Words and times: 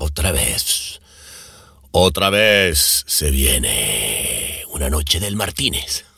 Otra 0.00 0.32
vez. 0.32 1.00
Otra 1.90 2.30
vez 2.30 3.04
se 3.06 3.30
viene 3.30 4.62
una 4.72 4.88
noche 4.88 5.20
del 5.20 5.36
Martínez. 5.36 6.04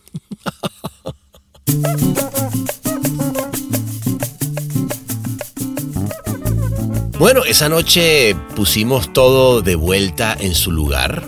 Bueno, 7.18 7.44
esa 7.44 7.68
noche 7.68 8.34
pusimos 8.56 9.12
todo 9.12 9.62
de 9.62 9.76
vuelta 9.76 10.36
en 10.40 10.56
su 10.56 10.72
lugar, 10.72 11.22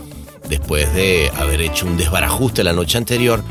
después 0.48 0.92
de 0.92 1.30
haber 1.36 1.60
hecho 1.60 1.86
un 1.86 1.96
desbarajuste 1.96 2.64
la 2.64 2.72
noche 2.72 2.98
anterior, 2.98 3.44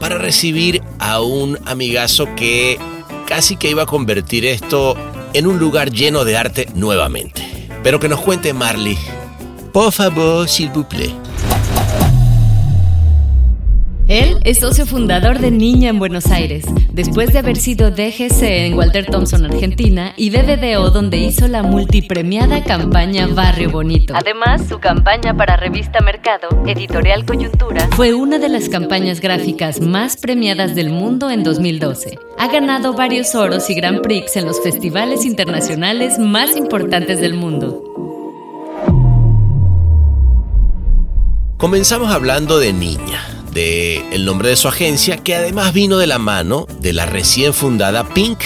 para 0.00 0.18
recibir 0.18 0.82
a 0.98 1.20
un 1.20 1.56
amigazo 1.66 2.34
que 2.34 2.80
casi 3.28 3.56
que 3.56 3.70
iba 3.70 3.84
a 3.84 3.86
convertir 3.86 4.44
esto 4.44 4.96
en 5.34 5.46
un 5.46 5.60
lugar 5.60 5.92
lleno 5.92 6.24
de 6.24 6.36
arte 6.36 6.68
nuevamente. 6.74 7.63
Pero 7.84 8.00
que 8.00 8.08
nos 8.08 8.20
cuente 8.20 8.52
Marley. 8.54 8.98
Por 9.72 9.92
favor, 9.92 10.48
s'il 10.48 10.70
vous 10.70 10.84
plaît. 10.84 11.14
Él 14.08 14.36
es 14.44 14.58
socio 14.58 14.84
fundador 14.84 15.38
de 15.38 15.50
Niña 15.50 15.88
en 15.88 15.98
Buenos 15.98 16.26
Aires, 16.26 16.66
después 16.92 17.32
de 17.32 17.38
haber 17.38 17.56
sido 17.56 17.90
DGC 17.90 18.42
en 18.42 18.74
Walter 18.74 19.06
Thompson, 19.06 19.46
Argentina, 19.46 20.12
y 20.18 20.28
BBDO, 20.28 20.90
donde 20.90 21.16
hizo 21.16 21.48
la 21.48 21.62
multipremiada 21.62 22.62
campaña 22.62 23.26
Barrio 23.28 23.70
Bonito. 23.70 24.12
Además, 24.14 24.66
su 24.68 24.78
campaña 24.78 25.34
para 25.34 25.56
Revista 25.56 26.02
Mercado, 26.02 26.48
Editorial 26.66 27.24
Coyuntura, 27.24 27.88
fue 27.92 28.12
una 28.12 28.38
de 28.38 28.50
las 28.50 28.68
campañas 28.68 29.22
gráficas 29.22 29.80
más 29.80 30.18
premiadas 30.18 30.74
del 30.74 30.90
mundo 30.90 31.30
en 31.30 31.42
2012. 31.42 32.18
Ha 32.36 32.48
ganado 32.48 32.92
varios 32.92 33.34
oros 33.34 33.70
y 33.70 33.74
Grand 33.74 34.02
Prix 34.02 34.36
en 34.36 34.44
los 34.44 34.62
festivales 34.62 35.24
internacionales 35.24 36.18
más 36.18 36.58
importantes 36.58 37.22
del 37.22 37.32
mundo. 37.32 37.82
Comenzamos 41.56 42.10
hablando 42.10 42.58
de 42.58 42.74
Niña 42.74 43.33
de 43.54 44.04
el 44.12 44.24
nombre 44.24 44.48
de 44.48 44.56
su 44.56 44.68
agencia, 44.68 45.16
que 45.16 45.36
además 45.36 45.72
vino 45.72 45.96
de 45.96 46.08
la 46.08 46.18
mano 46.18 46.66
de 46.80 46.92
la 46.92 47.06
recién 47.06 47.54
fundada 47.54 48.04
Pink 48.04 48.40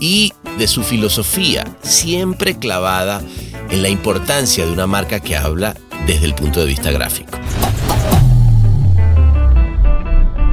y 0.00 0.32
de 0.58 0.66
su 0.66 0.82
filosofía, 0.82 1.64
siempre 1.82 2.58
clavada 2.58 3.22
en 3.70 3.82
la 3.82 3.88
importancia 3.88 4.66
de 4.66 4.72
una 4.72 4.86
marca 4.86 5.20
que 5.20 5.36
habla 5.36 5.74
desde 6.06 6.26
el 6.26 6.34
punto 6.34 6.60
de 6.60 6.66
vista 6.66 6.90
gráfico. 6.90 7.30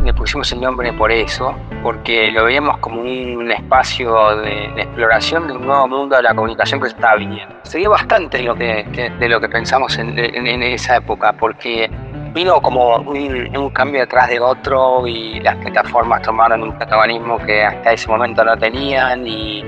Le 0.03 0.13
pusimos 0.13 0.51
el 0.51 0.61
nombre 0.61 0.93
por 0.93 1.11
eso, 1.11 1.55
porque 1.81 2.29
lo 2.31 2.45
veíamos 2.45 2.77
como 2.77 3.01
un 3.01 3.51
espacio 3.51 4.37
de, 4.37 4.65
exploración 4.77 5.47
de 5.47 5.53
un 5.53 5.65
nuevo 5.65 5.87
mundo 5.87 6.15
de 6.15 6.21
la 6.21 6.35
comunicación 6.35 6.79
que 6.79 6.89
estaba 6.89 7.15
viniendo. 7.15 7.55
Sería 7.63 7.89
bastante 7.89 8.43
lo 8.43 8.55
que, 8.55 9.11
de 9.19 9.29
lo 9.29 9.41
que 9.41 9.49
pensamos 9.49 9.97
en, 9.97 10.19
en 10.19 10.61
esa 10.61 10.97
época, 10.97 11.33
porque 11.33 11.89
vino 12.35 12.61
como 12.61 12.97
un, 12.97 13.69
cambio 13.69 14.01
detrás 14.01 14.27
de 14.27 14.41
otro 14.41 15.07
y 15.07 15.39
las 15.39 15.55
plataformas 15.55 16.21
tomaron 16.21 16.63
un 16.63 16.77
protagonismo 16.77 17.37
que 17.39 17.63
hasta 17.63 17.93
ese 17.93 18.09
momento 18.09 18.43
no 18.43 18.57
tenían 18.57 19.25
y 19.25 19.63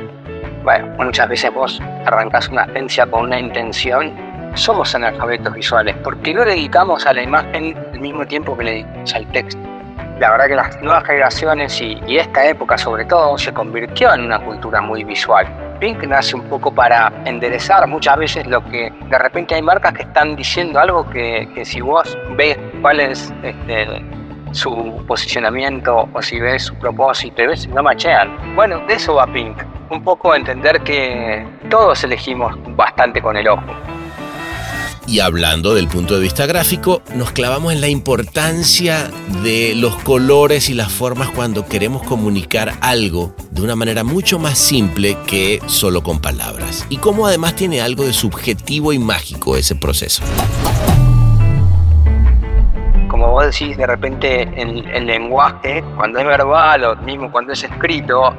bueno, 0.64 0.94
muchas 0.98 1.30
veces 1.30 1.54
vos 1.54 1.82
arrancás 2.06 2.50
una 2.50 2.64
agencia 2.64 3.06
con 3.06 3.24
una 3.24 3.40
intención, 3.40 4.14
somos 4.56 4.94
analfabetos 4.94 5.54
visuales, 5.54 5.96
porque 6.04 6.34
no 6.34 6.44
dedicamos 6.44 7.06
a 7.06 7.14
la 7.14 7.24
imagen 7.24 7.74
el 7.94 8.02
mismo 8.02 8.28
tiempo 8.28 8.58
que 8.58 8.64
le 8.66 8.72
dedicamos 8.72 9.16
al 9.16 9.26
texto. 9.32 9.62
La 10.20 10.32
verdad 10.32 10.48
que 10.48 10.56
las 10.56 10.82
nuevas 10.82 11.06
generaciones 11.06 11.82
y, 11.82 11.98
y 12.06 12.18
esta 12.18 12.46
época 12.46 12.78
sobre 12.78 13.06
todo 13.06 13.38
se 13.38 13.54
convirtió 13.54 14.14
en 14.14 14.26
una 14.26 14.40
cultura 14.44 14.82
muy 14.82 15.06
visual 15.06 15.48
Pink 15.80 16.04
nace 16.04 16.36
un 16.36 16.44
poco 16.44 16.74
para 16.74 17.12
enderezar 17.26 17.88
muchas 17.88 18.18
veces 18.18 18.48
lo 18.48 18.64
que 18.66 18.92
de 19.10 19.18
repente 19.18 19.56
hay 19.56 19.62
marcas 19.62 19.94
que 19.94 20.04
están 20.04 20.36
diciendo 20.36 20.80
algo 20.80 21.08
que, 21.10 21.48
si 21.64 21.82
vos 21.82 22.18
ves 22.36 22.58
cuál 22.82 23.00
es 23.00 23.34
este, 23.44 24.04
su 24.52 25.04
posicionamiento 25.08 26.10
o 26.14 26.22
si 26.22 26.40
ves 26.40 26.64
su 26.64 26.76
propósito 26.76 27.44
y 27.44 27.48
ves 27.48 27.68
no 27.68 27.84
machean. 27.84 28.56
Bueno, 28.56 28.80
de 28.88 28.96
eso 28.96 29.16
va 29.16 29.28
Pink. 29.28 29.58
Un 29.90 30.04
poco 30.04 30.36
entender 30.36 30.82
que 30.82 31.46
todos 31.70 32.04
elegimos 32.04 32.56
bastante 32.76 33.22
con 33.22 33.38
el 33.38 33.48
ojo. 33.48 33.64
Y 35.08 35.22
hablando 35.22 35.74
del 35.74 35.88
punto 35.88 36.16
de 36.16 36.20
vista 36.20 36.46
gráfico, 36.46 37.02
nos 37.16 37.32
clavamos 37.32 37.72
en 37.72 37.80
la 37.80 37.88
importancia 37.88 39.10
de 39.42 39.74
los 39.74 39.96
colores 40.04 40.70
y 40.70 40.74
las 40.74 40.92
formas 40.92 41.30
cuando 41.30 41.66
queremos 41.66 42.04
comunicar 42.04 42.74
algo 42.82 43.34
de 43.50 43.62
una 43.62 43.78
manera 43.78 44.04
mucho 44.04 44.38
más 44.38 44.60
simple 44.60 45.18
que 45.26 45.62
solo 45.68 46.04
con 46.04 46.20
palabras. 46.20 46.86
Y 46.90 46.98
cómo 46.98 47.26
además 47.26 47.56
tiene 47.56 47.80
algo 47.80 48.04
de 48.04 48.12
subjetivo 48.12 48.92
y 48.92 49.00
mágico 49.00 49.56
ese 49.56 49.76
proceso. 49.76 50.24
Como 53.08 53.32
vos 53.32 53.46
decís, 53.46 53.78
de 53.78 53.88
repente 53.88 54.42
el, 54.62 55.06
lenguaje, 55.08 55.86
cuando 55.96 56.20
es 56.20 56.26
verbal 56.26 56.84
o 56.84 56.96
mismo 56.98 57.32
cuando 57.32 57.54
es 57.54 57.64
escrito, 57.64 58.36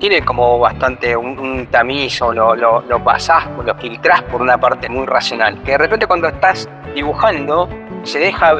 tiene 0.00 0.22
como 0.22 0.58
bastante 0.58 1.14
un, 1.14 1.68
tamiz 1.70 2.20
o 2.22 2.32
lo, 2.32 2.56
lo, 2.56 2.80
lo 2.80 3.04
pasás, 3.04 3.46
lo 3.64 3.74
filtrás 3.76 4.22
por 4.22 4.40
una 4.40 4.58
parte 4.58 4.88
muy 4.88 5.06
racional. 5.06 5.62
Que 5.62 5.72
de 5.72 5.78
repente 5.78 6.06
cuando 6.06 6.26
estás 6.26 6.68
dibujando, 6.94 7.68
se 8.02 8.18
deja, 8.18 8.58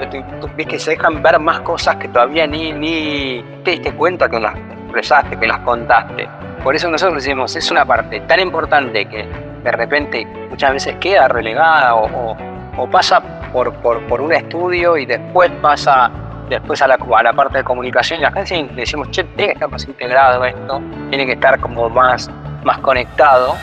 que 0.57 0.79
se 0.79 0.91
dejan 0.91 1.23
ver 1.23 1.41
más 1.41 1.61
cosas 1.61 1.97
que 1.97 2.09
todavía 2.09 2.47
ni, 2.47 2.73
ni 2.73 3.43
te 3.65 3.73
diste 3.73 3.93
cuenta 3.93 4.29
que 4.29 4.39
las 4.39 4.55
expresaste, 4.55 5.39
que 5.39 5.47
las 5.47 5.61
contaste. 5.61 6.29
Por 6.63 6.77
eso 6.77 6.91
nosotros 6.91 7.25
decimos, 7.25 7.57
es 7.57 7.71
una 7.71 7.87
parte 7.87 8.21
tan 8.21 8.39
importante 8.39 9.07
que 9.07 9.27
de 9.65 9.73
repente 9.73 10.27
muchas 10.51 10.73
veces 10.73 10.97
queda 10.97 11.27
relegada 11.27 11.95
o, 11.95 12.37
o, 12.77 12.91
pasa 12.91 13.23
por, 13.51 13.73
por, 13.77 14.07
por 14.07 14.21
un 14.21 14.33
estudio 14.33 14.99
y 14.99 15.07
después 15.07 15.51
pasa 15.63 16.11
después 16.51 16.83
a 16.83 16.89
la, 16.89 16.99
parte 16.99 17.59
de 17.59 17.65
comunicación 17.65 18.19
y 18.19 18.23
la 18.23 18.29
agencia 18.29 18.57
le 18.57 18.73
decimos, 18.75 19.11
che, 19.11 19.25
tiene 19.25 19.47
que 19.47 19.53
estar 19.53 19.71
más 19.71 19.85
integrado 19.85 20.45
esto, 20.45 20.83
tiene 21.09 21.27
que 21.27 21.33
estar 21.33 21.59
como 21.61 21.89
más, 21.89 22.29
más 22.65 22.79
conectado. 22.79 23.57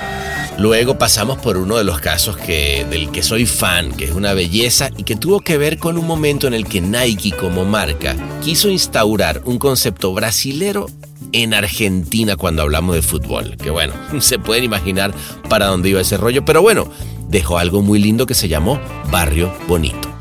Luego 0.57 0.97
pasamos 0.97 1.37
por 1.37 1.57
uno 1.57 1.77
de 1.77 1.83
los 1.83 1.99
casos 1.99 2.35
del 2.47 3.11
que 3.11 3.21
soy 3.21 3.45
fan, 3.45 3.91
que 3.91 4.05
es 4.05 4.11
una 4.11 4.33
belleza 4.33 4.89
y 4.97 5.03
que 5.03 5.15
tuvo 5.15 5.41
que 5.41 5.57
ver 5.57 5.77
con 5.77 5.99
un 5.99 6.07
momento 6.07 6.47
en 6.47 6.55
el 6.55 6.65
que 6.65 6.81
Nike 6.81 7.33
como 7.33 7.63
marca 7.63 8.15
quiso 8.43 8.69
instaurar 8.69 9.41
un 9.45 9.59
concepto 9.59 10.13
brasilero 10.15 10.87
en 11.31 11.53
Argentina 11.53 12.37
cuando 12.37 12.63
hablamos 12.63 12.95
de 12.95 13.03
fútbol. 13.03 13.55
Que 13.57 13.69
bueno, 13.69 13.93
se 14.19 14.39
pueden 14.39 14.63
imaginar 14.63 15.13
para 15.47 15.67
dónde 15.67 15.89
iba 15.89 16.01
ese 16.01 16.17
rollo, 16.17 16.43
pero 16.43 16.63
bueno, 16.63 16.89
dejó 17.27 17.59
algo 17.59 17.83
muy 17.83 17.99
lindo 17.99 18.25
que 18.25 18.33
se 18.33 18.47
llamó 18.47 18.79
Barrio 19.11 19.53
Bonito. 19.67 20.16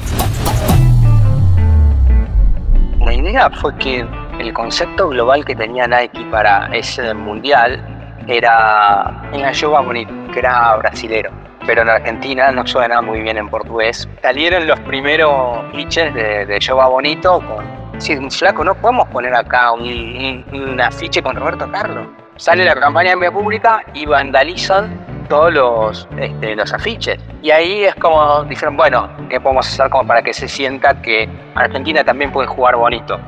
Fue 3.60 3.76
que 3.76 4.06
el 4.38 4.52
concepto 4.52 5.08
global 5.08 5.44
que 5.44 5.54
tenía 5.54 5.86
Nike 5.86 6.24
para 6.30 6.66
ese 6.72 7.12
mundial 7.14 7.80
era 8.26 9.28
en 9.32 9.52
Yoba 9.52 9.80
Bonito, 9.80 10.12
que 10.32 10.40
era 10.40 10.76
brasilero. 10.76 11.30
Pero 11.66 11.82
en 11.82 11.88
Argentina 11.88 12.50
no 12.52 12.66
suena 12.66 13.02
muy 13.02 13.20
bien 13.20 13.36
en 13.36 13.48
portugués. 13.48 14.08
Salieron 14.22 14.66
los 14.66 14.78
primeros 14.80 15.64
pitches 15.72 16.14
de, 16.14 16.46
de 16.46 16.72
Bonito 16.72 17.40
con, 17.40 17.64
sí, 18.00 18.14
un 18.14 18.30
flaco, 18.30 18.64
no 18.64 18.74
podemos 18.74 19.08
poner 19.08 19.34
acá 19.34 19.72
un, 19.72 20.80
afiche 20.80 21.22
con 21.22 21.36
Roberto 21.36 21.70
Carlos. 21.70 22.06
Sale 22.36 22.64
la 22.64 22.74
campaña 22.74 23.12
en 23.12 23.20
vía 23.20 23.32
pública 23.32 23.82
y 23.94 24.06
vandalizan 24.06 25.15
todos 25.26 25.52
los, 25.52 26.08
este, 26.18 26.56
los 26.56 26.72
afiches. 26.72 27.18
Y 27.42 27.50
ahí 27.50 27.84
es 27.84 27.94
como 27.96 28.44
dijeron, 28.44 28.76
bueno, 28.76 29.08
¿qué 29.28 29.40
podemos 29.40 29.66
hacer 29.66 29.90
como 29.90 30.06
para 30.06 30.22
que 30.22 30.32
se 30.32 30.48
sienta 30.48 31.00
que 31.02 31.28
Argentina 31.54 32.04
también 32.04 32.32
puede 32.32 32.48
jugar 32.48 32.76
bonito? 32.76 33.18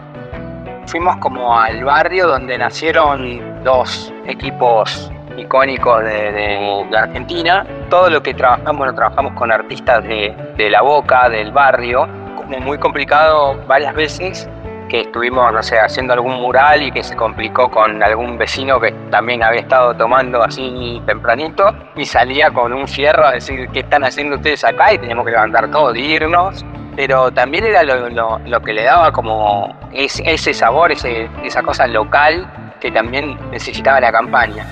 Fuimos 0.87 1.17
como 1.19 1.59
al 1.59 1.85
barrio 1.85 2.27
donde 2.27 2.57
nacieron 2.57 3.63
dos 3.63 4.13
equipos 4.27 5.11
icónicos 5.37 6.03
de, 6.03 6.87
Argentina. 6.97 7.67
Todo 7.91 8.11
lo 8.11 8.23
que 8.23 8.35
trabajamos, 8.35 8.79
bueno, 8.79 8.95
trabajamos 8.95 9.35
con 9.35 9.53
artistas 9.53 10.03
de, 10.05 10.35
de 10.57 10.71
la 10.71 10.83
boca, 10.83 11.29
del 11.29 11.53
barrio, 11.53 12.09
como 12.37 12.59
muy 12.61 12.79
complicado 12.79 13.57
varias 13.67 13.95
veces 13.95 14.49
que 14.89 15.03
estuvimos, 15.03 15.53
no 15.53 15.63
sé, 15.63 15.79
haciendo 15.79 16.15
algún 16.15 16.35
mural 16.41 16.83
y 16.83 16.91
que 16.91 17.03
se 17.03 17.15
complicó 17.15 17.71
con 17.71 18.03
algún 18.03 18.39
vecino 18.39 18.81
que 18.81 18.93
también 19.11 19.43
había 19.43 19.61
estado 19.61 19.95
tomando 19.95 20.43
así 20.43 21.01
tempranito 21.07 21.75
y 21.97 22.05
salía 22.05 22.51
con 22.51 22.73
un 22.73 22.89
fierro 22.89 23.27
a 23.27 23.33
decir, 23.33 23.69
¿qué 23.73 23.81
están 23.81 24.05
haciendo 24.05 24.37
ustedes 24.37 24.65
acá? 24.65 24.95
Y 24.95 24.99
teníamos 24.99 25.25
que 25.25 25.33
levantar 25.33 25.71
todo 25.71 25.95
irnos. 25.95 26.65
Pero 26.97 27.31
también 27.31 27.65
era 27.65 27.85
lo, 27.85 28.63
que 28.65 28.73
le 28.73 28.83
daba 28.83 29.13
como 29.13 29.73
ese 29.93 30.53
sabor, 30.53 30.91
ese, 30.91 31.31
esa 31.45 31.63
cosa 31.63 31.87
local 31.87 32.51
que 32.81 32.91
también 32.91 33.39
necesitaba 33.53 34.01
la 34.01 34.11
campaña. 34.11 34.67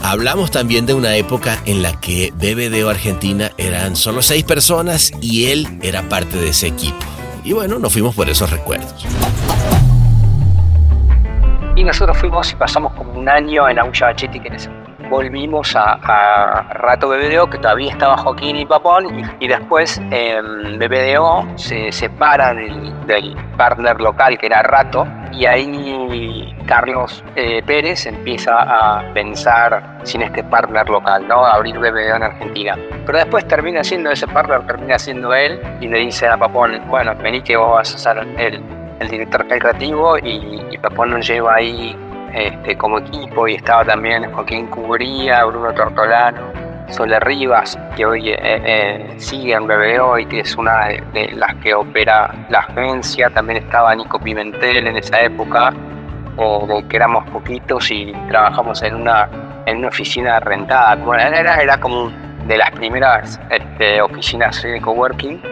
Hablamos 0.00 0.50
también 0.50 0.86
de 0.86 0.94
una 0.94 1.14
época 1.16 1.58
en 1.64 1.82
la 1.82 1.92
que 2.00 2.32
BBDO 2.34 2.88
Argentina 2.88 3.52
eran 3.58 3.94
solo 3.94 4.22
seis 4.22 4.42
personas 4.42 5.12
y 5.20 5.50
él 5.50 5.78
era 5.82 6.02
parte 6.08 6.38
de 6.38 6.48
ese 6.48 6.68
equipo. 6.68 7.04
Y 7.44 7.52
bueno, 7.52 7.78
nos 7.78 7.92
fuimos 7.92 8.14
por 8.14 8.28
esos 8.28 8.50
recuerdos. 8.50 9.06
Y 11.76 11.84
nosotros 11.84 12.18
fuimos 12.18 12.52
y 12.52 12.56
pasamos 12.56 12.92
como 12.94 13.12
un 13.12 13.28
año 13.28 13.68
en 13.68 13.78
Aulla 13.78 14.06
Bachetti, 14.06 14.40
que 14.40 14.50
volvimos 15.08 15.74
a, 15.76 16.66
Rato 16.70 17.08
BBDO, 17.08 17.48
que 17.48 17.58
todavía 17.58 17.92
estaba 17.92 18.16
Joaquín 18.16 18.56
y 18.56 18.66
Papón, 18.66 19.06
y, 19.40 19.48
después 19.48 20.00
eh, 20.10 20.40
BBDO 20.42 21.46
se 21.56 21.90
separa 21.92 22.54
del, 22.54 23.36
partner 23.56 24.00
local, 24.00 24.38
que 24.38 24.46
era 24.46 24.62
Rato, 24.62 25.06
y 25.32 25.46
ahí 25.46 26.54
Carlos 26.66 27.24
eh, 27.34 27.62
Pérez 27.66 28.06
empieza 28.06 28.54
a 28.60 29.02
pensar 29.12 29.98
sin 30.04 30.22
este 30.22 30.44
partner 30.44 30.88
local, 30.88 31.26
¿no? 31.26 31.44
A 31.44 31.54
abrir 31.54 31.78
BBDO 31.78 32.16
en 32.16 32.22
Argentina. 32.22 32.76
Pero 33.06 33.18
después 33.18 33.48
termina 33.48 33.82
siendo 33.82 34.10
ese 34.10 34.26
partner, 34.28 34.66
termina 34.66 34.98
siendo 34.98 35.34
él, 35.34 35.60
y 35.80 35.88
le 35.88 35.98
dice 35.98 36.28
a 36.28 36.36
Papón, 36.36 36.80
bueno, 36.88 37.14
vení 37.16 37.42
que 37.42 37.56
vos 37.56 37.72
vas 37.72 37.94
a 37.94 37.98
ser 37.98 38.18
el, 38.38 38.62
el 39.00 39.08
director 39.08 39.46
creativo, 39.46 40.18
y 40.18 40.78
Papón 40.78 41.10
nos 41.10 41.26
lleva 41.26 41.56
ahí 41.56 41.96
este, 42.32 42.76
como 42.76 42.98
equipo 42.98 43.48
y 43.48 43.54
estaba 43.54 43.84
también 43.84 44.30
Joaquín 44.32 44.66
Cubría, 44.66 45.44
Bruno 45.44 45.72
Tortolano, 45.72 46.52
Sole 46.90 47.20
Rivas, 47.20 47.78
que 47.96 48.06
hoy 48.06 48.30
eh, 48.30 48.38
eh, 48.40 49.14
sigue 49.18 49.52
en 49.52 49.66
BBO 49.66 50.18
y 50.18 50.26
que 50.26 50.40
es 50.40 50.56
una 50.56 50.86
de, 50.86 51.30
las 51.34 51.54
que 51.56 51.74
opera 51.74 52.34
la 52.48 52.60
agencia. 52.60 53.30
También 53.30 53.64
estaba 53.64 53.94
Nico 53.94 54.18
Pimentel 54.18 54.86
en 54.86 54.96
esa 54.96 55.20
época, 55.20 55.72
eh, 56.38 56.84
que 56.88 56.96
éramos 56.96 57.28
poquitos 57.30 57.90
y 57.90 58.12
trabajamos 58.28 58.82
en 58.82 58.94
una, 58.94 59.28
en 59.66 59.78
una 59.78 59.88
oficina 59.88 60.40
rentada. 60.40 60.96
era, 61.18 61.56
era 61.56 61.78
como 61.78 62.10
de 62.46 62.56
las 62.56 62.70
primeras 62.70 63.38
este, 63.50 64.00
oficinas 64.00 64.62
de 64.62 64.80
coworking 64.80 65.42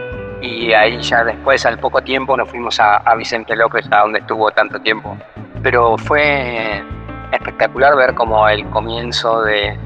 y 0.40 0.72
ahí 0.72 1.00
ya 1.00 1.24
después, 1.24 1.66
al 1.66 1.78
poco 1.78 2.00
tiempo, 2.02 2.36
nos 2.36 2.48
fuimos 2.48 2.78
a, 2.80 2.98
a 2.98 3.14
Vicente 3.14 3.56
López, 3.56 3.86
a 3.90 4.00
donde 4.00 4.20
estuvo 4.20 4.50
tanto 4.50 4.80
tiempo 4.80 5.16
pero 5.66 5.98
fue 5.98 6.80
espectacular 7.32 7.96
ver 7.96 8.14
como 8.14 8.48
el 8.48 8.64
comienzo 8.70 9.42
de, 9.42 9.76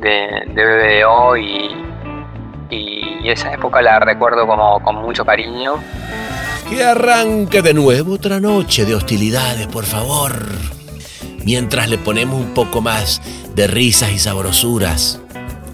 de, 0.00 0.42
BBDO 0.48 1.36
y, 1.36 1.70
y, 2.68 3.28
esa 3.30 3.52
época 3.52 3.80
la 3.80 4.00
recuerdo 4.00 4.44
como 4.44 4.82
con 4.82 4.96
mucho 4.96 5.24
cariño. 5.24 5.74
Que 6.68 6.82
arranque 6.82 7.62
de 7.62 7.74
nuevo 7.74 8.14
otra 8.14 8.40
noche 8.40 8.84
de 8.84 8.96
hostilidades, 8.96 9.68
por 9.68 9.84
favor. 9.84 10.32
Mientras 11.44 11.88
le 11.88 11.98
ponemos 11.98 12.40
un 12.40 12.52
poco 12.52 12.80
más 12.80 13.22
de 13.54 13.68
risas 13.68 14.10
y 14.10 14.18
sabrosuras 14.18 15.20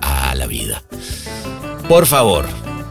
a 0.02 0.34
la 0.34 0.46
vida. 0.46 0.82
Por 1.88 2.04
favor, 2.04 2.44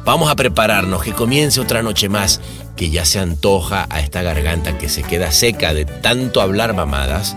vamos 0.04 0.32
a 0.32 0.36
prepararnos 0.36 1.04
que 1.04 1.14
comience 1.14 1.62
otra 1.62 1.84
noche 1.84 2.10
más 2.10 2.42
que 2.80 2.90
ya 2.90 3.04
se 3.04 3.20
antoja 3.20 3.88
a 3.90 4.00
esta 4.00 4.22
garganta 4.22 4.78
que 4.78 4.88
se 4.88 5.04
queda 5.04 5.34
seca 5.34 5.74
de 5.74 5.84
tanto 5.84 6.40
hablar 6.40 6.74
mamadas 6.74 7.36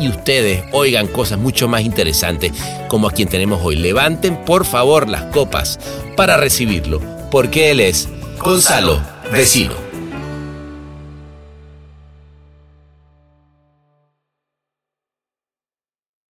y 0.00 0.08
ustedes 0.08 0.64
oigan 0.72 1.06
cosas 1.06 1.38
mucho 1.38 1.68
más 1.68 1.82
interesantes 1.82 2.50
como 2.88 3.08
a 3.08 3.12
quien 3.12 3.28
tenemos 3.28 3.60
hoy. 3.62 3.76
Levanten 3.76 4.44
por 4.44 4.64
favor 4.64 5.08
las 5.08 5.26
copas 5.26 5.78
para 6.16 6.36
recibirlo, 6.38 7.00
porque 7.30 7.70
él 7.70 7.78
es 7.78 8.08
Gonzalo, 8.40 9.00
vecino. 9.30 9.74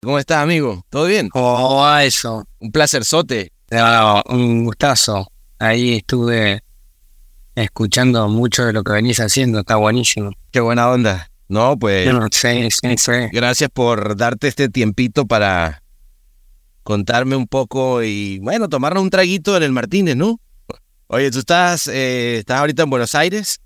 ¿Cómo 0.02 0.18
estás, 0.18 0.38
amigo? 0.38 0.82
¿Todo 0.88 1.04
bien? 1.04 1.28
¿Cómo 1.28 1.82
va 1.82 2.04
eso? 2.04 2.44
Un 2.58 2.72
placer, 2.72 3.04
Sote. 3.04 3.52
un 4.30 4.64
gustazo. 4.64 5.30
Ahí 5.58 5.96
estuve 5.96 6.62
escuchando 7.56 8.28
mucho 8.28 8.64
de 8.64 8.72
lo 8.72 8.84
que 8.84 8.92
venís 8.92 9.18
haciendo, 9.18 9.60
está 9.60 9.76
buenísimo. 9.76 10.30
Qué 10.52 10.60
buena 10.60 10.88
onda. 10.90 11.30
No, 11.48 11.78
pues. 11.78 12.08
sí, 12.32 12.68
sí, 12.70 12.96
sí. 12.96 13.12
Gracias 13.32 13.70
por 13.72 14.16
darte 14.16 14.48
este 14.48 14.68
tiempito 14.68 15.26
para 15.26 15.82
contarme 16.82 17.34
un 17.34 17.46
poco 17.46 18.02
y, 18.02 18.38
bueno, 18.40 18.68
tomarnos 18.68 19.02
un 19.02 19.10
traguito 19.10 19.56
en 19.56 19.62
el 19.62 19.72
Martínez, 19.72 20.16
¿no? 20.16 20.40
Oye, 21.08 21.30
¿tú 21.30 21.40
estás, 21.40 21.86
eh, 21.88 22.38
estás 22.38 22.60
ahorita 22.60 22.82
en 22.82 22.90
Buenos 22.90 23.14
Aires? 23.14 23.60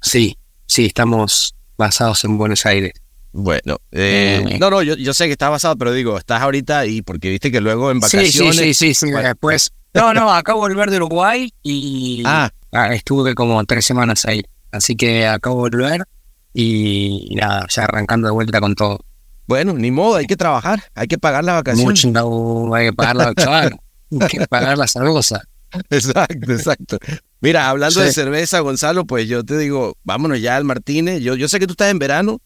Sí, 0.00 0.38
sí, 0.66 0.86
estamos 0.86 1.54
basados 1.76 2.24
en 2.24 2.38
Buenos 2.38 2.64
Aires. 2.66 2.92
Bueno, 3.32 3.78
eh, 3.92 4.44
eh. 4.48 4.58
no, 4.58 4.70
no, 4.70 4.82
yo, 4.82 4.94
yo, 4.94 5.12
sé 5.14 5.26
que 5.26 5.32
estás 5.32 5.50
basado, 5.50 5.76
pero 5.76 5.92
digo, 5.92 6.18
estás 6.18 6.40
ahorita 6.40 6.86
y 6.86 7.02
porque 7.02 7.30
viste 7.30 7.50
que 7.50 7.60
luego 7.60 7.90
en 7.90 8.00
vacaciones. 8.00 8.32
Sí, 8.32 8.74
sí, 8.74 8.94
sí, 8.94 8.94
sí, 8.94 9.10
después. 9.10 9.72
No, 9.94 10.14
no, 10.14 10.32
acabo 10.32 10.66
de 10.66 10.74
volver 10.74 10.90
de 10.90 10.96
Uruguay 10.96 11.52
y. 11.62 12.22
Ah. 12.26 12.50
Ah, 12.72 12.94
estuve 12.94 13.34
como 13.34 13.64
tres 13.64 13.84
semanas 13.84 14.24
ahí. 14.26 14.42
Así 14.70 14.96
que 14.96 15.26
acabo 15.26 15.68
de 15.68 15.76
volver 15.76 16.04
y, 16.52 17.34
nada, 17.36 17.66
ya 17.70 17.84
arrancando 17.84 18.28
de 18.28 18.32
vuelta 18.32 18.60
con 18.60 18.74
todo. 18.74 19.00
Bueno, 19.46 19.72
ni 19.72 19.90
modo, 19.90 20.16
hay 20.16 20.26
que 20.26 20.36
trabajar, 20.36 20.82
hay 20.94 21.06
que 21.06 21.16
pagar 21.16 21.44
la 21.44 21.54
vacación. 21.54 21.86
Mucho, 21.86 22.10
no, 22.10 22.74
hay 22.74 22.88
que 22.88 22.92
pagar 22.92 23.16
la 23.16 23.26
vacación, 23.34 23.80
hay 24.20 24.28
que 24.28 24.46
pagar 24.46 24.76
la 24.76 24.86
cerveza. 24.86 25.42
Exacto, 25.90 26.52
exacto. 26.52 26.98
Mira, 27.40 27.70
hablando 27.70 28.00
de 28.00 28.12
cerveza, 28.12 28.60
Gonzalo, 28.60 29.06
pues 29.06 29.28
yo 29.28 29.44
te 29.44 29.56
digo, 29.56 29.96
vámonos 30.04 30.40
ya 30.40 30.56
al 30.56 30.64
Martínez. 30.64 31.22
Yo, 31.22 31.34
yo 31.34 31.48
sé 31.48 31.58
que 31.58 31.66
tú 31.66 31.72
estás 31.72 31.90
en 31.90 31.98
verano, 31.98 32.40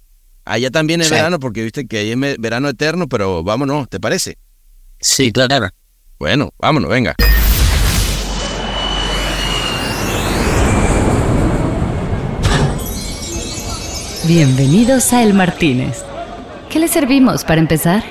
allá 0.44 0.70
también 0.70 1.00
es 1.00 1.10
verano, 1.10 1.40
porque 1.40 1.62
viste 1.62 1.86
que 1.86 1.98
ahí 1.98 2.12
es 2.12 2.38
verano 2.38 2.68
eterno, 2.68 3.08
pero 3.08 3.42
vámonos, 3.42 3.88
¿te 3.88 3.98
parece? 3.98 4.38
Sí, 5.00 5.32
claro. 5.32 5.70
Bueno, 6.22 6.50
vámonos, 6.60 6.88
venga. 6.88 7.16
Bienvenidos 14.28 15.12
a 15.12 15.24
El 15.24 15.34
Martínez. 15.34 16.04
¿Qué 16.70 16.78
le 16.78 16.86
servimos 16.86 17.42
para 17.42 17.60
empezar? 17.60 18.04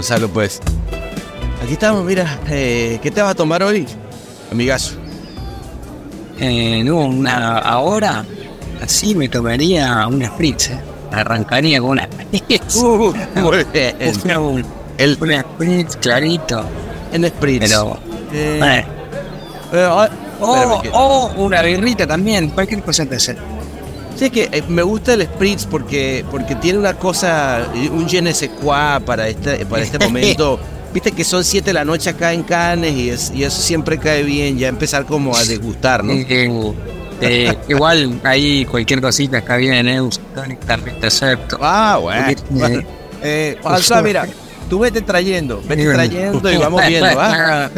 Gonzalo, 0.00 0.30
pues. 0.30 0.62
Aquí 1.62 1.74
estamos, 1.74 2.02
mira. 2.06 2.38
Eh, 2.48 2.98
¿Qué 3.02 3.10
te 3.10 3.20
vas 3.20 3.32
a 3.32 3.34
tomar 3.34 3.62
hoy, 3.62 3.86
amigazo? 4.50 4.94
Eh, 6.38 6.82
no, 6.82 7.00
una, 7.00 7.58
ahora 7.58 8.24
así 8.80 9.14
me 9.14 9.28
tomaría 9.28 10.06
un 10.06 10.24
spritz. 10.24 10.70
Eh. 10.70 10.80
Arrancaría 11.12 11.82
con 11.82 11.90
una 11.90 12.04
spritz. 12.04 12.76
Uh, 12.76 13.12
un, 13.36 14.64
el, 14.96 15.18
un 15.20 15.34
spritz 15.38 15.96
clarito. 15.96 16.64
En 17.12 17.28
spritz. 17.28 17.68
Pero. 17.68 17.98
Eh, 18.32 18.82
eh, 19.74 19.86
oh, 19.86 20.08
oh, 20.40 20.82
oh, 20.94 21.32
una 21.36 21.60
birrita 21.60 22.06
también. 22.06 22.48
Cualquier 22.48 22.82
cosa 22.82 23.04
te 23.04 23.16
hace. 23.16 23.36
Sí, 24.16 24.26
es 24.26 24.30
que 24.30 24.48
eh, 24.52 24.62
me 24.68 24.82
gusta 24.82 25.14
el 25.14 25.22
Spritz 25.22 25.66
porque, 25.66 26.24
porque 26.30 26.54
tiene 26.56 26.78
una 26.78 26.94
cosa, 26.94 27.66
un 27.90 28.08
je 28.08 28.20
ne 28.20 28.34
sais 28.34 28.50
quoi 28.60 29.00
para 29.04 29.28
este, 29.28 29.64
para 29.66 29.82
este 29.82 29.98
momento. 30.04 30.58
Viste 30.92 31.12
que 31.12 31.22
son 31.22 31.44
7 31.44 31.66
de 31.66 31.72
la 31.72 31.84
noche 31.84 32.10
acá 32.10 32.32
en 32.32 32.42
Cannes 32.42 32.92
y, 32.92 33.10
es, 33.10 33.32
y 33.32 33.44
eso 33.44 33.62
siempre 33.62 33.98
cae 33.98 34.24
bien, 34.24 34.58
ya 34.58 34.66
empezar 34.68 35.06
como 35.06 35.36
a 35.36 35.44
degustar, 35.44 36.02
¿no? 36.02 36.12
Eh, 36.12 37.56
igual 37.68 38.20
ahí 38.24 38.64
cualquier 38.64 39.00
cosita 39.00 39.38
está 39.38 39.56
bien, 39.56 39.88
¿eh? 39.88 40.00
también 40.66 40.98
te 40.98 41.06
acepto. 41.06 41.58
Ah, 41.60 41.98
bueno. 42.00 42.36
bueno. 42.50 42.82
Eh, 43.22 43.58
mira, 44.02 44.26
tú 44.70 44.78
vete 44.78 45.02
trayendo, 45.02 45.62
vete 45.68 45.92
trayendo 45.92 46.50
y 46.50 46.56
vamos 46.56 46.86
viendo, 46.86 47.20
¿ah? 47.20 47.68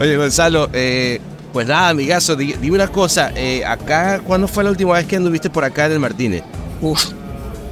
Oye, 0.00 0.16
Gonzalo, 0.16 0.70
eh, 0.72 1.20
pues 1.52 1.66
nada, 1.66 1.88
amigazo, 1.90 2.34
dime 2.36 2.70
una 2.72 2.88
cosa. 2.88 3.32
Eh, 3.36 3.64
acá, 3.64 4.20
¿cuándo 4.24 4.48
fue 4.48 4.64
la 4.64 4.70
última 4.70 4.94
vez 4.94 5.06
que 5.06 5.16
anduviste 5.16 5.50
por 5.50 5.64
acá 5.64 5.86
en 5.86 5.92
el 5.92 5.98
Martínez? 6.00 6.42
Uf, 6.80 7.04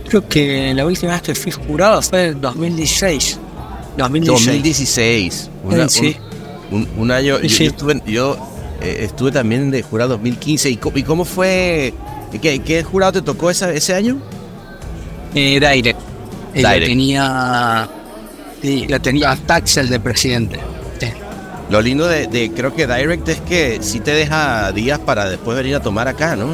creo 0.08 0.26
que 0.28 0.72
la 0.74 0.84
última 0.86 1.12
vez 1.12 1.22
que 1.22 1.34
fui 1.34 1.52
jurado 1.52 2.00
fue 2.02 2.28
en 2.28 2.40
2016. 2.40 3.38
2016. 3.96 4.46
2016. 4.46 5.50
Una- 5.64 5.88
Sí. 5.88 6.16
Un, 6.70 6.86
un 6.96 7.10
año. 7.10 7.40
yo- 7.40 7.48
Sí. 7.48 7.64
Yo, 7.64 7.70
estuve, 7.70 8.02
yo, 8.06 8.36
eh, 8.80 8.98
estuve 9.02 9.32
también 9.32 9.70
de 9.70 9.82
jurado 9.82 10.10
2015. 10.10 10.70
¿Y, 10.70 10.76
co- 10.76 10.92
y 10.94 11.02
cómo 11.02 11.24
fue? 11.24 11.92
¿Qué, 12.40 12.60
qué 12.60 12.82
jurado 12.84 13.12
te 13.12 13.22
tocó 13.22 13.50
esa- 13.50 13.72
ese 13.72 13.94
año? 13.94 14.18
Eh, 15.34 15.54
Direct. 15.60 15.98
Eh, 16.54 16.58
Direct. 16.58 16.80
Lo 16.80 16.86
tenía. 16.86 17.88
Sí, 18.62 18.86
lo 18.88 19.00
tenía 19.00 19.36
Taxel 19.46 19.88
de 19.88 19.98
presidente. 20.00 20.60
Lo 21.70 21.80
lindo 21.80 22.08
de, 22.08 22.26
de- 22.26 22.50
creo 22.50 22.74
que 22.74 22.86
Direct 22.86 23.28
es 23.28 23.40
que 23.40 23.78
sí 23.80 24.00
te 24.00 24.12
deja 24.12 24.72
días 24.72 24.98
para 24.98 25.28
después 25.28 25.56
venir 25.56 25.76
a 25.76 25.80
tomar 25.80 26.08
acá, 26.08 26.34
¿no? 26.36 26.48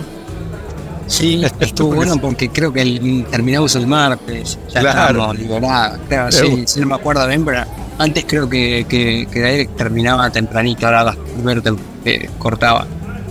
Sí, 1.06 1.42
estuvo 1.60 1.94
bueno 1.94 2.16
porque 2.18 2.48
creo 2.50 2.72
que 2.72 2.82
el, 2.82 3.24
terminamos 3.30 3.74
el 3.76 3.86
martes. 3.86 4.58
Ya 4.72 4.80
Claro. 4.80 5.32
liberados. 5.32 5.98
Claro, 6.08 6.32
sí, 6.32 6.64
sí, 6.66 6.80
no 6.80 6.86
me 6.88 6.94
acuerdo 6.96 7.26
bien, 7.28 7.44
pero 7.44 7.64
antes 7.98 8.24
creo 8.26 8.48
que, 8.48 8.84
que, 8.88 9.26
que 9.32 9.42
Direct 9.42 9.76
terminaba 9.76 10.28
tempranito, 10.30 10.86
ahora 10.86 11.04
las 11.04 11.16
primero 11.16 11.62
te- 11.62 11.72
eh, 12.04 12.30
cortaba. 12.38 12.86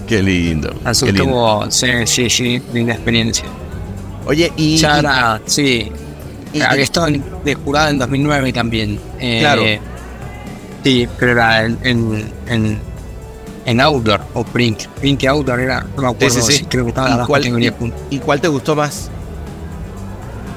Qué 0.08 0.22
lindo. 0.24 0.74
Así 0.84 1.06
qué 1.06 1.12
que 1.14 1.18
lindo. 1.20 1.66
estuvo, 1.68 1.72
sí, 1.72 1.88
sí, 2.06 2.30
sí, 2.30 2.62
linda 2.74 2.94
experiencia. 2.94 3.46
Oye, 4.26 4.52
y. 4.58 4.78
Ya 4.78 5.40
sí. 5.46 5.92
Había 6.68 6.84
estado 6.84 7.08
de 7.44 7.56
jurado 7.56 7.90
en 7.90 7.98
2009 8.00 8.54
también. 8.54 9.00
Eh, 9.20 9.40
Claro. 9.42 9.64
Sí, 10.86 11.08
pero 11.18 11.32
era 11.32 11.66
en, 11.66 11.80
en, 11.82 12.32
en, 12.48 12.80
en 13.66 13.82
Outdoor 13.82 14.22
o 14.36 14.44
Print. 14.44 14.84
Print 15.00 15.24
y 15.24 15.26
Outdoor 15.26 15.60
era, 15.60 15.82
no 15.96 16.02
me 16.04 16.08
acuerdo, 16.10 16.36
Sí, 16.36 16.42
sí, 16.44 16.58
sí. 16.60 16.66
creo 16.70 16.84
que 16.86 16.90
estaban 16.90 17.10
¿Y 17.10 17.12
las 17.14 17.20
dos 17.20 17.28
cuál- 17.28 17.74
juntas. 17.80 18.00
¿Y 18.12 18.20
cuál 18.20 18.40
te 18.40 18.48
gustó 18.48 18.76
más? 18.76 19.10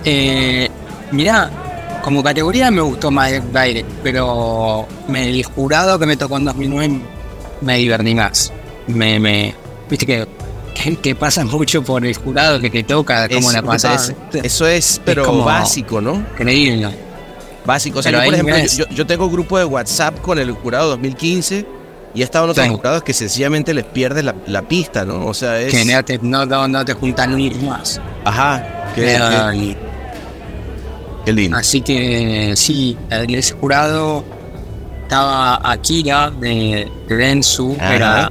Eh, 0.05 0.69
mirá, 1.13 1.51
como 2.03 2.23
categoría 2.23 2.71
me 2.71 2.81
gustó 2.83 3.11
más 3.11 3.31
Direct, 3.33 3.89
pero 4.03 4.87
me, 5.09 5.29
el 5.31 5.45
jurado 5.45 5.99
que 5.99 6.07
me 6.07 6.17
tocó 6.17 6.37
en 6.37 6.45
2009 6.45 7.01
me 7.63 7.77
divertí 7.79 8.15
más. 8.15 8.53
Me, 8.87 9.19
me, 9.19 9.55
viste 9.91 10.07
que, 10.07 10.27
que, 10.75 10.97
que 10.97 11.15
pasa 11.15 11.45
mucho 11.45 11.83
por 11.83 12.05
el 12.07 12.15
jurado 12.17 12.61
que 12.61 12.71
te 12.71 12.83
toca, 12.85 13.29
como 13.29 13.49
Es- 13.49 13.55
la 13.55 13.63
pasada. 13.63 13.95
es- 13.97 14.15
eso 14.45 14.67
es, 14.67 15.01
pero 15.05 15.25
como- 15.25 15.45
básico, 15.45 16.01
¿no? 16.01 16.17
Increíble. 16.17 17.08
Básico. 17.69 17.99
O 18.01 18.03
sea, 18.03 18.11
Pero 18.11 18.23
yo, 18.23 18.25
por 18.27 18.35
ejemplo, 18.35 18.57
yo, 18.77 18.85
yo 18.97 19.07
tengo 19.07 19.29
grupo 19.31 19.59
de 19.59 19.65
WhatsApp 19.67 20.21
con 20.23 20.39
el 20.39 20.51
jurado 20.53 20.89
2015 20.91 21.67
y 22.15 22.21
he 22.23 22.25
estado 22.25 22.47
en 22.47 22.51
otros 22.53 22.67
Sí. 22.67 22.73
jurados 22.75 23.03
que 23.03 23.13
sencillamente 23.13 23.75
les 23.75 23.85
pierde 23.85 24.23
la, 24.23 24.35
la 24.47 24.63
pista, 24.63 25.05
¿no? 25.05 25.27
O 25.27 25.35
sea, 25.35 25.61
es. 25.61 25.73
Que 25.73 25.85
no 25.85 26.03
te, 26.05 26.19
no, 26.23 26.47
no, 26.47 26.67
no 26.67 26.85
te 26.85 26.95
juntan 26.95 27.37
ni 27.37 27.51
más. 27.51 28.01
Ajá. 28.25 28.91
Qué, 28.95 29.15
Eh, 29.15 29.19
qué- 29.53 29.77
qué 31.27 31.33
lindo. 31.33 31.57
Así 31.59 31.83
que 31.83 32.55
sí, 32.57 32.97
en 33.11 33.31
ese 33.35 33.53
jurado 33.55 34.25
estaba 35.03 35.61
Akira 35.71 36.31
de, 36.31 36.91
Ajá. 37.79 37.95
era 37.95 38.31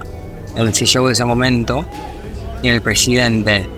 el 0.56 0.74
CEO 0.74 1.06
de 1.08 1.14
ese 1.14 1.24
momento, 1.26 1.86
y 2.64 2.70
el 2.70 2.82
presidente. 2.82 3.70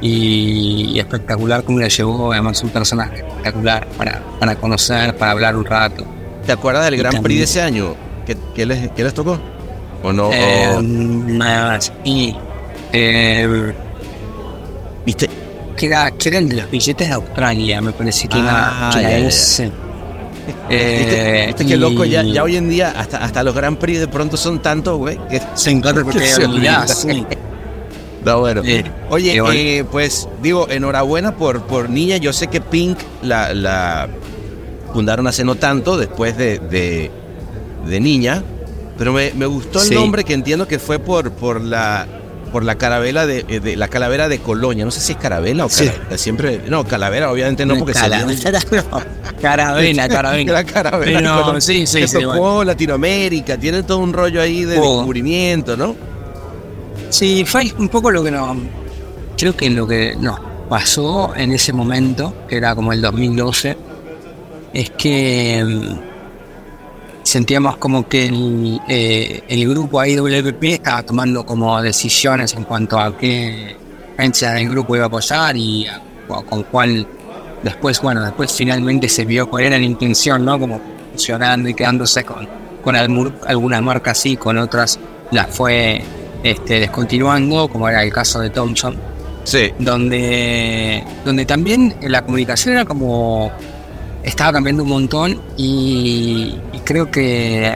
Y, 0.00 0.90
y 0.94 0.98
espectacular 1.00 1.62
como 1.64 1.78
le 1.78 1.88
llevó, 1.88 2.32
además 2.32 2.62
un 2.62 2.70
personaje 2.70 3.18
espectacular 3.18 3.86
para, 3.96 4.20
para 4.38 4.56
conocer, 4.56 5.16
para 5.16 5.32
hablar 5.32 5.56
un 5.56 5.64
rato. 5.64 6.04
¿Te 6.46 6.52
acuerdas 6.52 6.84
del 6.84 6.94
y 6.94 6.98
Gran 6.98 7.22
Prix 7.22 7.38
de 7.38 7.44
ese 7.44 7.62
año? 7.62 7.94
¿Qué, 8.26 8.36
qué 8.54 8.66
les, 8.66 8.90
qué 8.90 9.04
les 9.04 9.14
tocó? 9.14 9.38
¿O 10.02 10.12
no? 10.12 10.30
Eh, 10.32 10.68
O- 10.76 10.82
nada 10.82 11.68
más. 11.72 11.92
Y 12.04 12.34
eh, 12.92 13.72
¿Viste? 15.06 15.28
que 15.76 15.86
era, 15.86 16.10
que 16.12 16.28
era 16.28 16.38
el 16.38 16.48
de 16.48 16.56
los 16.56 16.70
billetes 16.70 17.08
de 17.08 17.14
Australia, 17.14 17.80
me 17.80 17.92
parece 17.92 18.28
que 18.28 18.36
Ah, 18.38 18.90
era, 18.92 19.00
que 19.00 19.00
era 19.00 19.10
ya, 19.10 19.18
ya. 19.20 19.26
ese. 19.28 19.64
¿Viste, 20.68 21.42
Eh, 21.42 21.46
viste 21.48 21.66
qué 21.66 21.76
loco? 21.76 22.04
Ya, 22.04 22.22
ya 22.22 22.42
hoy 22.42 22.56
en 22.56 22.68
día, 22.68 22.92
hasta, 22.96 23.18
hasta 23.18 23.42
los 23.42 23.54
Gran 23.54 23.76
Prix 23.76 24.00
de 24.00 24.08
pronto 24.08 24.36
son 24.36 24.60
tantos, 24.60 24.98
güey. 24.98 25.18
Que 25.30 25.40
Se 25.54 25.70
encuentra 25.70 26.04
porque 26.04 26.18
Que 26.20 26.26
se 26.26 26.44
olvidás, 26.44 26.98
sí. 27.00 27.26
Está 28.24 28.36
bueno. 28.36 28.62
Eh, 28.64 28.84
Oye, 29.10 29.38
bueno. 29.40 29.54
eh, 29.58 29.84
pues 29.90 30.26
digo, 30.42 30.66
enhorabuena 30.70 31.36
por, 31.36 31.62
por 31.64 31.90
Niña. 31.90 32.16
Yo 32.16 32.32
sé 32.32 32.46
que 32.46 32.60
Pink 32.62 32.98
la, 33.22 33.52
la 33.52 34.08
fundaron 34.94 35.26
hace 35.26 35.44
no 35.44 35.56
tanto, 35.56 35.98
después 35.98 36.36
de, 36.38 36.58
de, 36.58 37.10
de 37.86 38.00
Niña, 38.00 38.42
pero 38.96 39.12
me, 39.12 39.32
me 39.34 39.44
gustó 39.44 39.82
el 39.82 39.88
Sí. 39.88 39.94
nombre 39.94 40.24
que 40.24 40.32
entiendo 40.32 40.66
que 40.66 40.78
fue 40.78 40.98
por, 40.98 41.32
por 41.32 41.60
la 41.60 42.06
por 42.52 42.62
la 42.64 42.76
carabela 42.76 43.26
de, 43.26 43.44
eh, 43.48 43.58
de- 43.58 43.74
la 43.76 43.88
calavera 43.88 44.28
de 44.28 44.38
Colonia. 44.38 44.84
No 44.84 44.92
sé 44.92 45.00
si 45.00 45.12
es 45.12 45.18
carabela 45.18 45.64
o 45.66 45.68
Sí. 45.68 45.86
calavera. 45.88 46.16
Siempre, 46.18 46.60
no, 46.68 46.84
calavera 46.86 47.30
obviamente 47.32 47.66
no, 47.66 47.76
porque 47.76 47.92
Cala- 47.94 48.24
sería- 48.26 48.54
Carabena, 49.42 50.08
carabena. 50.08 50.52
la 50.52 50.64
caravera 50.64 51.20
de 51.20 51.26
Pero, 51.26 51.60
sí, 51.60 51.86
sí, 51.86 51.98
que 52.02 52.08
sí, 52.08 52.18
tocó 52.22 52.62
Latinoamérica, 52.64 53.58
tiene 53.58 53.82
todo 53.82 53.98
un 53.98 54.12
rollo 54.12 54.40
ahí 54.40 54.64
de 54.64 54.78
Oh. 54.78 54.98
descubrimiento, 54.98 55.76
¿no? 55.76 56.13
Sí, 57.14 57.44
fue 57.44 57.72
un 57.78 57.88
poco 57.88 58.10
lo 58.10 58.24
que 58.24 58.32
nos. 58.32 58.56
Creo 59.38 59.56
que 59.56 59.70
lo 59.70 59.86
que 59.86 60.16
nos 60.16 60.36
pasó 60.68 61.32
en 61.36 61.52
ese 61.52 61.72
momento, 61.72 62.34
que 62.48 62.56
era 62.56 62.74
como 62.74 62.92
el 62.92 63.00
2012, 63.00 63.76
es 64.72 64.90
que 64.90 65.64
mm, 65.64 65.98
sentíamos 67.22 67.76
como 67.76 68.08
que 68.08 68.26
el, 68.26 68.80
eh, 68.88 69.44
el 69.46 69.68
grupo 69.68 70.04
IWP 70.04 70.64
estaba 70.64 71.04
tomando 71.04 71.46
como 71.46 71.80
decisiones 71.80 72.52
en 72.54 72.64
cuanto 72.64 72.98
a 72.98 73.16
qué 73.16 73.76
agencia 74.18 74.50
del 74.50 74.68
grupo 74.70 74.96
iba 74.96 75.04
a 75.04 75.06
apoyar 75.06 75.56
y 75.56 75.86
con 76.26 76.64
cuál 76.64 77.06
después, 77.62 78.02
bueno, 78.02 78.24
después 78.24 78.52
finalmente 78.52 79.08
se 79.08 79.24
vio 79.24 79.48
cuál 79.48 79.62
era 79.62 79.78
la 79.78 79.84
intención, 79.84 80.44
¿no? 80.44 80.58
Como 80.58 80.80
funcionando 81.12 81.68
y 81.68 81.74
quedándose 81.74 82.24
con, 82.24 82.48
con 82.82 82.96
algunas 82.96 83.82
marcas 83.82 84.18
sí, 84.18 84.36
con 84.36 84.58
otras 84.58 84.98
las 85.30 85.48
fue 85.54 86.02
este, 86.44 86.78
descontinuando, 86.80 87.66
como 87.68 87.88
era 87.88 88.04
el 88.04 88.12
caso 88.12 88.38
de 88.40 88.50
Thompson, 88.50 88.96
Sí. 89.42 89.72
donde, 89.78 91.04
donde 91.24 91.44
también 91.44 91.94
la 92.02 92.22
comunicación 92.22 92.74
era 92.74 92.84
como 92.84 93.50
estaba 94.22 94.52
cambiando 94.52 94.84
un 94.84 94.88
montón 94.88 95.40
y, 95.56 96.54
y 96.72 96.78
creo 96.84 97.10
que 97.10 97.70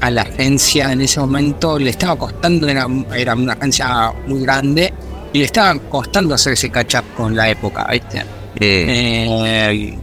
a 0.00 0.10
la 0.10 0.22
agencia 0.22 0.90
en 0.92 1.02
ese 1.02 1.20
momento 1.20 1.78
le 1.78 1.90
estaba 1.90 2.16
costando, 2.16 2.66
era, 2.68 2.86
era 3.14 3.34
una 3.34 3.52
agencia 3.52 4.12
muy 4.26 4.40
grande 4.40 4.92
y 5.32 5.38
le 5.38 5.44
estaba 5.44 5.78
costando 5.78 6.34
hacer 6.34 6.54
ese 6.54 6.70
catch 6.70 6.96
up 6.96 7.04
con 7.16 7.36
la 7.36 7.48
época, 7.50 7.86
¿viste? 7.92 8.24
Eh, 8.58 9.96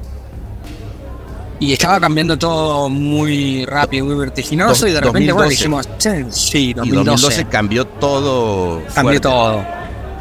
y 1.60 1.74
estaba 1.74 2.00
cambiando 2.00 2.38
todo 2.38 2.90
muy 2.90 3.66
rápido, 3.66 4.06
muy 4.06 4.16
vertiginoso 4.16 4.88
y 4.88 4.92
de 4.92 5.02
repente, 5.02 5.32
bueno, 5.32 5.50
2012. 5.50 5.50
dijimos, 5.50 5.90
sí, 5.98 6.10
sí, 6.30 6.70
Y 6.70 6.74
2012, 6.74 7.10
2012 7.12 7.46
cambió 7.46 7.86
todo. 7.86 8.82
cambió 8.94 9.22
todo. 9.22 9.66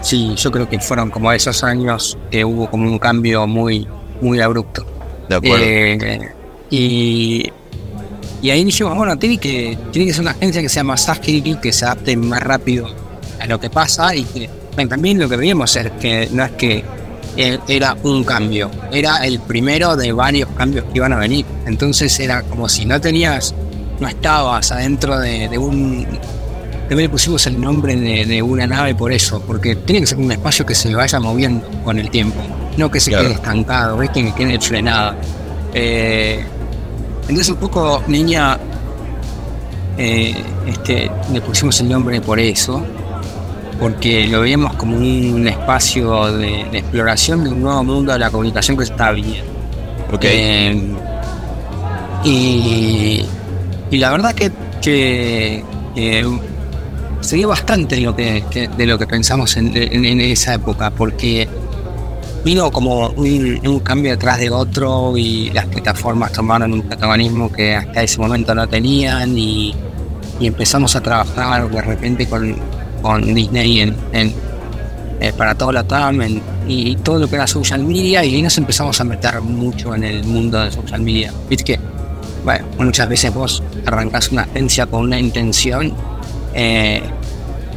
Sí, 0.03 0.35
yo 0.37 0.51
creo 0.51 0.69
que 0.69 0.79
fueron 0.79 1.11
como 1.11 1.33
esos 1.33 1.63
años 1.65 2.17
que 2.31 2.45
hubo 2.45 2.71
como 2.71 2.91
un 2.91 2.99
cambio 2.99 3.47
muy, 3.47 3.87
muy 4.21 4.41
abrupto. 4.41 4.87
De 5.29 5.35
acuerdo. 5.35 5.65
Eh, 5.65 6.33
y, 6.71 7.53
y 8.41 8.51
ahí 8.51 8.65
dijimos, 8.65 8.97
bueno, 8.97 9.19
tiene 9.19 9.39
que, 9.39 9.77
tiene 9.93 10.07
que 10.07 10.15
ser 10.15 10.23
una 10.23 10.31
agencia 10.31 10.63
que 10.63 10.69
sea 10.69 10.85
más 10.85 11.09
ágil, 11.09 11.59
que 11.61 11.73
se 11.73 11.85
adapte 11.85 12.17
más 12.17 12.43
rápido 12.43 12.89
a 13.41 13.47
lo 13.47 13.61
que 13.61 13.69
pasa 13.69 14.15
y 14.15 14.25
que 14.25 14.49
bueno, 14.77 14.91
también 14.91 15.19
lo 15.19 15.27
que 15.27 15.37
veíamos 15.37 15.75
es 15.77 15.91
que 15.93 16.29
no 16.33 16.45
es 16.45 16.53
que 16.53 16.85
era 17.37 17.97
un 18.03 18.25
cambio, 18.25 18.71
era 18.91 19.19
el 19.27 19.41
primero 19.41 19.97
de 19.97 20.13
varios 20.13 20.49
cambios 20.57 20.85
que 20.87 20.93
iban 20.95 21.13
a 21.13 21.17
venir. 21.19 21.45
Entonces 21.67 22.19
era 22.21 22.43
como 22.43 22.69
si 22.69 22.85
no 22.87 23.01
tenías, 23.01 23.55
no 24.01 24.09
estabas 24.09 24.73
adentro 24.73 25.19
de, 25.19 25.49
de 25.49 25.59
un... 25.59 26.07
También 26.89 27.07
le 27.07 27.09
pusimos 27.09 27.45
el 27.49 27.61
nombre 27.61 27.97
de, 27.97 28.25
de 28.27 28.43
una 28.43 28.67
nave 28.67 28.95
por 28.95 29.13
eso, 29.13 29.41
porque 29.45 29.75
tiene 29.75 30.01
que 30.03 30.07
ser 30.07 30.19
un 30.19 30.31
espacio 30.31 30.65
que 30.65 30.75
se 30.75 30.95
vaya 30.95 31.19
moviendo 31.19 31.67
con 31.85 31.99
el 31.99 32.09
tiempo, 32.11 32.41
no 32.77 32.89
que 32.91 33.01
se 33.01 33.11
Claro. 33.11 33.25
quede 33.25 33.35
estancado, 33.35 33.97
¿ves? 33.97 34.11
que 34.11 34.33
quede 34.33 34.61
frenado. 34.61 35.15
Eh, 35.75 36.45
entonces 37.23 37.49
un 37.49 37.57
poco 37.57 38.03
niña 38.07 38.57
eh, 39.99 40.35
este, 40.67 41.11
le 41.33 41.41
pusimos 41.41 41.81
el 41.81 41.89
nombre 41.89 42.21
por 42.21 42.39
eso, 42.39 42.81
porque 43.81 44.27
lo 44.29 44.41
veíamos 44.41 44.75
como 44.75 44.97
un 44.97 45.47
espacio 45.49 46.33
de, 46.37 46.65
de 46.71 46.79
exploración 46.79 47.45
de 47.45 47.51
un 47.51 47.63
nuevo 47.63 47.85
mundo 47.85 48.13
de 48.13 48.19
la 48.19 48.31
comunicación 48.31 48.77
que 48.77 48.85
está 48.85 49.13
bien. 49.13 49.45
ok. 50.13 50.25
Eh, 50.25 50.95
y, 52.25 53.25
y 53.91 53.99
la 53.99 54.11
verdad 54.11 54.35
que, 54.35 54.51
que, 54.83 55.63
bastante 57.45 57.97
de 57.97 58.01
lo 58.03 58.17
que, 58.17 58.45
que- 58.51 58.69
de 58.69 58.87
lo 58.87 58.99
que 58.99 59.07
pensamos 59.07 59.57
en, 59.57 59.77
en- 59.77 60.05
en 60.05 60.21
esa 60.21 60.55
época, 60.55 60.91
porque 60.91 61.49
vino 62.45 62.71
como 62.71 63.09
un, 63.11 63.61
un 63.67 63.81
cambio 63.81 64.13
detrás 64.13 64.39
de 64.39 64.51
otro 64.51 65.17
y 65.17 65.51
las 65.51 65.67
plataformas 65.67 66.33
tomaron 66.33 66.73
un 66.73 66.83
protagonismo 66.83 67.51
que 67.53 67.75
hasta 67.75 68.03
ese 68.03 68.19
momento 68.21 68.55
no 68.55 68.69
tenían 68.69 69.37
y, 69.37 69.75
y 70.39 70.47
empezamos 70.47 70.95
a 70.97 71.01
trabajar 71.03 71.69
de 71.69 71.83
repente 71.83 72.27
con, 72.29 72.57
con 73.07 73.35
Disney 73.35 73.83
en, 73.83 73.97
en, 74.13 74.35
eh, 75.21 75.33
para 75.39 75.55
todo 75.55 75.71
la 75.71 75.85
TAM 75.85 76.21
y 76.67 76.97
todo 76.97 77.21
lo 77.21 77.29
que 77.29 77.37
era 77.37 77.47
social 77.47 77.85
media 77.85 78.25
y 78.25 78.35
ahí 78.35 78.43
nos 78.43 78.59
empezamos 78.59 79.01
a 79.01 79.05
meter 79.05 79.41
mucho 79.41 79.95
en 79.95 80.03
el 80.03 80.25
mundo 80.25 80.61
de 80.61 80.73
social 80.73 81.01
media. 81.01 81.33
Viste 81.49 81.65
que, 81.65 81.81
bueno, 82.45 82.67
muchas 82.79 83.09
veces 83.09 83.33
vos 83.33 83.63
arrancás 83.87 84.33
una 84.33 84.43
agencia 84.43 84.87
con 84.87 85.03
una 85.03 85.21
intención, 85.21 85.95
eh, 86.53 87.01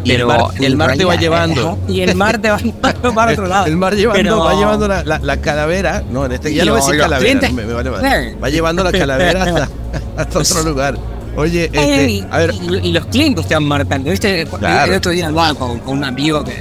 y 0.04 0.12
el 0.14 0.26
mar, 0.26 0.46
el 0.60 0.76
mar 0.78 0.98
te 0.98 1.06
va 1.06 1.16
llevando. 1.16 1.78
Y 1.88 2.02
el 2.02 2.16
mar 2.16 2.40
te 2.40 2.50
va 2.50 2.58
llevando 2.64 3.14
para 3.14 3.32
otro 3.34 3.48
lado. 3.48 3.66
El 3.68 3.78
mar 3.78 3.94
llevando, 3.96 4.40
va 4.40 4.56
llevando 4.56 4.88
la, 4.88 5.04
la, 5.04 5.38
calavera. 5.38 6.04
No, 6.10 6.26
en 6.26 6.32
este 6.32 6.54
ya 6.54 6.66
no 6.66 6.72
voy 6.72 6.82
a 6.82 6.86
decir 6.86 7.00
calavera. 7.00 7.50
me, 7.52 7.66
vale, 7.66 7.90
vale. 7.90 8.36
Va 8.36 8.50
llevando 8.50 8.84
la 8.84 8.92
calavera 8.92 9.44
hasta, 9.44 9.70
hasta 10.18 10.40
otro 10.40 10.64
lugar. 10.64 10.98
Oye, 11.40 11.70
este, 11.72 12.28
a 12.30 12.38
ver. 12.40 12.54
Y, 12.84 12.92
los 12.92 13.06
clientes 13.06 13.48
te 13.48 13.54
van 13.54 13.64
marcando. 13.64 14.12
¿Viste? 14.12 14.42
El 14.42 14.94
otro 14.94 15.12
día 15.12 15.28
hablaba 15.28 15.54
con, 15.54 15.80
con 15.80 16.00
un 16.00 16.04
amigo 16.04 16.44
que. 16.44 16.52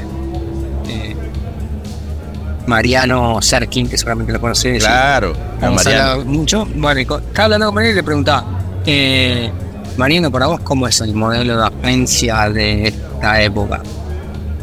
Eh, 0.88 1.16
Mariano 2.68 3.42
Serkin, 3.42 3.88
que 3.88 3.98
seguramente 3.98 4.32
lo 4.32 4.40
conoces. 4.40 4.84
Claro, 4.84 5.34
Mariano. 5.60 6.24
mucho. 6.24 6.64
Bueno, 6.76 7.00
estaba 7.00 7.44
hablando 7.44 7.72
con 7.72 7.82
él 7.82 7.90
y 7.90 7.94
le 7.94 8.02
preguntaba. 8.04 8.44
Eh, 8.86 9.50
Mariano, 9.96 10.30
para 10.30 10.46
vos, 10.46 10.60
¿cómo 10.60 10.86
es 10.86 11.00
el 11.00 11.12
modelo 11.12 11.56
de 11.56 11.66
agencia 11.66 12.48
de 12.48 12.86
esta 12.86 13.42
época? 13.42 13.82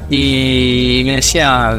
Y 0.10 1.02
me 1.06 1.18
decía, 1.18 1.78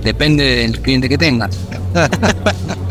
depende 0.00 0.44
del 0.44 0.80
cliente 0.80 1.08
que 1.08 1.18
tengas. 1.18 1.58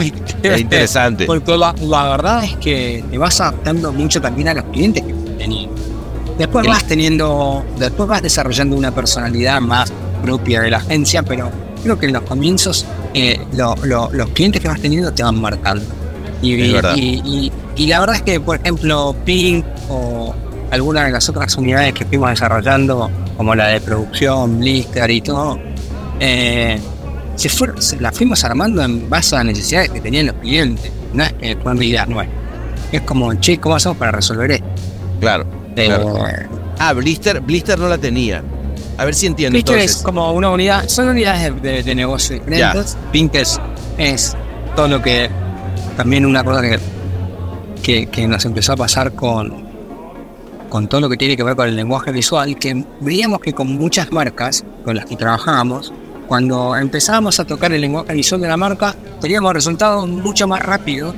es 0.00 0.60
interesante. 0.60 1.26
Porque 1.26 1.56
la, 1.56 1.72
verdad 2.10 2.44
es 2.44 2.56
que 2.56 3.04
te 3.10 3.18
vas 3.18 3.40
adaptando 3.40 3.92
mucho 3.92 4.20
también 4.20 4.48
a 4.48 4.54
los 4.54 4.64
clientes 4.64 5.02
que 5.02 5.12
tenías. 5.38 5.70
Después 6.38 6.66
vas 6.66 6.84
teniendo, 6.84 7.64
después 7.78 8.08
vas 8.08 8.22
desarrollando 8.22 8.76
una 8.76 8.90
personalidad 8.92 9.60
más 9.60 9.92
propia 10.22 10.62
de 10.62 10.70
la 10.70 10.78
agencia, 10.78 11.22
pero 11.22 11.50
creo 11.82 11.98
que 11.98 12.06
en 12.06 12.14
los 12.14 12.22
comienzos 12.22 12.86
eh, 13.14 13.38
los 13.52 14.30
clientes 14.30 14.62
que 14.62 14.68
vas 14.68 14.80
teniendo 14.80 15.12
te 15.12 15.22
van 15.22 15.40
marcando. 15.40 15.84
Y, 16.42 17.52
y, 17.76 17.86
la 17.86 18.00
verdad 18.00 18.16
es 18.16 18.22
que, 18.22 18.40
por 18.40 18.56
ejemplo, 18.56 19.14
Pink 19.24 19.64
o 19.90 20.34
algunas 20.70 21.06
de 21.06 21.12
las 21.12 21.28
otras 21.28 21.54
unidades 21.56 21.92
que 21.92 22.04
fuimos 22.06 22.30
desarrollando, 22.30 23.10
como 23.36 23.54
la 23.54 23.68
de 23.68 23.80
producción, 23.80 24.58
Blister 24.58 25.10
y 25.10 25.20
todo, 25.20 25.58
eh, 26.18 26.78
se, 27.40 27.48
fue, 27.48 27.68
las 28.00 28.14
fuimos 28.14 28.44
armando 28.44 28.82
en 28.82 29.08
base 29.08 29.34
a 29.34 29.38
las 29.38 29.46
necesidades 29.46 29.88
que 29.88 30.00
tenían 30.02 30.26
los 30.26 30.36
clientes. 30.36 30.92
No 31.14 31.24
es 31.24 31.32
que 31.32 31.56
fueron 31.56 31.82
ideas 31.82 32.06
nuevas. 32.06 32.28
Es 32.92 33.00
como, 33.00 33.32
che, 33.34 33.58
¿cómo 33.58 33.76
hacemos 33.76 33.96
para 33.96 34.12
resolver 34.12 34.50
esto? 34.50 34.66
Claro. 35.20 35.46
Ah, 36.78 36.92
Blister, 36.92 37.40
Blister 37.40 37.78
no 37.78 37.88
la 37.88 37.96
tenía. 37.96 38.42
A 38.98 39.06
ver 39.06 39.14
si 39.14 39.26
entiendo. 39.26 39.54
Blister 39.54 39.78
es 39.78 39.96
como 39.96 40.32
una 40.32 40.50
unidad, 40.50 40.86
son 40.88 41.08
unidades 41.08 41.62
de, 41.62 41.82
de, 41.82 41.94
negocio 41.94 42.38
diferentes. 42.38 42.98
Pink 43.10 43.34
es, 43.36 43.58
es 43.96 44.36
todo 44.76 44.88
lo 44.88 45.00
que 45.00 45.30
también 45.96 46.26
una 46.26 46.44
cosa 46.44 46.60
que, 47.82 48.06
que, 48.06 48.28
nos 48.28 48.44
empezó 48.44 48.74
a 48.74 48.76
pasar 48.76 49.12
con, 49.12 49.64
con 50.68 50.88
todo 50.88 51.00
lo 51.00 51.08
que 51.08 51.16
tiene 51.16 51.38
que 51.38 51.42
ver 51.42 51.56
con 51.56 51.68
el 51.68 51.76
lenguaje 51.76 52.12
visual, 52.12 52.58
que 52.58 52.84
veíamos 53.00 53.40
que 53.40 53.54
con 53.54 53.68
muchas 53.78 54.12
marcas 54.12 54.62
con 54.84 54.94
las 54.94 55.06
que 55.06 55.16
trabajábamos, 55.16 55.90
cuando 56.30 56.76
empezábamos 56.76 57.40
a 57.40 57.44
tocar 57.44 57.72
el 57.72 57.80
lenguaje 57.80 58.14
visual 58.14 58.40
de 58.40 58.46
la 58.46 58.56
marca, 58.56 58.94
teníamos 59.20 59.52
resultados 59.52 60.06
mucho 60.06 60.46
más 60.46 60.60
rápido. 60.60 61.12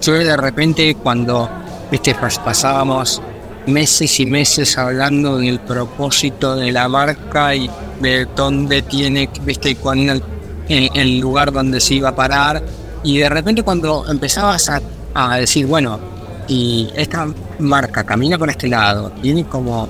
Yo 0.00 0.14
de 0.14 0.34
repente 0.34 0.94
cuando 0.94 1.46
viste, 1.90 2.16
pasábamos 2.42 3.20
meses 3.66 4.18
y 4.18 4.24
meses 4.24 4.78
hablando 4.78 5.36
del 5.36 5.60
propósito 5.60 6.56
de 6.56 6.72
la 6.72 6.88
marca 6.88 7.54
y 7.54 7.70
de 8.00 8.26
dónde 8.34 8.80
tiene, 8.80 9.28
viste, 9.42 9.76
cuál 9.76 10.22
el, 10.70 10.90
el 10.94 11.18
lugar 11.20 11.52
donde 11.52 11.78
se 11.78 11.96
iba 11.96 12.08
a 12.08 12.16
parar 12.16 12.62
y 13.02 13.18
de 13.18 13.28
repente 13.28 13.62
cuando 13.62 14.10
empezabas 14.10 14.70
a, 15.14 15.36
decir, 15.36 15.66
bueno, 15.66 16.00
y 16.48 16.88
esta 16.96 17.28
marca 17.58 18.04
camina 18.04 18.38
por 18.38 18.48
este 18.48 18.68
lado, 18.68 19.12
tiene 19.20 19.44
como 19.44 19.86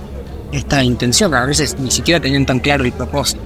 esta 0.51 0.83
intención, 0.83 1.33
a 1.35 1.47
veces 1.47 1.79
ni 1.79 1.93
siquiera 1.93 2.19
tenían 2.19 2.45
tan 2.45 2.59
claro 2.59 2.83
el 2.83 2.91
propósito, 2.91 3.41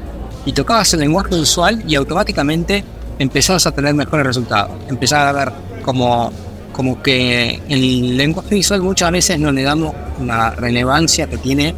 y 0.46 0.52
tocabas 0.52 0.92
el 0.94 1.00
lenguaje 1.00 1.35
visual 1.35 1.83
y 1.87 1.94
automáticamente 1.94 2.85
empezabas 3.18 3.66
a 3.66 3.72
tener 3.72 3.94
mejores 3.94 4.26
resultados. 4.26 4.72
Empezabas 4.88 5.35
a 5.35 5.38
ver 5.38 5.52
como, 5.83 6.33
como 6.72 7.02
que 7.02 7.61
el 7.68 8.16
lenguaje 8.16 8.54
visual 8.54 8.83
muchas 8.83 9.11
veces 9.11 9.38
no 9.38 9.52
le 9.52 9.62
damos 9.62 9.94
una 10.18 10.50
relevancia 10.50 11.26
que 11.26 11.38
tiene 11.38 11.74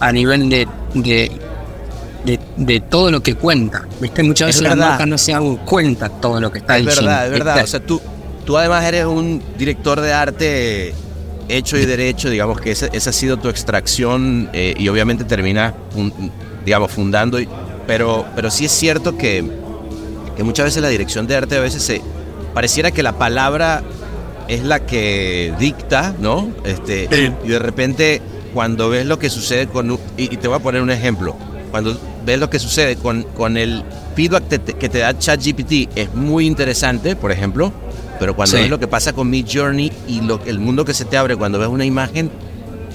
a 0.00 0.12
nivel 0.12 0.48
de 0.48 0.66
de, 2.56 2.80
todo 2.80 3.10
lo 3.10 3.22
que 3.22 3.34
cuenta. 3.34 3.86
¿Viste? 4.00 4.22
Muchas 4.22 4.48
veces 4.48 4.62
las 4.62 4.76
marcas 4.76 5.06
no 5.06 5.18
se 5.18 5.32
dan 5.32 5.56
cuenta 5.58 6.08
todo 6.08 6.40
lo 6.40 6.50
que 6.50 6.58
está 6.58 6.78
es 6.78 6.86
verdad, 6.86 7.26
es 7.26 7.32
verdad. 7.32 7.62
O 7.62 7.66
sea, 7.66 7.80
tú, 7.80 8.00
tú 8.44 8.56
además 8.56 8.84
eres 8.84 9.04
un 9.06 9.42
director 9.58 10.00
de 10.00 10.12
arte 10.12 10.94
hecho 11.48 11.76
y 11.76 11.84
derecho, 11.84 12.30
digamos 12.30 12.60
que 12.60 12.70
esa, 12.70 12.86
esa 12.86 13.10
ha 13.10 13.12
sido 13.12 13.36
tu 13.36 13.48
extracción 13.48 14.48
eh, 14.54 14.74
y 14.78 14.88
obviamente 14.88 15.24
terminas, 15.24 15.74
digamos, 16.64 16.90
fundando. 16.90 17.38
Pero, 17.86 18.24
pero 18.34 18.50
sí 18.50 18.64
es 18.66 18.72
cierto 18.72 19.16
que, 19.16 19.44
que 20.36 20.44
muchas 20.44 20.66
veces 20.66 20.82
la 20.82 20.88
dirección 20.88 21.26
de 21.26 21.36
arte 21.36 21.56
a 21.56 21.60
veces 21.60 21.82
se 21.82 22.00
pareciera 22.52 22.90
que 22.90 23.02
la 23.02 23.12
palabra 23.18 23.82
es 24.48 24.62
la 24.62 24.84
que 24.86 25.54
dicta, 25.58 26.14
¿no? 26.18 26.50
Este, 26.64 27.08
Y 27.44 27.48
de 27.48 27.58
repente 27.58 28.22
cuando 28.52 28.88
ves 28.88 29.06
lo 29.06 29.18
que 29.18 29.30
sucede 29.30 29.66
con... 29.66 29.98
y 30.16 30.28
te 30.28 30.48
voy 30.48 30.56
a 30.56 30.60
poner 30.60 30.80
un 30.80 30.90
ejemplo. 30.90 31.34
Cuando 31.70 31.98
ves 32.24 32.38
lo 32.38 32.48
que 32.48 32.60
sucede 32.60 32.96
con, 32.96 33.24
con 33.24 33.56
el 33.56 33.82
feedback 34.14 34.44
que 34.78 34.88
te 34.88 34.98
da 34.98 35.18
ChatGPT 35.18 35.96
es 35.96 36.14
muy 36.14 36.46
interesante, 36.46 37.16
por 37.16 37.32
ejemplo, 37.32 37.72
pero 38.20 38.36
cuando 38.36 38.56
ves 38.56 38.70
lo 38.70 38.78
que 38.78 38.86
pasa 38.86 39.12
con 39.12 39.28
Mid 39.28 39.46
Journey 39.52 39.92
y 40.06 40.20
lo, 40.20 40.40
el 40.46 40.60
mundo 40.60 40.84
que 40.84 40.94
se 40.94 41.04
te 41.04 41.16
abre 41.16 41.36
cuando 41.36 41.58
ves 41.58 41.68
una 41.68 41.84
imagen, 41.84 42.30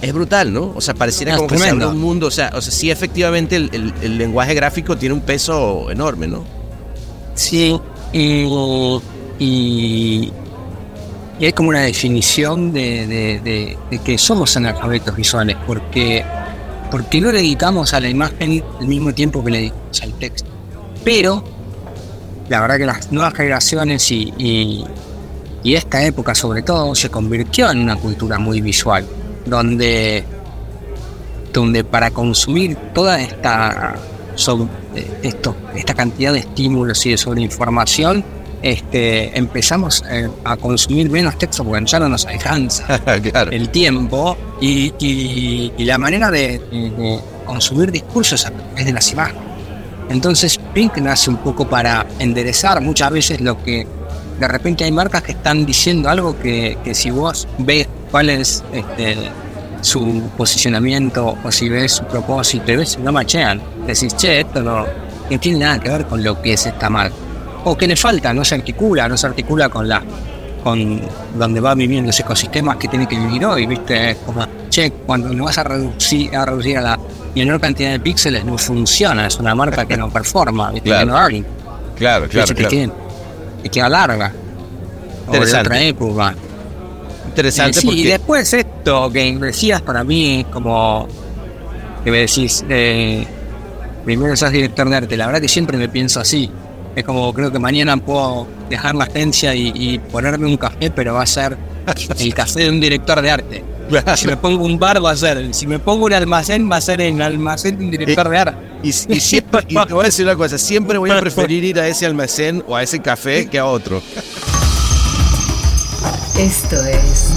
es 0.01 0.13
brutal, 0.13 0.53
¿no? 0.53 0.73
O 0.75 0.81
sea, 0.81 0.93
pareciera 0.93 1.35
como 1.35 1.47
que 1.47 1.57
se 1.57 1.69
abre 1.69 1.85
un 1.85 1.99
mundo. 1.99 2.27
O 2.27 2.31
sea, 2.31 2.51
o 2.55 2.62
sea 2.62 2.71
sí, 2.71 2.91
efectivamente 2.91 3.55
el, 3.55 3.93
el, 4.01 4.17
lenguaje 4.17 4.53
gráfico 4.53 4.97
tiene 4.97 5.13
un 5.13 5.21
peso 5.21 5.91
enorme, 5.91 6.27
¿no? 6.27 6.43
Sí, 7.35 7.79
y, 8.13 8.45
y, 9.39 10.33
hay 11.41 11.53
como 11.53 11.69
una 11.69 11.81
definición 11.81 12.73
de, 12.73 13.07
de, 13.07 13.39
de, 13.39 13.77
de 13.89 13.97
que 13.99 14.17
somos 14.17 14.55
analfabetos 14.57 15.15
visuales, 15.15 15.55
porque 15.65 16.25
porque 16.91 17.21
no 17.21 17.31
le 17.31 17.39
dedicamos 17.39 17.93
a 17.93 17.99
la 17.99 18.09
imagen 18.09 18.63
al 18.79 18.88
mismo 18.88 19.13
tiempo 19.13 19.43
que 19.43 19.51
le 19.51 19.57
dedicamos 19.59 20.01
al 20.01 20.13
texto. 20.13 20.49
Pero 21.03 21.43
la 22.49 22.62
verdad 22.62 22.77
que 22.77 22.85
las 22.85 23.12
nuevas 23.12 23.33
generaciones 23.33 24.12
y, 24.12 24.85
esta 25.63 26.03
época 26.03 26.33
sobre 26.33 26.63
todo 26.63 26.95
se 26.95 27.09
convirtió 27.09 27.69
en 27.69 27.79
una 27.79 27.95
cultura 27.95 28.39
muy 28.39 28.59
visual, 28.59 29.05
donde, 29.45 30.23
donde 31.54 31.84
para 31.84 32.12
consumir 32.12 32.75
toda 32.93 33.21
esta, 33.21 33.95
esto, 35.23 35.56
esta 35.75 35.93
cantidad 35.93 36.34
de 36.34 36.39
estímulos 36.39 37.06
y 37.06 37.12
de 37.12 37.17
sobreinformación, 37.17 38.23
este, 38.62 39.38
empezamos 39.38 40.04
eh, 40.10 40.30
a 40.43 40.58
consumir 40.58 41.10
menos 41.10 41.38
texto 41.38 41.63
porque 41.63 41.86
ya 41.86 41.99
no 41.99 42.10
nos 42.10 42.25
alcanza 42.25 43.02
el 43.52 43.69
tiempo 43.69 44.38
y, 44.60 45.71
la 45.78 45.97
manera 45.97 46.30
de, 46.30 46.62
consumir 47.45 47.91
discursos 47.91 48.45
es 48.78 48.86
de 48.86 48.93
las 48.93 49.12
imágenes. 49.12 49.41
Entonces 50.10 50.60
Pink 50.73 50.97
nace 50.97 51.30
un 51.30 51.38
poco 51.38 51.67
para 51.67 52.06
enderezar 52.19 52.82
muchas 52.82 53.12
veces 53.12 53.41
lo 53.41 53.63
que 53.63 53.88
de 54.39 54.47
repente 54.47 54.84
hay 54.84 54.91
marcas 54.91 55.21
que 55.23 55.34
están 55.34 55.65
diciendo 55.65 56.10
algo 56.10 56.38
que, 56.39 56.78
si 56.93 57.12
vos 57.12 57.47
ves 57.60 57.88
cuál 58.12 58.30
es 58.30 58.63
este, 58.72 59.15
su 59.82 60.30
posicionamiento 60.38 61.38
o 61.43 61.52
si 61.52 61.69
ves 61.69 61.93
su 61.93 62.04
propósito 62.06 62.72
y 62.72 62.78
ves 62.78 62.98
no 63.00 63.12
machean, 63.12 63.62
decís, 63.86 64.15
che, 64.15 64.41
esto 64.41 64.62
no 64.62 64.86
tiene 65.39 65.60
nada 65.60 65.80
que 65.80 65.89
ver 65.89 66.06
con 66.06 66.24
lo 66.24 66.41
que 66.41 66.54
es 66.54 66.65
esta 66.65 66.89
marca 66.89 67.15
o 67.65 67.78
que 67.78 67.88
le 67.88 67.95
falta, 67.95 68.34
no 68.34 68.43
se 68.43 68.56
articula, 68.56 69.08
no 69.08 69.17
se 69.17 69.28
articula 69.28 69.69
con 69.69 69.88
la 69.88 70.02
con 70.63 71.02
donde 71.36 71.62
va 71.62 71.74
viviendo 71.74 72.08
los 72.08 72.19
ecosistemas 72.19 72.76
que 72.76 72.89
tiene 72.89 73.08
que 73.08 73.17
vivir 73.17 73.45
hoy, 73.45 73.65
viste, 73.65 74.17
como 74.26 74.45
che, 74.69 74.91
cuando 74.91 75.34
lo 75.34 75.45
vas 75.45 75.58
a 75.58 75.63
reducir 75.63 76.36
a 76.36 76.45
reducir 76.45 76.78
a 76.78 76.82
la 76.82 77.00
menor 77.36 77.62
cantidad 77.62 77.91
de 77.91 78.00
píxeles 78.00 78.43
no 78.43 78.58
funciona, 78.58 79.28
es 79.28 79.38
una 79.38 79.56
marca 79.56 79.86
que 79.86 79.95
no 79.95 80.10
performa, 80.13 80.72
¿viste? 80.72 80.89
claro. 80.89 81.28
que 81.28 81.39
no 81.41 81.45
Claro, 81.95 82.30
claro, 82.30 82.54
claro. 82.56 82.69
Que, 82.69 82.91
que 83.63 83.69
queda 83.69 83.89
larga. 83.89 84.32
O 85.28 85.34
de 85.34 85.54
otra 85.54 85.82
época. 85.82 86.34
Interesante 87.39 87.80
eh, 87.80 87.82
sí, 87.82 87.89
y 87.91 88.04
después 88.04 88.54
esto 88.54 89.10
que 89.12 89.38
decías 89.38 89.82
para 89.82 90.04
mí 90.04 90.45
como 90.52 91.08
que 92.04 92.12
me 92.12 92.19
decís 92.19 92.65
eh, 92.69 93.25
primero 94.04 94.36
sos 94.36 94.52
director 94.52 94.89
de 94.89 94.95
arte, 94.97 95.17
la 95.17 95.28
verdad 95.28 95.41
que 95.41 95.47
siempre 95.47 95.78
me 95.78 95.88
pienso 95.88 96.19
así 96.19 96.52
es 96.95 97.04
como 97.04 97.34
creo 97.34 97.52
que 97.52 97.60
mañana 97.60 97.97
puedo 97.97 98.47
dejar 98.69 98.95
la 98.95 99.06
agencia 99.06 99.56
y, 99.56 99.99
ponerme 100.12 100.47
un 100.47 100.58
café, 100.58 100.91
pero 100.91 101.13
va 101.13 101.23
a 101.23 101.25
ser 101.25 101.58
el 102.19 102.34
café 102.34 102.62
de 102.62 102.69
un 102.69 102.80
director 102.80 103.21
de 103.21 103.32
arte. 103.32 103.63
Si 104.15 104.28
me 104.28 104.38
pongo 104.38 104.65
un 104.65 104.78
bar 104.78 105.04
va 105.04 105.12
a 105.12 105.15
ser, 105.15 105.54
si 105.54 105.65
me 105.65 105.80
pongo 105.80 106.06
un 106.06 106.13
almacén 106.13 106.69
va 106.71 106.75
a 106.75 106.82
ser 106.82 107.02
en 107.02 107.21
almacén 107.21 107.78
de 107.78 107.86
un 107.86 107.91
director 107.91 108.30
de 108.30 108.38
arte. 108.38 108.58
Y, 108.84 108.89
y 108.89 109.19
siempre, 109.19 109.62
y 109.67 109.75
te 109.75 109.93
voy 109.93 110.04
a 110.04 110.06
decir 110.06 110.25
una 110.25 110.36
cosa, 110.36 110.58
siempre 110.58 110.97
voy 110.97 111.10
a 111.10 111.19
preferir 111.19 111.63
ir 111.63 111.80
a 111.80 111.88
ese 111.88 112.06
almacén 112.06 112.63
o 112.67 112.75
a 112.75 112.84
ese 112.84 112.99
café 112.99 113.47
que 113.47 113.58
a 113.58 113.65
otro. 113.65 114.02
Esto 116.39 116.78
es 116.86 117.34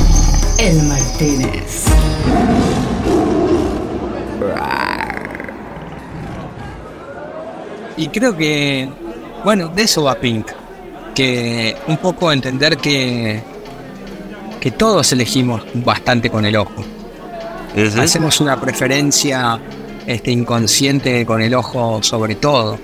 El 0.59 0.81
Martínez. 0.85 1.87
Y 7.97 8.07
creo 8.07 8.37
que, 8.37 8.88
bueno, 9.45 9.73
de 9.75 9.83
eso 9.83 10.05
va 10.05 10.15
Pink. 10.15 10.47
Que 11.17 11.77
un 11.88 11.97
poco 11.97 12.31
entender 12.31 12.77
que, 12.77 13.43
que 14.61 14.71
todos 14.71 15.11
elegimos 15.11 15.65
bastante 15.75 16.31
con 16.31 16.47
el 16.47 16.55
ojo. 16.55 16.85
Hacemos 17.99 18.41
una 18.41 18.61
preferencia 18.61 19.59
este, 20.07 20.31
inconsciente 20.31 21.27
con 21.27 21.43
el 21.43 21.55
ojo 21.55 22.01
sobre 22.05 22.37
todo. 22.37 22.79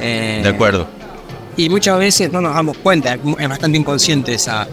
Eh, 0.00 0.40
De 0.42 0.48
acuerdo. 0.48 0.86
Y 1.58 1.68
muchas 1.68 1.98
veces 1.98 2.32
no 2.32 2.40
nos 2.40 2.54
damos 2.54 2.78
cuenta, 2.78 3.12
es 3.12 3.48
bastante 3.48 3.76
inconsciente 3.76 4.32
esa, 4.32 4.66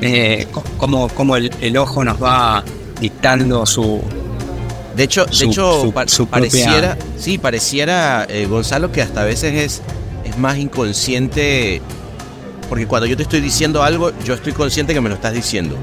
eh, 0.00 0.46
como 0.76 1.36
el, 1.36 1.50
el 1.60 1.76
ojo 1.76 2.04
nos 2.04 2.22
va 2.22 2.62
dictando 3.00 3.64
su, 3.66 4.00
De 4.96 5.04
hecho, 5.04 5.24
de 5.26 5.44
hecho 5.44 5.82
su- 5.82 5.92
pa- 5.92 6.08
su 6.08 6.26
propia- 6.26 6.50
pareciera, 6.50 6.98
sí, 7.18 7.38
pareciera, 7.38 8.26
eh, 8.28 8.46
Gonzalo, 8.46 8.90
que 8.92 9.02
hasta 9.02 9.22
a 9.22 9.24
veces 9.24 9.52
es, 9.54 9.82
es 10.28 10.38
más 10.38 10.56
inconsciente, 10.58 11.80
porque 12.68 12.86
cuando 12.86 13.06
yo 13.06 13.16
te 13.16 13.22
estoy 13.22 13.40
diciendo 13.40 13.82
algo, 13.82 14.12
yo 14.24 14.34
estoy 14.34 14.52
consciente 14.52 14.94
que 14.94 15.00
me 15.00 15.08
lo 15.08 15.14
estás 15.14 15.34
diciendo, 15.34 15.76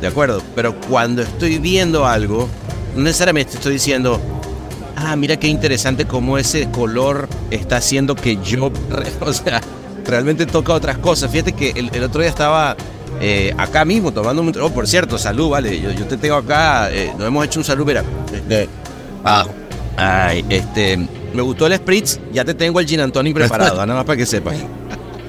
¿de 0.00 0.06
acuerdo? 0.06 0.42
Pero 0.54 0.74
cuando 0.88 1.22
estoy 1.22 1.58
viendo 1.58 2.06
algo, 2.06 2.48
no 2.94 3.02
necesariamente 3.02 3.52
te 3.52 3.56
estoy 3.58 3.72
diciendo, 3.74 4.20
ah, 4.96 5.16
mira 5.16 5.36
qué 5.36 5.48
interesante 5.48 6.06
cómo 6.06 6.38
ese 6.38 6.70
color 6.70 7.28
está 7.50 7.76
haciendo 7.78 8.14
que 8.14 8.38
yo, 8.44 8.70
o 9.20 9.32
sea, 9.32 9.60
realmente 10.06 10.46
toca 10.46 10.72
otras 10.72 10.98
cosas. 10.98 11.30
Fíjate 11.32 11.52
que 11.52 11.70
el, 11.70 11.90
el 11.92 12.04
otro 12.04 12.20
día 12.20 12.30
estaba 12.30 12.76
eh, 13.26 13.54
acá 13.56 13.84
mismo 13.86 14.12
tomando 14.12 14.42
un... 14.42 14.52
Oh, 14.60 14.70
por 14.70 14.86
cierto, 14.86 15.16
salud, 15.18 15.48
vale, 15.50 15.80
yo, 15.80 15.90
yo 15.92 16.04
te 16.06 16.16
tengo 16.18 16.34
acá, 16.36 16.90
eh, 16.92 17.10
nos 17.18 17.26
hemos 17.26 17.44
hecho 17.46 17.58
un 17.60 17.64
salud, 17.64 17.86
mira. 17.86 18.02
este, 18.32 18.68
ah, 19.24 19.46
Ay, 19.96 20.44
este, 20.50 20.96
me 21.32 21.40
gustó 21.40 21.66
el 21.66 21.74
spritz, 21.76 22.18
ya 22.32 22.44
te 22.44 22.52
tengo 22.54 22.80
el 22.80 22.86
gin 22.86 23.00
and 23.00 23.12
tonic 23.12 23.32
preparado, 23.34 23.76
nada 23.86 23.94
más 24.00 24.04
para 24.04 24.16
que 24.16 24.26
sepas. 24.26 24.56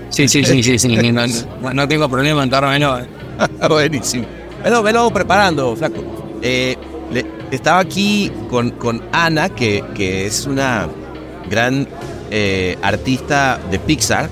Sí, 0.10 0.27
sí, 0.27 0.43
sí, 0.43 0.62
sí, 0.63 0.77
sí. 0.79 0.88
No, 1.12 1.25
no- 1.27 1.73
no 1.73 1.88
tengo 1.88 2.10
problema 2.10 2.43
en 2.43 2.49
dármelo. 2.49 2.99
Buenísimo. 3.69 4.25
Velo, 4.63 4.81
velo 4.81 5.12
preparando, 5.12 5.75
flaco. 5.75 6.03
Eh, 6.41 6.75
le- 7.13 7.25
estaba 7.51 7.79
aquí 7.79 8.31
con, 8.49 8.71
con 8.71 9.03
Ana, 9.12 9.49
que, 9.49 9.84
que 9.93 10.25
es 10.25 10.45
una 10.47 10.88
gran 11.49 11.88
eh, 12.31 12.75
artista 12.81 13.60
de 13.69 13.77
Pixar. 13.79 14.29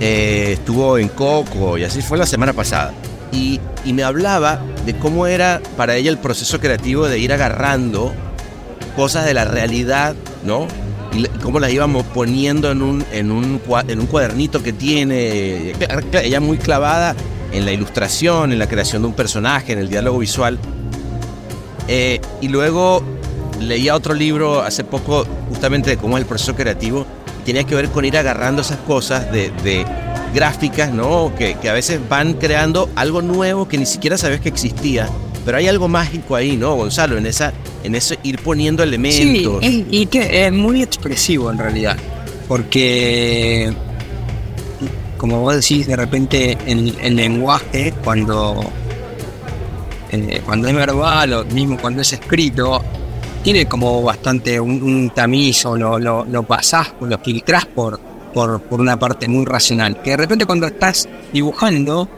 Eh, 0.00 0.52
estuvo 0.54 0.98
en 0.98 1.08
Coco 1.08 1.78
y 1.78 1.84
así 1.84 2.02
fue 2.02 2.18
la 2.18 2.26
semana 2.26 2.52
pasada. 2.52 2.92
Y, 3.32 3.60
y 3.84 3.92
me 3.92 4.02
hablaba 4.02 4.60
de 4.86 4.96
cómo 4.96 5.26
era 5.26 5.60
para 5.76 5.96
ella 5.96 6.10
el 6.10 6.18
proceso 6.18 6.60
creativo 6.60 7.08
de 7.08 7.18
ir 7.18 7.32
agarrando 7.32 8.12
cosas 8.96 9.24
de 9.24 9.34
la 9.34 9.44
realidad, 9.44 10.14
¿no? 10.44 10.66
Y 11.12 11.26
cómo 11.42 11.60
las 11.60 11.72
íbamos 11.72 12.04
poniendo 12.06 12.70
en 12.70 12.82
un, 12.82 13.04
en 13.12 13.30
un, 13.30 13.60
en 13.88 14.00
un 14.00 14.06
cuadernito 14.06 14.62
que 14.62 14.72
tiene. 14.72 15.74
Ella 16.12 16.40
muy 16.40 16.58
clavada 16.58 17.14
en 17.52 17.64
la 17.64 17.72
ilustración, 17.72 18.52
en 18.52 18.58
la 18.58 18.66
creación 18.66 19.02
de 19.02 19.08
un 19.08 19.14
personaje, 19.14 19.72
en 19.72 19.78
el 19.78 19.88
diálogo 19.88 20.18
visual. 20.18 20.58
Eh, 21.86 22.20
y 22.40 22.48
luego 22.48 23.02
leía 23.60 23.94
otro 23.94 24.14
libro 24.14 24.62
hace 24.62 24.82
poco, 24.82 25.24
justamente 25.48 25.90
de 25.90 25.96
cómo 25.96 26.16
es 26.16 26.22
el 26.22 26.28
proceso 26.28 26.56
creativo. 26.56 27.06
Tenía 27.44 27.64
que 27.64 27.74
ver 27.74 27.90
con 27.90 28.04
ir 28.04 28.16
agarrando 28.16 28.62
esas 28.62 28.78
cosas 28.78 29.30
de, 29.30 29.84
gráficas, 30.34 30.92
¿no? 30.92 31.32
Que, 31.36 31.56
a 31.68 31.72
veces 31.72 32.00
van 32.08 32.34
creando 32.34 32.88
algo 32.96 33.22
nuevo 33.22 33.68
que 33.68 33.78
ni 33.78 33.86
siquiera 33.86 34.18
sabes 34.18 34.40
que 34.40 34.48
existía. 34.48 35.08
Pero 35.44 35.58
hay 35.58 35.68
algo 35.68 35.88
mágico 35.88 36.36
ahí, 36.36 36.56
¿no, 36.56 36.74
Gonzalo? 36.74 37.18
En 37.18 37.26
esa, 37.26 37.52
en 37.82 37.94
ese 37.94 38.18
ir 38.22 38.38
poniendo 38.40 38.82
elementos. 38.82 39.62
y 39.62 40.06
que 40.06 40.46
es 40.46 40.52
muy 40.52 40.82
expresivo 40.82 41.50
en 41.50 41.58
realidad. 41.58 41.96
Porque, 42.48 43.72
como 45.18 45.40
vos 45.40 45.54
decís, 45.54 45.86
de 45.86 45.96
repente 45.96 46.58
el, 46.66 46.96
el 47.00 47.16
lenguaje, 47.16 47.92
cuando, 48.02 48.64
eh, 50.10 50.42
cuando 50.44 50.68
es 50.68 50.74
verbal 50.74 51.32
o 51.32 51.44
mismo 51.46 51.78
cuando 51.78 52.02
es 52.02 52.12
escrito, 52.12 52.82
tiene 53.44 53.66
como 53.66 54.02
bastante 54.02 54.58
un, 54.58 54.82
un 54.82 55.10
tamiz 55.10 55.64
o 55.66 55.76
lo, 55.76 55.98
lo, 55.98 56.24
lo 56.24 56.42
pasás, 56.42 56.94
lo 57.00 57.18
filtrás 57.18 57.66
por, 57.66 58.00
por, 58.32 58.60
por 58.62 58.80
una 58.80 58.98
parte 58.98 59.28
muy 59.28 59.44
racional. 59.44 60.00
Que 60.02 60.10
de 60.10 60.16
repente 60.16 60.46
cuando 60.46 60.66
estás 60.66 61.06
dibujando, 61.32 62.08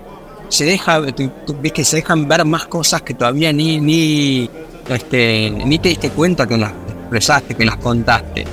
se 0.48 0.64
deja, 0.64 1.04
tú- 1.12 1.30
tú 1.44 1.56
se 1.82 1.96
dejan 1.96 2.28
ver 2.28 2.44
más 2.44 2.66
cosas 2.66 3.02
que 3.02 3.12
todavía 3.14 3.52
ni, 3.52 3.80
ni, 3.80 4.48
este, 4.88 5.50
ni 5.50 5.78
te 5.80 5.88
diste 5.90 6.10
cuenta 6.10 6.46
que 6.46 6.56
las 6.56 6.72
expresaste, 7.00 7.54
que 7.56 7.64
las 7.64 7.76
contaste. 7.78 8.44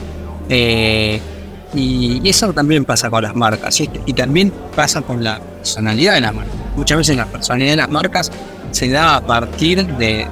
Eh, 0.50 1.22
y, 1.76 2.28
eso 2.28 2.52
también 2.54 2.86
pasa 2.86 3.10
con 3.12 3.22
las 3.22 3.36
marcas, 3.36 3.74
¿sí? 3.76 3.88
y 4.08 4.14
también 4.14 4.52
pasa 4.76 5.02
con 5.04 5.24
la 5.24 5.40
personalidad 5.40 6.16
de 6.16 6.22
las 6.22 6.34
marcas. 6.34 6.56
Muchas 6.76 6.98
veces 6.98 7.18
la 7.18 7.26
personalidad 7.28 7.72
de 7.72 7.78
las 7.78 7.90
marcas 7.90 8.32
se 8.72 8.90
da 8.90 9.16
a 9.18 9.22
partir 9.22 9.86
de- 9.98 10.28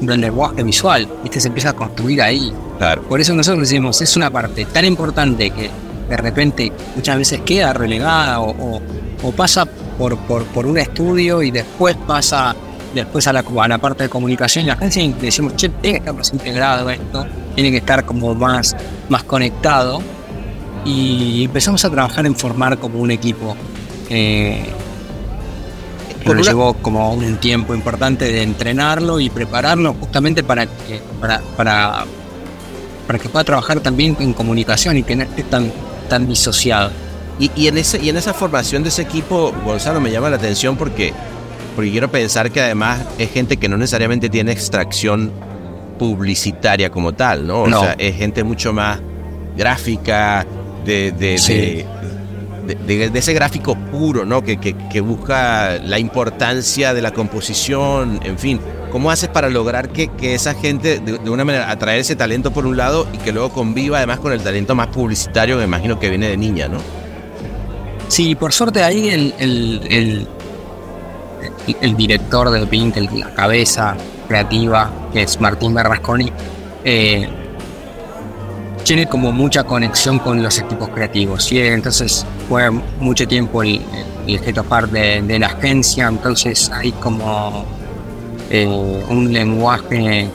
del 0.00 0.20
lenguaje 0.20 0.62
visual, 0.62 1.06
¿viste? 1.22 1.40
se 1.40 1.48
empieza 1.48 1.70
a 1.70 1.72
construir 1.74 2.22
ahí. 2.22 2.52
Claro. 2.78 3.02
Por 3.02 3.20
eso 3.20 3.34
nosotros 3.34 3.68
decimos, 3.68 4.00
es 4.00 4.16
una 4.16 4.30
parte 4.30 4.64
tan 4.66 4.84
importante 4.84 5.50
que 5.50 5.70
de 6.08 6.16
repente 6.16 6.72
muchas 6.96 7.16
veces 7.18 7.40
queda 7.42 7.72
relegada 7.72 8.40
o, 8.40 8.50
o- 8.50 8.80
o 9.22 9.32
pasa 9.32 9.66
por, 9.66 10.16
por, 10.16 10.44
por 10.46 10.66
un 10.66 10.78
estudio 10.78 11.42
y 11.42 11.50
después 11.50 11.94
pasa 12.06 12.56
después 12.94 13.26
a 13.28 13.32
la, 13.34 13.40
a 13.60 13.68
la 13.68 13.78
parte 13.78 14.04
de 14.04 14.08
comunicación 14.08 14.64
y 14.64 14.68
la 14.68 14.72
agencia 14.72 15.02
y 15.02 15.12
decimos, 15.12 15.54
che, 15.56 15.68
tiene 15.68 15.98
que 15.98 15.98
estar 15.98 16.14
más 16.14 16.32
integrado 16.32 16.88
esto, 16.90 17.26
tiene 17.54 17.70
que 17.70 17.76
estar 17.76 18.04
como 18.06 18.34
más, 18.34 18.74
más 19.10 19.22
conectado 19.24 20.00
y 20.84 21.44
empezamos 21.44 21.84
a 21.84 21.90
trabajar 21.90 22.24
en 22.26 22.34
formar 22.34 22.78
como 22.78 22.98
un 23.00 23.10
equipo. 23.10 23.54
Eh, 24.08 24.64
una- 26.26 26.42
llevó 26.42 26.74
como 26.74 27.12
un 27.14 27.36
tiempo 27.38 27.74
importante 27.74 28.30
de 28.30 28.42
entrenarlo 28.42 29.20
y 29.20 29.30
prepararlo 29.30 29.94
justamente 29.94 30.42
para 30.44 30.66
que, 30.66 31.00
para, 31.20 31.40
para, 31.56 32.04
para 33.06 33.18
que 33.18 33.28
pueda 33.28 33.44
trabajar 33.44 33.80
también 33.80 34.16
en 34.20 34.32
comunicación 34.32 34.96
y 34.98 35.02
que 35.02 35.16
no 35.16 35.22
esté 35.24 35.42
tan, 35.44 35.72
tan 36.08 36.26
disociado. 36.28 36.90
Y, 37.38 37.50
y 37.56 37.68
en 37.68 37.78
ese, 37.78 37.98
y 38.02 38.08
en 38.10 38.16
esa 38.18 38.34
formación 38.34 38.82
de 38.82 38.90
ese 38.90 39.02
equipo, 39.02 39.52
Gonzalo, 39.64 40.00
me 40.00 40.10
llama 40.10 40.28
la 40.28 40.36
atención 40.36 40.76
porque, 40.76 41.12
porque 41.74 41.90
quiero 41.90 42.10
pensar 42.10 42.50
que 42.50 42.60
además 42.60 43.00
es 43.18 43.30
gente 43.30 43.56
que 43.56 43.68
no 43.68 43.76
necesariamente 43.78 44.28
tiene 44.28 44.52
extracción 44.52 45.32
publicitaria 45.98 46.90
como 46.90 47.12
tal, 47.12 47.46
¿no? 47.46 47.62
O 47.62 47.66
No. 47.68 47.80
sea, 47.80 47.92
es 47.98 48.16
gente 48.16 48.42
mucho 48.44 48.72
más 48.72 49.00
gráfica, 49.56 50.46
de, 50.84 51.12
de, 51.12 51.38
Sí. 51.38 51.52
de, 51.54 51.86
de- 52.74 53.10
ese 53.14 53.32
gráfico 53.32 53.74
puro, 53.76 54.24
¿no? 54.24 54.42
Que, 54.42 54.58
que, 54.58 55.00
busca 55.00 55.78
la 55.78 55.98
importancia 55.98 56.94
de 56.94 57.02
la 57.02 57.12
composición, 57.12 58.20
en 58.24 58.38
fin. 58.38 58.60
¿Cómo 58.90 59.10
haces 59.10 59.28
para 59.28 59.48
lograr 59.48 59.90
que, 59.90 60.08
que 60.08 60.34
esa 60.34 60.54
gente, 60.54 60.98
de, 60.98 61.18
de 61.18 61.30
una 61.30 61.44
manera, 61.44 61.70
atraer 61.70 62.00
ese 62.00 62.16
talento 62.16 62.50
por 62.50 62.66
un 62.66 62.76
lado 62.76 63.06
y 63.12 63.18
que 63.18 63.32
luego 63.32 63.50
conviva 63.50 63.98
además 63.98 64.18
con 64.18 64.32
el 64.32 64.40
talento 64.40 64.74
más 64.74 64.88
publicitario 64.88 65.54
que 65.56 65.60
me 65.60 65.66
imagino 65.66 65.98
que 65.98 66.08
viene 66.08 66.28
de 66.28 66.36
niña, 66.36 66.68
¿no? 66.68 66.78
Sí, 68.08 68.34
por 68.34 68.52
suerte 68.52 68.82
ahí 68.82 69.08
el, 69.08 69.34
el, 69.38 70.26
el, 71.80 71.96
director 71.96 72.50
de 72.50 72.66
Pink, 72.66 72.96
la 73.12 73.32
cabeza 73.32 73.96
creativa, 74.26 74.90
que 75.12 75.22
es 75.22 75.40
Martín 75.40 75.72
Berrasconi, 75.74 76.32
eh, 76.84 77.28
tiene 78.84 79.06
como 79.06 79.32
mucha 79.32 79.64
conexión 79.64 80.18
con 80.18 80.42
los 80.42 80.58
equipos 80.58 80.88
creativos. 80.90 81.50
Entonces 81.52 82.26
fue 82.48 82.70
mucho 82.70 83.26
tiempo 83.26 83.62
el, 83.62 83.80
el 84.26 84.42
head 84.44 84.58
of 84.58 84.72
art 84.72 84.90
de, 84.90 85.38
la 85.38 85.48
agencia, 85.48 86.08
entonces 86.08 86.70
hay 86.72 86.92
como 86.92 87.64
eh, 88.50 88.66
un 88.66 89.32
lenguaje 89.32 90.28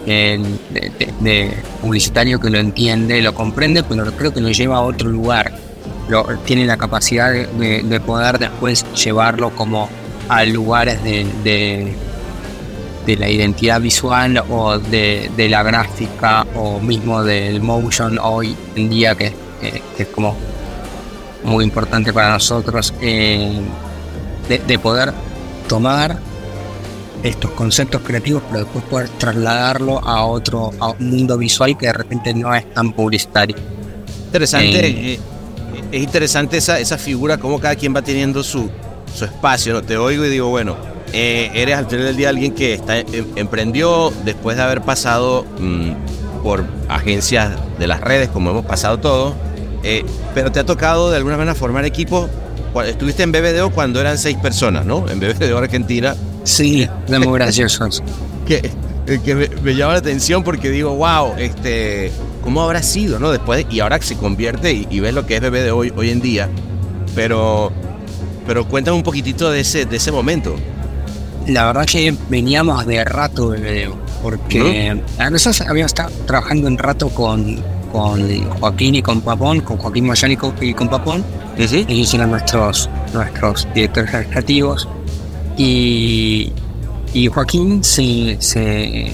publicitario 1.81 2.39
que 2.39 2.49
lo 2.49 2.57
entiende, 2.57 3.21
lo 3.21 3.33
comprende, 3.33 3.83
pero 3.83 4.05
creo 4.13 4.33
que 4.33 4.41
lo 4.41 4.49
lleva 4.49 4.77
a 4.77 4.81
otro 4.81 5.09
lugar. 5.09 5.53
Lo, 6.07 6.23
tiene 6.45 6.65
la 6.65 6.77
capacidad 6.77 7.31
de 7.31 8.01
poder 8.05 8.37
después 8.37 8.85
llevarlo 8.93 9.49
como 9.51 9.89
a 10.29 10.43
lugares 10.45 11.03
de, 11.03 11.95
de, 13.05 13.15
la 13.17 13.29
identidad 13.29 13.79
visual 13.81 14.43
o 14.49 14.77
de, 14.79 15.29
de 15.35 15.49
la 15.49 15.63
gráfica 15.63 16.45
o 16.55 16.79
mismo 16.79 17.23
del 17.23 17.61
motion 17.61 18.17
hoy 18.21 18.55
en 18.75 18.89
día 18.89 19.15
que, 19.15 19.33
que- 19.61 19.81
que 19.95 20.03
es 20.03 20.09
como 20.09 20.35
muy 21.43 21.63
importante 21.63 22.11
para 22.11 22.31
nosotros 22.33 22.93
eh, 23.01 23.59
de, 24.49 24.57
de 24.59 24.79
poder 24.79 25.13
tomar 25.67 26.17
estos 27.23 27.51
conceptos 27.51 28.01
creativos, 28.03 28.43
pero 28.47 28.63
después 28.65 28.83
poder 28.85 29.09
trasladarlo 29.09 29.99
a 30.07 30.25
otro 30.25 30.71
a 30.79 30.89
un 30.89 31.09
mundo 31.09 31.37
visual 31.37 31.75
que 31.77 31.87
de 31.87 31.93
repente 31.93 32.33
no 32.33 32.53
es 32.53 32.71
tan 32.73 32.91
publicitario. 32.93 33.55
Interesante, 34.27 34.87
eh, 34.87 35.13
eh, 35.13 35.19
es 35.91 36.03
interesante 36.03 36.57
esa, 36.57 36.79
esa 36.79 36.97
figura, 36.97 37.37
cómo 37.37 37.59
cada 37.59 37.75
quien 37.75 37.95
va 37.95 38.01
teniendo 38.01 38.43
su, 38.43 38.69
su 39.13 39.25
espacio. 39.25 39.73
¿no? 39.73 39.81
Te 39.81 39.97
oigo 39.97 40.25
y 40.25 40.29
digo, 40.29 40.49
bueno, 40.49 40.75
eh, 41.15 41.51
eres 41.53 41.77
al 41.77 41.87
final 41.87 42.05
del 42.05 42.17
día 42.17 42.29
alguien 42.29 42.53
que 42.53 42.73
está, 42.73 42.99
em, 42.99 43.25
emprendió 43.35 44.13
después 44.23 44.57
de 44.57 44.63
haber 44.63 44.81
pasado 44.81 45.45
mm, 45.59 45.91
por 46.43 46.65
agencias 46.89 47.53
de 47.79 47.87
las 47.87 48.01
redes, 48.01 48.29
como 48.29 48.51
hemos 48.51 48.65
pasado 48.65 48.99
todos, 48.99 49.33
pero 50.33 50.51
te 50.51 50.59
ha 50.59 50.65
tocado 50.65 51.11
de 51.11 51.17
alguna 51.17 51.37
manera 51.37 51.55
formar 51.55 51.85
equipos. 51.85 52.29
Estuviste 52.85 53.23
en 53.23 53.31
BBDO 53.31 53.71
cuando 53.71 54.01
eran 54.01 54.17
seis 54.17 54.37
personas, 54.37 54.85
¿no? 54.85 55.07
En 55.09 55.19
BBDO 55.19 55.57
Argentina 55.57 56.15
Sí, 56.45 56.87
es 57.07 57.19
muy 57.19 57.33
gracioso. 57.39 57.89
que, 58.47 58.71
que 59.23 59.35
me, 59.35 59.75
llama 59.75 59.93
la 59.93 59.99
atención 59.99 60.43
porque 60.43 60.69
digo, 60.69 60.95
wow, 60.95 61.33
este, 61.37 62.11
¿cómo 62.41 62.61
habrá 62.61 62.81
sido, 62.81 63.19
no? 63.19 63.31
Después, 63.31 63.65
y 63.69 63.81
ahora 63.81 63.99
se 64.01 64.15
convierte 64.15 64.71
y, 64.71 64.99
ves 64.99 65.13
lo 65.13 65.25
que 65.25 65.35
es 65.35 65.41
bebé 65.41 65.63
de 65.63 65.71
hoy, 65.71 65.91
hoy 65.95 66.11
en 66.11 66.21
día. 66.21 66.47
Pero, 67.15 67.71
pero 68.47 68.67
cuéntame 68.67 68.95
un 68.95 69.03
poquitito 69.03 69.51
de 69.51 69.61
ese, 69.61 69.85
de 69.85 69.97
ese 69.97 70.11
momento. 70.11 70.55
La 71.47 71.65
verdad 71.67 71.85
que 71.85 72.15
veníamos 72.29 72.85
de 72.85 73.03
rato 73.03 73.51
de 73.51 73.89
porque 74.21 74.99
nosotros 75.19 75.61
habíamos 75.61 75.91
estado 75.91 76.09
trabajando 76.25 76.67
en 76.67 76.77
rato 76.77 77.09
con, 77.09 77.61
con 77.91 78.49
Joaquín 78.59 78.95
y 78.95 79.01
con 79.01 79.21
Papón, 79.21 79.61
con 79.61 79.77
Joaquín 79.77 80.07
Mayánico 80.07 80.53
y 80.59 80.73
con 80.73 80.89
Papón. 80.89 81.23
¿Sí? 81.57 81.85
Ellos 81.87 82.13
eran 82.13 82.31
nuestros, 82.31 82.89
nuestros 83.13 83.67
directores 83.73 84.09
creativos 84.27 84.87
y, 85.57 86.51
Joaquín 87.33 87.83
se, 87.83 89.11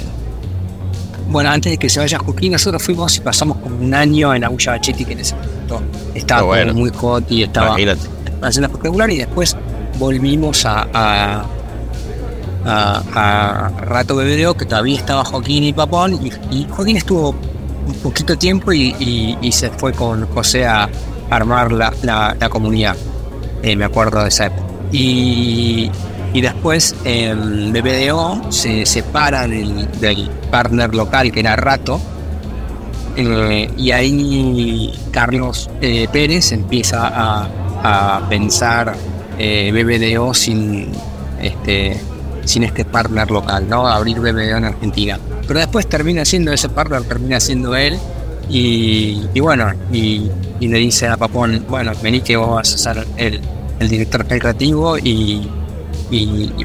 Bueno, 1.29 1.49
antes 1.51 1.73
de 1.73 1.77
que 1.77 1.89
se 1.89 1.99
vaya 1.99 2.17
Joaquín, 2.17 2.53
nosotros 2.53 2.81
fuimos 2.81 3.15
y 3.17 3.21
pasamos 3.21 3.57
como 3.57 3.75
un 3.75 3.93
año 3.93 4.33
en 4.33 4.43
Agulla 4.43 4.71
Bachetti, 4.71 5.05
que 5.05 5.13
en 5.13 5.19
ese 5.19 5.35
momento 5.35 5.81
estaba 6.15 6.73
muy 6.73 6.89
hot 6.91 7.29
y 7.29 7.43
estaba 7.43 7.75
haciendo 7.75 8.67
espectacular. 8.67 9.09
Y 9.11 9.17
después 9.17 9.55
volvimos 9.99 10.65
a, 10.65 10.87
a, 10.93 11.45
a, 12.65 13.71
Rato 13.82 14.15
Bebedeo, 14.15 14.56
que 14.56 14.65
todavía 14.65 14.97
estaba 14.97 15.24
Joaquín 15.26 15.63
y 15.63 15.74
Papón. 15.74 16.19
Y, 16.52 16.65
Joaquín 16.69 16.97
estuvo 16.97 17.30
un 17.30 17.95
poquito 18.04 18.38
tiempo 18.38 18.71
y, 18.74 19.52
se 19.52 19.69
fue 19.71 19.93
con 19.93 20.28
José 20.28 20.65
a 20.65 20.89
armar 21.30 21.71
la, 21.71 21.93
la, 22.04 22.50
comunidad. 22.50 22.95
Eh, 23.63 23.76
me 23.76 23.86
acuerdo 23.86 24.21
de 24.21 24.30
esa. 24.30 24.52
Y, 24.91 25.89
y 26.34 26.41
después 26.41 26.95
el 27.04 27.71
BBDO 27.74 28.52
se 28.52 28.86
separa 28.86 29.47
del, 29.47 30.30
partner 30.50 30.93
local 30.95 31.32
que 31.32 31.41
era 31.41 31.56
Rato. 31.56 32.00
Eh, 33.15 33.69
y 33.78 33.91
ahí 33.91 34.93
Carlos 35.12 35.69
eh, 35.82 36.08
Pérez 36.12 36.54
empieza 36.54 37.12
a, 37.84 38.21
pensar 38.30 38.93
eh, 39.39 39.71
BBDO 39.74 40.36
sin 40.36 40.91
este, 41.41 42.00
sin 42.45 42.63
este 42.63 42.86
partner 42.86 43.30
local, 43.30 43.67
¿no? 43.69 43.88
abrir 43.88 44.19
BBDO 44.19 44.58
en 44.58 44.65
Argentina. 44.65 45.19
Pero 45.47 45.60
después 45.60 45.88
termina 45.88 46.25
siendo 46.25 46.51
ese 46.51 46.69
partner, 46.69 47.04
termina 47.04 47.39
siendo 47.39 47.75
él. 47.75 47.97
Y, 48.49 49.39
bueno, 49.39 49.71
y, 49.93 50.30
le 50.60 50.77
dice 50.77 51.08
a 51.08 51.15
Papón, 51.15 51.65
bueno, 51.69 51.93
vení 52.04 52.21
que 52.21 52.36
vos 52.36 52.56
vas 52.56 52.73
a 52.73 52.77
ser 52.77 53.08
el, 53.17 53.41
director 53.88 54.25
creativo 54.27 54.97
y 54.97 55.47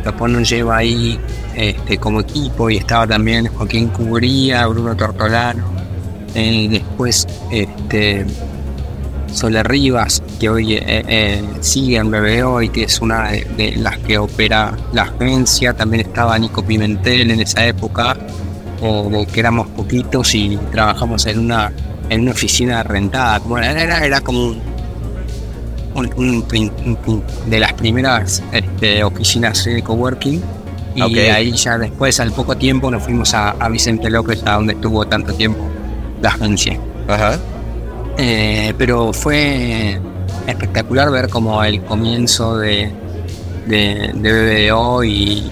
Papón 0.02 0.34
nos 0.34 0.48
lleva 0.48 0.78
ahí 0.78 1.18
este, 1.56 1.96
como 1.96 2.20
equipo 2.20 2.68
y 2.68 2.76
estaba 2.76 3.06
también 3.06 3.46
Joaquín 3.46 3.88
Cubría, 3.88 4.66
Bruno 4.66 4.94
Tortolano, 4.94 5.64
eh, 6.34 6.68
después 6.70 7.26
este, 7.50 8.26
Sole 9.32 9.62
Rivas, 9.62 10.22
que 10.38 10.48
hoy 10.48 10.74
eh, 10.74 10.82
eh, 10.86 11.44
sigue 11.60 11.96
en 11.96 12.10
BBO 12.10 12.62
y 12.62 12.68
que 12.68 12.84
es 12.84 13.00
una 13.00 13.30
de, 13.30 13.74
las 13.76 13.98
que 13.98 14.18
opera 14.18 14.76
la 14.92 15.02
agencia, 15.02 15.74
también 15.74 16.06
estaba 16.06 16.38
Nico 16.38 16.64
Pimentel 16.64 17.30
en 17.30 17.40
esa 17.40 17.66
época, 17.66 18.16
que 18.80 19.40
éramos 19.40 19.68
poquitos 19.68 20.34
y 20.34 20.58
trabajamos 20.70 21.26
en 21.26 21.40
una, 21.40 21.72
en 22.08 22.20
una 22.20 22.30
oficina 22.32 22.82
rentada, 22.82 23.40
era, 23.62 24.04
era 24.04 24.20
como 24.20 24.54
un 25.96 26.44
de 27.46 27.60
las 27.60 27.72
primeras 27.72 28.42
este, 28.52 29.02
oficinas 29.02 29.64
de 29.64 29.82
coworking. 29.82 30.42
Y 30.94 31.18
ahí 31.18 31.52
ya 31.52 31.76
después, 31.76 32.18
al 32.20 32.32
poco 32.32 32.56
tiempo, 32.56 32.90
nos 32.90 33.02
fuimos 33.02 33.34
a, 33.34 33.68
Vicente 33.68 34.08
López, 34.08 34.42
a 34.46 34.54
donde 34.54 34.72
estuvo 34.74 35.06
tanto 35.06 35.34
tiempo 35.34 35.60
la 36.22 36.30
agencia. 36.30 36.78
Eh, 38.18 38.72
pero 38.78 39.12
fue 39.12 40.00
espectacular 40.46 41.10
ver 41.10 41.28
como 41.28 41.62
el 41.62 41.82
comienzo 41.82 42.56
de, 42.58 42.90
de, 43.66 44.12
de 44.14 44.68
BBDO 44.70 45.04
y, 45.04 45.50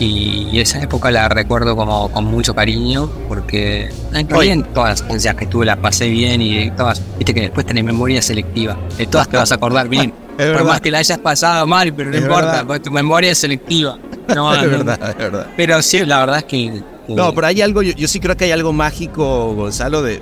y 0.00 0.60
esa 0.60 0.80
época 0.80 1.10
la 1.10 1.28
recuerdo 1.28 1.74
como 1.76 2.10
con 2.10 2.24
mucho 2.24 2.54
cariño 2.54 3.10
porque 3.28 3.90
en 4.12 4.64
todas 4.72 4.90
las 4.90 5.00
experiencias 5.00 5.34
que 5.34 5.46
tuve 5.46 5.66
las 5.66 5.78
pasé 5.78 6.08
bien 6.08 6.40
y 6.40 6.70
todas, 6.72 7.02
viste 7.18 7.34
que 7.34 7.42
después 7.42 7.66
tenés 7.66 7.84
memoria 7.84 8.22
selectiva, 8.22 8.78
de 8.96 9.06
todas 9.06 9.28
te 9.28 9.36
vas 9.36 9.50
a 9.50 9.56
acordar 9.56 9.88
bien. 9.88 10.12
Por 10.36 10.64
más 10.64 10.80
que 10.80 10.92
la 10.92 10.98
hayas 10.98 11.18
pasado 11.18 11.66
mal, 11.66 11.92
pero 11.92 12.10
no 12.10 12.16
importa, 12.16 12.64
porque 12.64 12.80
tu 12.80 12.92
memoria 12.92 13.32
es 13.32 13.38
selectiva. 13.38 13.98
No, 14.28 14.54
es 14.54 14.70
verdad, 14.70 15.08
es 15.08 15.16
verdad. 15.16 15.46
Pero 15.56 15.80
sí, 15.80 16.04
la 16.04 16.18
verdad 16.18 16.38
es 16.40 16.44
que... 16.44 16.82
No, 17.08 17.32
pero 17.34 17.46
hay 17.46 17.62
algo, 17.62 17.80
yo, 17.80 18.06
sí 18.06 18.20
creo 18.20 18.36
que 18.36 18.44
hay 18.44 18.50
algo 18.50 18.74
mágico, 18.74 19.54
Gonzalo, 19.54 20.02
de, 20.02 20.18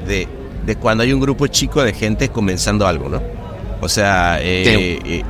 de, 0.64 0.76
cuando 0.76 1.02
hay 1.02 1.12
un 1.12 1.18
grupo 1.18 1.48
chico 1.48 1.82
de 1.82 1.92
gente 1.92 2.28
comenzando 2.28 2.86
algo, 2.86 3.08
¿no? 3.08 3.20
O 3.80 3.88
sea, 3.88 4.38
eh, 4.40 4.98
eh 5.04 5.22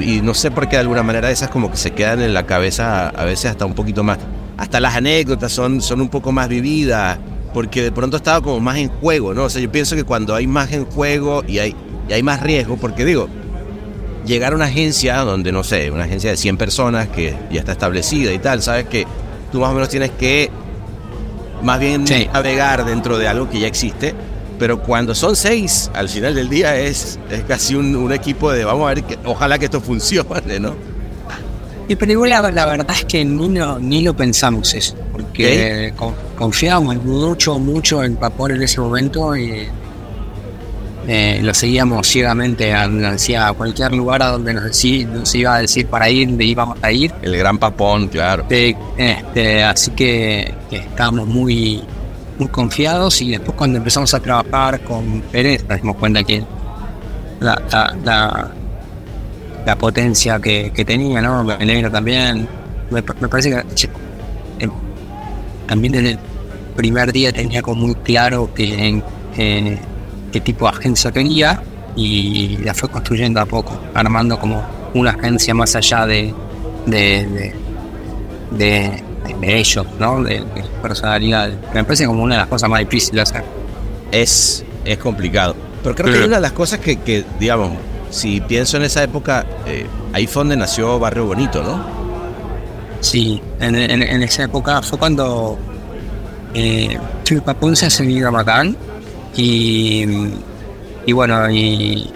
y, 0.00 0.20
no 0.20 0.34
sé 0.34 0.50
por 0.50 0.68
qué 0.68 0.76
de 0.76 0.82
alguna 0.82 1.02
manera 1.02 1.30
esas 1.30 1.48
como 1.48 1.70
que 1.70 1.76
se 1.76 1.92
quedan 1.92 2.20
en 2.20 2.34
la 2.34 2.46
cabeza 2.46 3.08
a 3.08 3.24
veces 3.24 3.50
hasta 3.50 3.66
un 3.66 3.74
poquito 3.74 4.02
más. 4.02 4.18
Hasta 4.56 4.80
las 4.80 4.96
anécdotas 4.96 5.52
son, 5.52 5.80
son 5.80 6.00
un 6.00 6.08
poco 6.08 6.32
más 6.32 6.48
vividas, 6.48 7.18
porque 7.54 7.82
de 7.82 7.92
pronto 7.92 8.16
estaba 8.16 8.40
como 8.40 8.60
más 8.60 8.78
en 8.78 8.88
juego, 8.88 9.34
¿no? 9.34 9.44
O 9.44 9.50
sea, 9.50 9.62
yo 9.62 9.70
pienso 9.70 9.94
que 9.96 10.04
cuando 10.04 10.34
hay 10.34 10.46
más 10.46 10.72
en 10.72 10.84
juego 10.84 11.44
y 11.46 11.58
hay, 11.58 11.74
y 12.08 12.12
hay 12.12 12.22
más 12.22 12.40
riesgo, 12.40 12.76
porque 12.76 13.04
digo, 13.04 13.28
llegar 14.26 14.52
a 14.52 14.56
una 14.56 14.66
agencia 14.66 15.18
donde, 15.18 15.52
no 15.52 15.62
sé, 15.62 15.90
una 15.90 16.04
agencia 16.04 16.30
de 16.30 16.36
100 16.36 16.56
personas 16.56 17.08
que 17.08 17.36
ya 17.50 17.60
está 17.60 17.72
establecida 17.72 18.32
y 18.32 18.38
tal, 18.38 18.62
sabes 18.62 18.86
que 18.86 19.06
tú 19.52 19.60
más 19.60 19.70
o 19.70 19.74
menos 19.74 19.88
tienes 19.88 20.10
que 20.10 20.50
más 21.62 21.80
bien 21.80 22.04
navegar 22.32 22.84
dentro 22.84 23.18
de 23.18 23.28
algo 23.28 23.48
que 23.48 23.60
ya 23.60 23.66
existe 23.66 24.14
pero 24.58 24.80
cuando 24.82 25.14
son 25.14 25.36
seis, 25.36 25.90
al 25.94 26.08
final 26.08 26.34
del 26.34 26.48
día 26.48 26.76
es, 26.76 27.18
es 27.30 27.42
casi 27.42 27.74
un, 27.74 28.12
equipo 28.12 28.50
de 28.50 28.64
vamos 28.64 28.90
a 28.90 28.94
ver, 28.94 29.04
que, 29.04 29.18
ojalá 29.24 29.58
que 29.58 29.66
esto 29.66 29.80
funcione, 29.80 30.58
¿no? 30.60 30.74
Y 31.88 31.96
pero 31.96 32.26
la, 32.26 32.42
verdad 32.42 32.90
es 32.90 33.04
que 33.04 33.24
ni, 33.24 33.48
ni 33.80 34.02
lo 34.02 34.14
pensamos 34.14 34.74
eso, 34.74 34.94
porque 35.12 35.94
confiábamos 36.36 37.02
mucho, 37.02 37.58
mucho 37.58 38.04
en 38.04 38.16
Papor 38.16 38.52
en 38.52 38.62
ese 38.62 38.80
momento 38.80 39.34
y 39.34 39.68
eh, 41.06 41.40
lo 41.42 41.54
seguíamos 41.54 42.06
ciegamente 42.06 42.74
a, 42.74 42.86
cualquier 43.56 43.92
lugar 43.94 44.22
a 44.22 44.26
donde 44.28 44.52
nos, 44.52 44.64
nos, 44.64 45.34
iba 45.34 45.54
a 45.54 45.60
decir 45.60 45.86
para 45.86 46.10
ir, 46.10 46.28
de 46.28 46.44
íbamos 46.44 46.76
a 46.82 46.92
ir. 46.92 47.14
El 47.22 47.34
gran 47.38 47.56
Papón, 47.56 48.08
claro. 48.08 48.44
este, 48.50 49.64
así 49.64 49.92
que, 49.92 50.54
que 50.68 50.76
estábamos 50.76 51.26
muy 51.26 51.82
muy 52.38 52.48
confiados 52.48 53.20
y 53.22 53.30
después 53.30 53.56
cuando 53.56 53.78
empezamos 53.78 54.12
a 54.14 54.20
trabajar 54.20 54.80
con 54.80 55.20
Pérez 55.32 55.64
nos 55.68 55.80
dimos 55.80 55.96
cuenta 55.96 56.22
que 56.24 56.44
la, 57.40 57.60
la, 58.04 58.50
la, 59.64 59.78
potencia 59.78 60.40
que, 60.40 60.72
que, 60.74 60.84
tenía, 60.84 61.20
¿no? 61.20 61.44
negro 61.44 61.90
también. 61.90 62.48
Me, 62.90 63.02
parece 63.02 63.50
que 63.50 64.70
también 65.66 65.92
desde 65.92 66.10
el 66.12 66.18
primer 66.74 67.12
día 67.12 67.32
tenía 67.32 67.60
como 67.62 67.86
muy 67.86 67.94
claro 67.96 68.52
que, 68.54 69.02
qué 69.34 70.40
tipo 70.40 70.64
de 70.64 70.76
agencia 70.76 71.12
quería 71.12 71.62
y 71.94 72.56
la 72.58 72.74
fue 72.74 72.88
construyendo 72.88 73.40
a 73.40 73.46
poco, 73.46 73.78
armando 73.94 74.38
como 74.38 74.64
una 74.94 75.10
agencia 75.10 75.54
más 75.54 75.76
allá 75.76 76.06
de, 76.06 76.34
de 76.86 77.54
de 78.50 79.02
ellos, 79.42 79.86
¿no? 79.98 80.22
De, 80.22 80.44
personalidad. 80.82 81.50
Me 81.74 81.84
parece 81.84 82.06
como 82.06 82.22
una 82.22 82.34
de 82.36 82.40
las 82.40 82.48
cosas 82.48 82.68
más 82.70 82.80
difíciles 82.80 83.14
de 83.14 83.38
hacer. 83.38 83.44
Es, 84.12 84.64
es 84.84 84.98
complicado. 84.98 85.54
Pero 85.82 85.94
creo 85.94 86.12
que 86.12 86.26
una 86.26 86.36
de 86.36 86.42
las 86.42 86.52
cosas 86.52 86.80
que, 86.80 87.24
digamos, 87.38 87.72
si 88.10 88.40
pienso 88.40 88.76
en 88.76 88.84
esa 88.84 89.02
época, 89.02 89.46
eh, 89.66 89.86
ahí 90.12 90.26
fue 90.26 90.40
donde 90.40 90.56
nació 90.56 90.98
Barrio 90.98 91.26
Bonito, 91.26 91.62
¿no? 91.62 91.98
Sí, 93.00 93.40
en, 93.60 93.76
esa 94.22 94.44
época 94.44 94.82
fue 94.82 94.98
cuando 94.98 95.56
eh, 96.54 96.98
Papón 97.44 97.76
se 97.76 97.86
ha 97.86 98.28
a 98.28 98.30
Macán 98.30 98.76
y, 99.36 100.04
y 101.06 101.12
bueno, 101.12 101.48
y, 101.48 102.10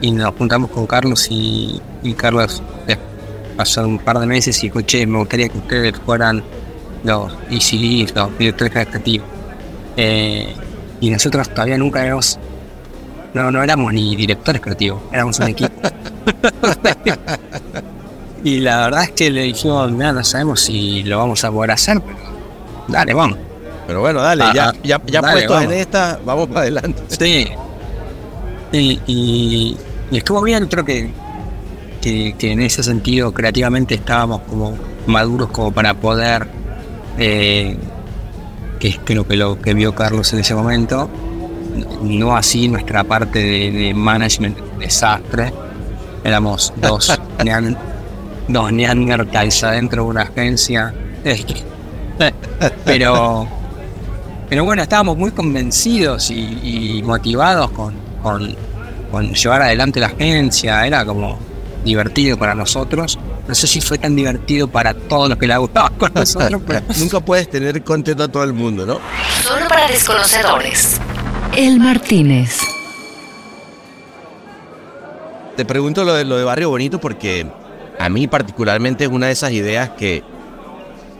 y, 0.00 0.10
nos 0.10 0.34
juntamos 0.34 0.70
con 0.70 0.86
Carlos 0.86 1.28
y, 1.30 1.80
y 2.02 2.14
Carlos 2.14 2.62
pasaron 3.58 3.90
un 3.90 3.98
par 3.98 4.20
de 4.20 4.26
meses 4.26 4.62
y 4.62 4.68
escuché, 4.68 5.04
me 5.04 5.18
gustaría 5.18 5.48
que 5.48 5.58
ustedes 5.58 5.94
fueran 6.06 6.44
los 7.02 7.32
ECDs, 7.50 8.14
los 8.14 8.38
directores 8.38 8.72
creativos. 8.86 9.26
Eh, 9.96 10.54
y 11.00 11.10
nosotros 11.10 11.48
todavía 11.50 11.76
nunca 11.76 12.04
éramos, 12.06 12.38
no, 13.34 13.50
no 13.50 13.60
éramos 13.62 13.92
ni 13.92 14.14
directores 14.14 14.60
creativos, 14.62 15.02
éramos 15.12 15.38
un 15.40 15.48
equipo. 15.48 15.72
y 18.44 18.60
la 18.60 18.82
verdad 18.82 19.02
es 19.04 19.10
que 19.10 19.30
le 19.30 19.42
dijimos, 19.42 19.90
mira, 19.90 20.12
no 20.12 20.22
sabemos 20.22 20.60
si 20.60 21.02
lo 21.02 21.18
vamos 21.18 21.42
a 21.44 21.50
poder 21.50 21.72
hacer, 21.72 22.00
pero 22.00 22.18
dale, 22.86 23.12
vamos. 23.12 23.38
Pero 23.88 24.00
bueno, 24.00 24.20
dale, 24.20 24.44
Ah, 24.44 24.52
ya, 24.54 24.68
ah, 24.68 24.74
ya, 24.84 25.00
ya 25.06 25.20
dale, 25.20 25.46
puestos 25.46 25.62
en 25.64 25.72
esta, 25.72 26.20
vamos 26.24 26.46
para 26.48 26.60
adelante. 26.60 27.02
Sí. 27.08 27.48
Y, 28.70 29.00
y- 29.06 29.76
y 30.10 30.16
estuvo 30.18 30.42
bien, 30.42 30.66
creo 30.68 30.84
que, 30.84 31.10
que, 32.08 32.34
que 32.38 32.52
en 32.52 32.60
ese 32.60 32.82
sentido 32.82 33.32
creativamente 33.32 33.94
estábamos 33.94 34.40
como 34.48 34.76
maduros 35.06 35.50
como 35.50 35.72
para 35.72 35.92
poder, 35.94 36.48
eh, 37.18 37.76
que 38.78 38.88
es 38.88 39.00
creo 39.04 39.26
que 39.26 39.36
lo 39.36 39.60
que 39.60 39.74
vio 39.74 39.94
Carlos 39.94 40.32
en 40.32 40.38
ese 40.38 40.54
momento, 40.54 41.10
no 42.02 42.34
así 42.34 42.68
nuestra 42.68 43.04
parte 43.04 43.38
de, 43.40 43.70
de 43.70 43.94
management 43.94 44.58
desastre. 44.78 45.52
Éramos 46.24 46.72
dos, 46.76 47.20
nean, 47.44 47.76
dos 48.48 48.72
neandertals 48.72 49.62
adentro 49.64 50.04
de 50.04 50.08
una 50.08 50.22
agencia. 50.22 50.94
Pero 52.84 53.46
pero 54.48 54.64
bueno, 54.64 54.80
estábamos 54.80 55.18
muy 55.18 55.30
convencidos 55.32 56.30
y, 56.30 56.58
y 56.62 57.02
motivados 57.02 57.70
con, 57.72 57.94
con, 58.22 58.56
con 59.10 59.34
llevar 59.34 59.60
adelante 59.60 60.00
la 60.00 60.06
agencia. 60.06 60.86
Era 60.86 61.04
como 61.04 61.38
divertido 61.84 62.36
para 62.38 62.54
nosotros. 62.54 63.18
No 63.46 63.54
sé 63.54 63.66
si 63.66 63.80
fue 63.80 63.98
tan 63.98 64.14
divertido 64.16 64.68
para 64.68 64.94
todos 64.94 65.28
los 65.28 65.38
que 65.38 65.46
la 65.46 65.58
gustaban 65.58 65.94
con 65.94 66.12
nosotros, 66.14 66.60
pero 66.66 66.82
Nunca 66.98 67.20
puedes 67.20 67.48
tener 67.48 67.82
contento 67.82 68.24
a 68.24 68.28
todo 68.28 68.44
el 68.44 68.52
mundo, 68.52 68.84
¿no? 68.86 68.98
Solo 69.42 69.66
para 69.68 69.88
desconocedores. 69.88 71.00
El 71.56 71.80
Martínez. 71.80 72.58
Te 75.56 75.64
pregunto 75.64 76.04
lo 76.04 76.14
de, 76.14 76.24
lo 76.24 76.36
de 76.36 76.44
Barrio 76.44 76.70
Bonito 76.70 77.00
porque 77.00 77.46
a 77.98 78.08
mí 78.08 78.28
particularmente 78.28 79.04
es 79.04 79.10
una 79.10 79.26
de 79.26 79.32
esas 79.32 79.50
ideas 79.52 79.90
que, 79.90 80.22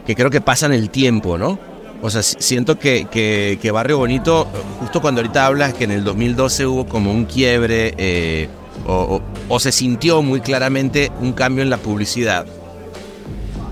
que 0.05 0.15
creo 0.15 0.29
que 0.29 0.39
pasan 0.39 0.71
el 0.71 0.89
tiempo, 0.89 1.37
¿no? 1.37 1.59
O 2.01 2.09
sea, 2.09 2.23
si- 2.23 2.37
siento 2.39 2.79
que, 2.79 3.07
que- 3.11 3.59
que 3.61 3.71
Barrio 3.71 3.97
Bonito, 3.97 4.47
justo 4.79 5.01
cuando 5.01 5.19
ahorita 5.19 5.45
hablas 5.45 5.73
que 5.73 5.83
en 5.83 5.91
el 5.91 6.05
2012 6.05 6.65
hubo 6.67 6.85
como 6.85 7.11
un 7.11 7.25
quiebre 7.25 7.93
eh, 7.97 8.47
o, 8.85 8.93
o- 9.17 9.21
o 9.49 9.59
se 9.59 9.71
sintió 9.71 10.21
muy 10.21 10.41
claramente 10.41 11.11
un 11.21 11.33
cambio 11.33 11.63
en 11.63 11.69
la 11.69 11.77
publicidad. 11.77 12.45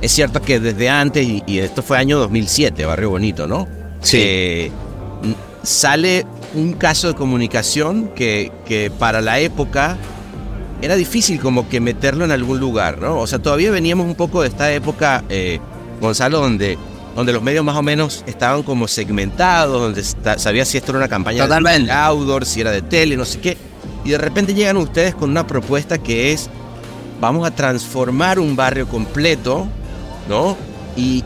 Es 0.01 0.11
cierto 0.11 0.41
que 0.41 0.59
desde 0.59 0.89
antes, 0.89 1.25
y, 1.27 1.43
y 1.47 1.59
esto 1.59 1.81
fue 1.81 1.97
año 1.97 2.19
2007, 2.19 2.85
Barrio 2.85 3.09
Bonito, 3.11 3.47
¿no? 3.47 3.67
Sí. 4.01 4.17
Eh, 4.21 4.71
n- 5.23 5.35
sale 5.63 6.25
un 6.53 6.73
caso 6.73 7.07
de 7.07 7.13
comunicación 7.15 8.09
que, 8.15 8.51
que 8.65 8.91
para 8.91 9.21
la 9.21 9.39
época 9.39 9.97
era 10.81 10.95
difícil 10.95 11.39
como 11.39 11.67
que 11.67 11.79
meterlo 11.79 12.23
en 12.25 12.31
algún 12.31 12.59
lugar, 12.59 12.99
¿no? 13.01 13.19
O 13.19 13.25
sea, 13.27 13.39
todavía 13.39 13.71
veníamos 13.71 14.05
un 14.05 14.13
poco 14.15 14.43
de 14.43 14.49
esta 14.49 14.71
época, 14.71 15.23
eh, 15.29 15.59
Gonzalo, 15.99 16.39
donde, 16.41 16.77
donde 17.15 17.33
los 17.33 17.41
medios 17.41 17.65
más 17.65 17.75
o 17.75 17.81
menos 17.81 18.23
estaban 18.27 18.61
como 18.61 18.87
segmentados, 18.87 19.81
donde 19.81 20.03
sabías 20.39 20.67
si 20.67 20.77
esto 20.77 20.91
era 20.91 20.99
una 20.99 21.07
campaña 21.07 21.43
Totalmente. 21.43 21.87
de 21.91 21.97
outdoor, 21.97 22.45
si 22.45 22.61
era 22.61 22.69
de 22.69 22.83
tele, 22.83 23.17
no 23.17 23.25
sé 23.25 23.39
qué. 23.39 23.57
Y 24.07 24.11
de 24.11 24.17
repente 24.19 24.53
llegan 24.53 24.77
ustedes 24.77 25.13
con 25.13 25.29
una 25.29 25.45
propuesta 25.45 25.97
que 25.97 26.31
es, 26.31 26.49
vamos 27.19 27.45
a 27.45 27.51
transformar 27.51 28.39
un 28.39 28.55
barrio 28.55 28.87
completo, 28.87 29.67
¿no? 30.29 30.55
Y, 30.95 31.25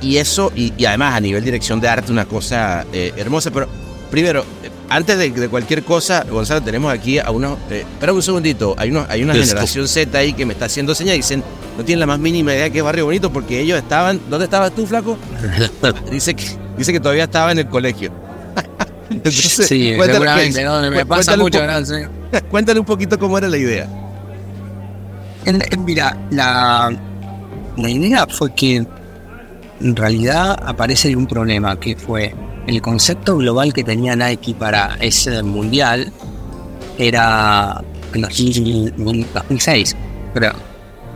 y 0.00 0.18
eso, 0.18 0.52
y, 0.54 0.72
y 0.76 0.84
además 0.84 1.16
a 1.16 1.20
nivel 1.20 1.42
dirección 1.42 1.80
de 1.80 1.88
arte, 1.88 2.12
una 2.12 2.24
cosa 2.24 2.86
eh, 2.92 3.12
hermosa. 3.16 3.50
Pero 3.50 3.66
primero, 4.08 4.42
eh, 4.62 4.70
antes 4.88 5.18
de, 5.18 5.32
de 5.32 5.48
cualquier 5.48 5.82
cosa, 5.82 6.24
Gonzalo, 6.30 6.62
tenemos 6.62 6.94
aquí 6.94 7.18
a 7.18 7.28
unos. 7.32 7.58
Eh, 7.70 7.84
espera 7.94 8.12
un 8.12 8.22
segundito, 8.22 8.76
hay, 8.78 8.92
unos, 8.92 9.10
hay 9.10 9.24
una 9.24 9.34
generación 9.34 9.88
Z 9.88 10.16
ahí 10.16 10.32
que 10.32 10.46
me 10.46 10.52
está 10.52 10.66
haciendo 10.66 10.94
señas 10.94 11.16
y 11.16 11.18
dicen, 11.18 11.42
no 11.76 11.84
tienen 11.84 11.98
la 11.98 12.06
más 12.06 12.20
mínima 12.20 12.54
idea 12.54 12.70
que 12.70 12.78
es 12.78 12.84
Barrio 12.84 13.06
Bonito 13.06 13.32
porque 13.32 13.60
ellos 13.60 13.76
estaban. 13.76 14.20
¿Dónde 14.30 14.44
estabas 14.44 14.72
tú, 14.72 14.86
flaco? 14.86 15.18
Dice 16.12 16.36
que, 16.36 16.44
dice 16.78 16.92
que 16.92 17.00
todavía 17.00 17.24
estaba 17.24 17.50
en 17.50 17.58
el 17.58 17.66
colegio. 17.66 18.12
Entonces, 19.10 19.66
sí, 19.68 19.92
cuéntale- 19.96 20.12
seguramente, 20.14 20.64
¿no? 20.64 20.90
me 20.90 21.06
pasa 21.06 21.36
mucho. 21.36 21.58
po- 21.60 21.66
¿no? 21.66 21.84
Sí. 21.84 21.94
Cuéntale 22.50 22.80
un 22.80 22.86
poquito 22.86 23.18
cómo 23.18 23.38
era 23.38 23.48
la 23.48 23.56
idea. 23.56 23.88
En- 25.44 25.62
en- 25.70 25.84
Mira, 25.84 26.16
la, 26.30 26.92
la 27.76 27.90
idea 27.90 28.26
fue 28.26 28.52
que 28.54 28.76
en 29.80 29.96
realidad 29.96 30.58
aparece 30.64 31.14
un 31.14 31.26
problema 31.26 31.78
que 31.78 31.94
fue 31.96 32.34
el 32.66 32.82
concepto 32.82 33.36
global 33.36 33.72
que 33.72 33.84
tenía 33.84 34.16
Nike 34.16 34.54
para 34.54 34.96
ese 35.00 35.42
mundial 35.42 36.12
era 36.98 37.80
en 38.14 38.22
2000 38.22 38.94
2006, 38.96 39.96
creo. 40.34 40.52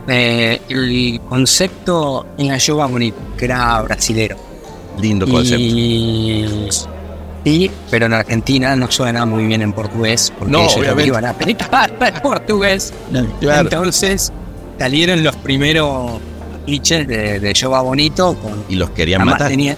Eh, 0.07 0.61
el 0.69 1.19
concepto 1.27 2.25
en 2.37 2.51
Ayoba 2.51 2.85
bonito, 2.87 3.17
que 3.37 3.45
era 3.45 3.81
brasilero. 3.81 4.37
Lindo 4.99 5.27
concepto. 5.27 5.61
Y, 5.63 6.69
y- 7.43 7.71
pero 7.89 8.05
en 8.05 8.13
Argentina 8.13 8.75
no 8.75 8.89
suena 8.91 9.25
muy 9.25 9.45
bien 9.45 9.61
en 9.61 9.73
portugués, 9.73 10.31
porque 10.37 10.51
No, 10.51 10.59
ellos 10.59 10.75
lo 10.75 10.81
obviamente. 10.81 11.07
iban 11.07 11.25
a 11.25 11.29
aplicar 11.31 11.93
en 11.99 12.21
portugués. 12.21 12.93
Claro. 13.39 13.61
Entonces 13.61 14.31
salieron 14.79 15.23
los 15.23 15.35
primeros 15.37 16.19
pitches 16.65 17.07
de, 17.07 17.39
de 17.39 17.53
Yoba 17.53 17.81
Bonito 17.81 18.35
con 18.35 18.63
Y 18.69 18.75
los 18.75 18.89
querían 18.91 19.25
matar. 19.25 19.49
tenía- 19.49 19.77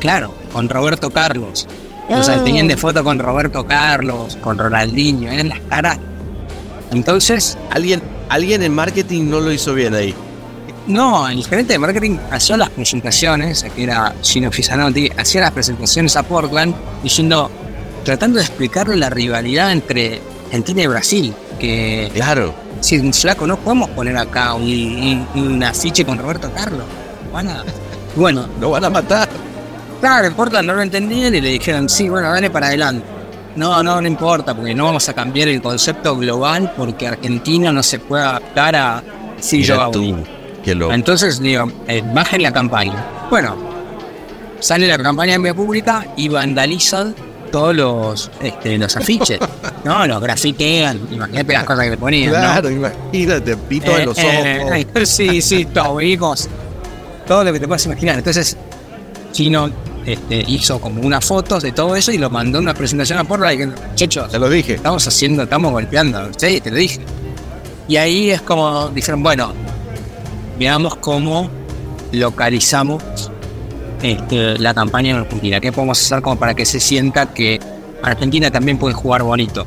claro, 0.00 0.34
con 0.52 0.68
Roberto 0.68 1.10
Carlos. 1.10 1.66
O 2.10 2.22
sea, 2.22 2.42
tenían 2.44 2.68
de 2.68 2.76
foto 2.76 3.02
con 3.02 3.18
Roberto 3.18 3.66
Carlos, 3.66 4.36
con 4.42 4.58
Ronaldinho, 4.58 5.30
eran 5.30 5.48
las 5.48 5.60
caras. 5.70 5.98
Entonces, 6.92 7.56
Alguien, 7.70 8.02
alguien 8.28 8.62
en 8.62 8.74
marketing 8.74 9.28
no 9.30 9.40
lo 9.40 9.50
hizo 9.52 9.74
bien 9.74 9.94
ahí. 9.94 10.14
No, 10.86 11.28
el 11.28 11.44
gerente 11.46 11.72
de 11.74 11.78
marketing 11.78 12.18
hacía 12.30 12.56
las 12.56 12.70
presentaciones, 12.70 13.64
que 13.74 13.82
era 13.82 14.14
Gino 14.22 14.50
Fisanotti, 14.52 15.10
hacía 15.16 15.40
las 15.42 15.52
presentaciones 15.52 16.16
a 16.16 16.22
Portland 16.22 16.74
diciendo, 17.02 17.50
tratando 18.04 18.38
de 18.38 18.44
explicarle 18.44 18.96
la 18.96 19.08
rivalidad 19.10 19.72
entre 19.72 20.20
Argentina 20.46 20.82
y 20.82 20.86
Brasil, 20.86 21.34
que 21.58 22.10
Claro. 22.14 22.54
si 22.80 22.98
un 22.98 23.12
flaco 23.14 23.46
no 23.46 23.56
podemos 23.56 23.88
poner 23.90 24.16
acá 24.16 24.54
un, 24.54 24.62
un- 25.34 25.42
un 25.42 25.62
afiche 25.64 26.04
con 26.04 26.18
Roberto 26.18 26.50
Carlos. 26.54 26.84
Van 27.32 27.48
a- 27.48 27.64
Bueno, 28.16 28.46
Lo 28.60 28.70
van 28.70 28.84
a 28.84 28.90
matar. 28.90 29.28
claro, 30.00 30.26
en 30.26 30.34
Portland 30.34 30.66
no 30.68 30.74
lo 30.74 30.82
entendían 30.82 31.34
y 31.34 31.40
le 31.40 31.48
dijeron, 31.48 31.88
sí, 31.88 32.08
bueno, 32.08 32.30
dale 32.30 32.50
para 32.50 32.66
adelante. 32.68 33.06
No, 33.56 33.82
no, 33.82 34.00
no 34.00 34.06
importa, 34.08 34.52
porque 34.54 34.74
no 34.74 34.84
vamos 34.84 35.08
a 35.08 35.14
cambiar 35.14 35.48
el 35.48 35.62
concepto 35.62 36.16
global 36.16 36.72
porque 36.76 37.06
Argentina 37.06 37.72
no 37.72 37.82
se 37.84 38.00
puede 38.00 38.24
adaptar 38.24 38.74
a 38.76 39.02
si 39.40 39.62
yo 39.62 39.74
Mira 39.74 39.82
hago 39.84 39.92
tú, 39.92 40.16
qué 40.64 40.74
loco. 40.74 40.92
entonces, 40.92 41.40
digo, 41.40 41.70
eh, 41.88 42.02
bajen 42.14 42.42
la 42.42 42.52
campaña. 42.52 43.04
Bueno, 43.30 43.56
sale 44.60 44.86
la 44.88 44.98
campaña 44.98 45.34
en 45.34 45.42
vía 45.42 45.54
pública 45.54 46.06
y 46.16 46.28
vandalizan 46.28 47.14
todos 47.52 47.74
los, 47.76 48.30
este, 48.42 48.78
los 48.78 48.96
afiches. 48.96 49.38
no, 49.84 50.06
los 50.06 50.20
grafitean. 50.20 51.00
Imagínate 51.10 51.52
las 51.52 51.64
cosas 51.64 51.84
que 51.84 51.90
le 51.90 51.96
ponían. 51.96 52.32
¿no? 52.32 52.38
Claro, 52.38 52.70
imagínate, 52.70 53.56
pito 53.56 53.90
en 53.96 54.00
Eh, 54.02 54.06
los 54.06 54.18
ojos. 54.18 54.30
eh, 54.32 54.86
eh, 54.94 55.06
sí, 55.06 55.40
sí, 55.42 55.64
todo, 55.66 55.96
vimos 55.96 56.48
todo 57.26 57.44
lo 57.44 57.52
que 57.52 57.60
te 57.60 57.66
puedas 57.68 57.84
imaginar. 57.86 58.18
Entonces, 58.18 58.56
Chino 59.32 59.70
este, 60.04 60.44
hizo 60.48 60.80
como 60.80 61.00
unas 61.00 61.24
fotos 61.24 61.62
de 61.62 61.72
todo 61.72 61.96
eso 61.96 62.12
y 62.12 62.18
lo 62.18 62.28
mandó 62.28 62.58
en 62.58 62.64
una 62.64 62.74
presentación 62.74 63.18
a 63.18 63.24
Porra 63.24 63.54
y 63.54 63.58
que, 63.58 63.66
muchachos, 63.66 64.30
Te 64.30 64.38
lo 64.38 64.48
dije. 64.50 64.74
estamos 64.74 65.06
haciendo, 65.06 65.44
estamos 65.44 65.72
golpeando. 65.72 66.28
Sí, 66.36 66.60
te 66.60 66.70
lo 66.70 66.76
dije. 66.76 67.00
Y 67.88 67.96
ahí 67.96 68.30
es 68.30 68.42
como 68.42 68.88
dijeron, 68.88 69.22
bueno, 69.22 69.52
veamos 70.58 70.96
cómo 70.96 71.50
localizamos 72.12 73.02
este, 74.02 74.58
la 74.58 74.74
campaña 74.74 75.10
en 75.10 75.16
Argentina. 75.16 75.60
¿Qué 75.60 75.72
podemos 75.72 76.00
hacer 76.00 76.22
como 76.22 76.36
para 76.36 76.54
que 76.54 76.64
se 76.64 76.80
sienta 76.80 77.32
que 77.32 77.60
Argentina 78.02 78.50
también 78.50 78.78
puede 78.78 78.94
jugar 78.94 79.22
bonito? 79.22 79.66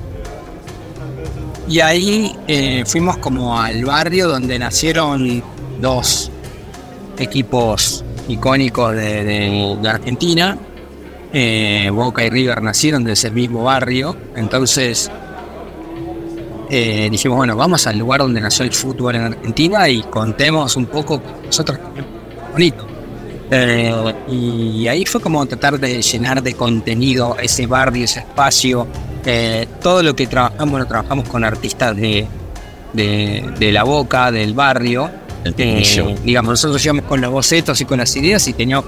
Y 1.68 1.82
ahí 1.82 2.34
eh, 2.48 2.84
fuimos 2.86 3.18
como 3.18 3.60
al 3.60 3.84
barrio 3.84 4.30
donde 4.30 4.58
nacieron 4.58 5.44
dos 5.82 6.32
equipos 7.18 8.06
icónicos 8.28 8.96
de, 8.96 9.78
Argentina. 9.86 10.58
Eh, 11.34 11.90
Boca 11.92 12.24
y 12.24 12.30
River 12.30 12.62
nacieron 12.62 13.04
de 13.04 13.14
ese 13.14 13.32
mismo 13.32 13.64
barrio. 13.64 14.16
Entonces 14.36 15.12
eh, 16.70 17.08
dijimos, 17.10 17.38
bueno, 17.38 17.56
vamos 17.56 17.88
al 17.88 17.98
lugar 17.98 18.22
donde 18.22 18.42
nació 18.42 18.66
el 18.66 18.74
fútbol 18.74 19.16
en 19.16 19.22
Argentina 19.24 19.88
y 19.90 20.02
contemos 20.04 20.76
un 20.76 20.86
poco 20.86 21.22
que 21.22 21.48
nosotros 21.48 21.80
bonito. 22.52 22.88
Eh, 23.50 24.14
y 24.30 24.88
ahí 24.88 25.06
fue 25.06 25.22
como 25.22 25.46
tratar 25.46 25.80
de 25.80 26.02
llenar 26.02 26.44
de 26.44 26.54
contenido 26.54 27.38
ese 27.42 27.66
barrio, 27.66 28.04
ese 28.06 28.20
espacio. 28.20 28.88
Eh, 29.26 29.68
todo 29.82 30.04
lo 30.04 30.16
que 30.16 30.28
trabajamos 30.28 30.80
lo 30.80 30.86
trabajamos 30.86 31.28
con 31.30 31.44
artistas 31.44 31.96
de, 31.96 32.28
de, 32.94 33.50
de 33.58 33.72
la 33.72 33.84
boca, 33.84 34.32
del 34.32 34.54
barrio. 34.54 35.10
Eh, 35.58 36.16
digamos, 36.24 36.52
nosotros 36.52 36.84
íbamos 36.84 37.06
con 37.06 37.22
los 37.22 37.32
bocetos 37.32 37.80
y 37.80 37.86
con 37.86 38.00
las 38.00 38.16
ideas 38.16 38.48
y 38.48 38.54
teníamos 38.54 38.86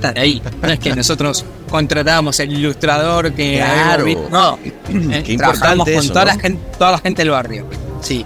de 0.00 0.20
ahí. 0.20 0.42
No 0.62 0.68
es 0.68 0.78
que 0.78 0.94
nosotros 0.94 1.44
contratábamos 1.68 2.38
el 2.40 2.52
ilustrador 2.52 3.32
que 3.32 3.56
Claro. 3.56 4.04
no, 4.30 4.58
Qué 5.24 5.34
eh, 5.34 5.36
trabajamos 5.36 5.88
con 5.88 5.94
eso, 5.98 6.12
toda, 6.12 6.24
¿no? 6.24 6.32
la 6.32 6.38
gente, 6.40 6.62
toda 6.78 6.90
la 6.92 6.98
gente 6.98 7.22
del 7.22 7.30
barrio. 7.30 7.66
Sí. 8.00 8.24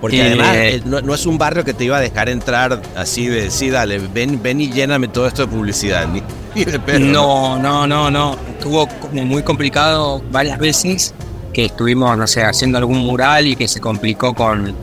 Porque 0.00 0.18
Eh, 0.18 0.26
además 0.26 0.48
eh, 0.56 0.82
no, 0.84 1.00
no 1.00 1.14
es 1.14 1.24
un 1.24 1.38
barrio 1.38 1.64
que 1.64 1.72
te 1.72 1.84
iba 1.84 1.96
a 1.96 2.00
dejar 2.00 2.28
entrar 2.28 2.82
así 2.96 3.26
de, 3.26 3.50
sí, 3.50 3.70
dale, 3.70 3.98
ven, 3.98 4.42
ven 4.42 4.60
y 4.60 4.70
lléname 4.70 5.08
todo 5.08 5.26
esto 5.26 5.42
de 5.46 5.48
publicidad. 5.48 6.06
Ni, 6.08 6.22
ni 6.54 6.64
de 6.64 6.78
pedo, 6.78 6.98
No, 7.00 7.58
no, 7.58 7.86
no, 7.86 8.10
no. 8.10 8.36
Estuvo 8.58 8.86
como 8.88 9.24
muy 9.24 9.42
complicado 9.42 10.22
varias 10.30 10.58
veces 10.58 11.14
que 11.52 11.64
estuvimos, 11.66 12.16
no 12.18 12.26
sé, 12.26 12.42
haciendo 12.44 12.76
algún 12.76 12.98
mural 12.98 13.46
y 13.46 13.56
que 13.56 13.66
se 13.66 13.80
complicó 13.80 14.34
con, 14.34 14.74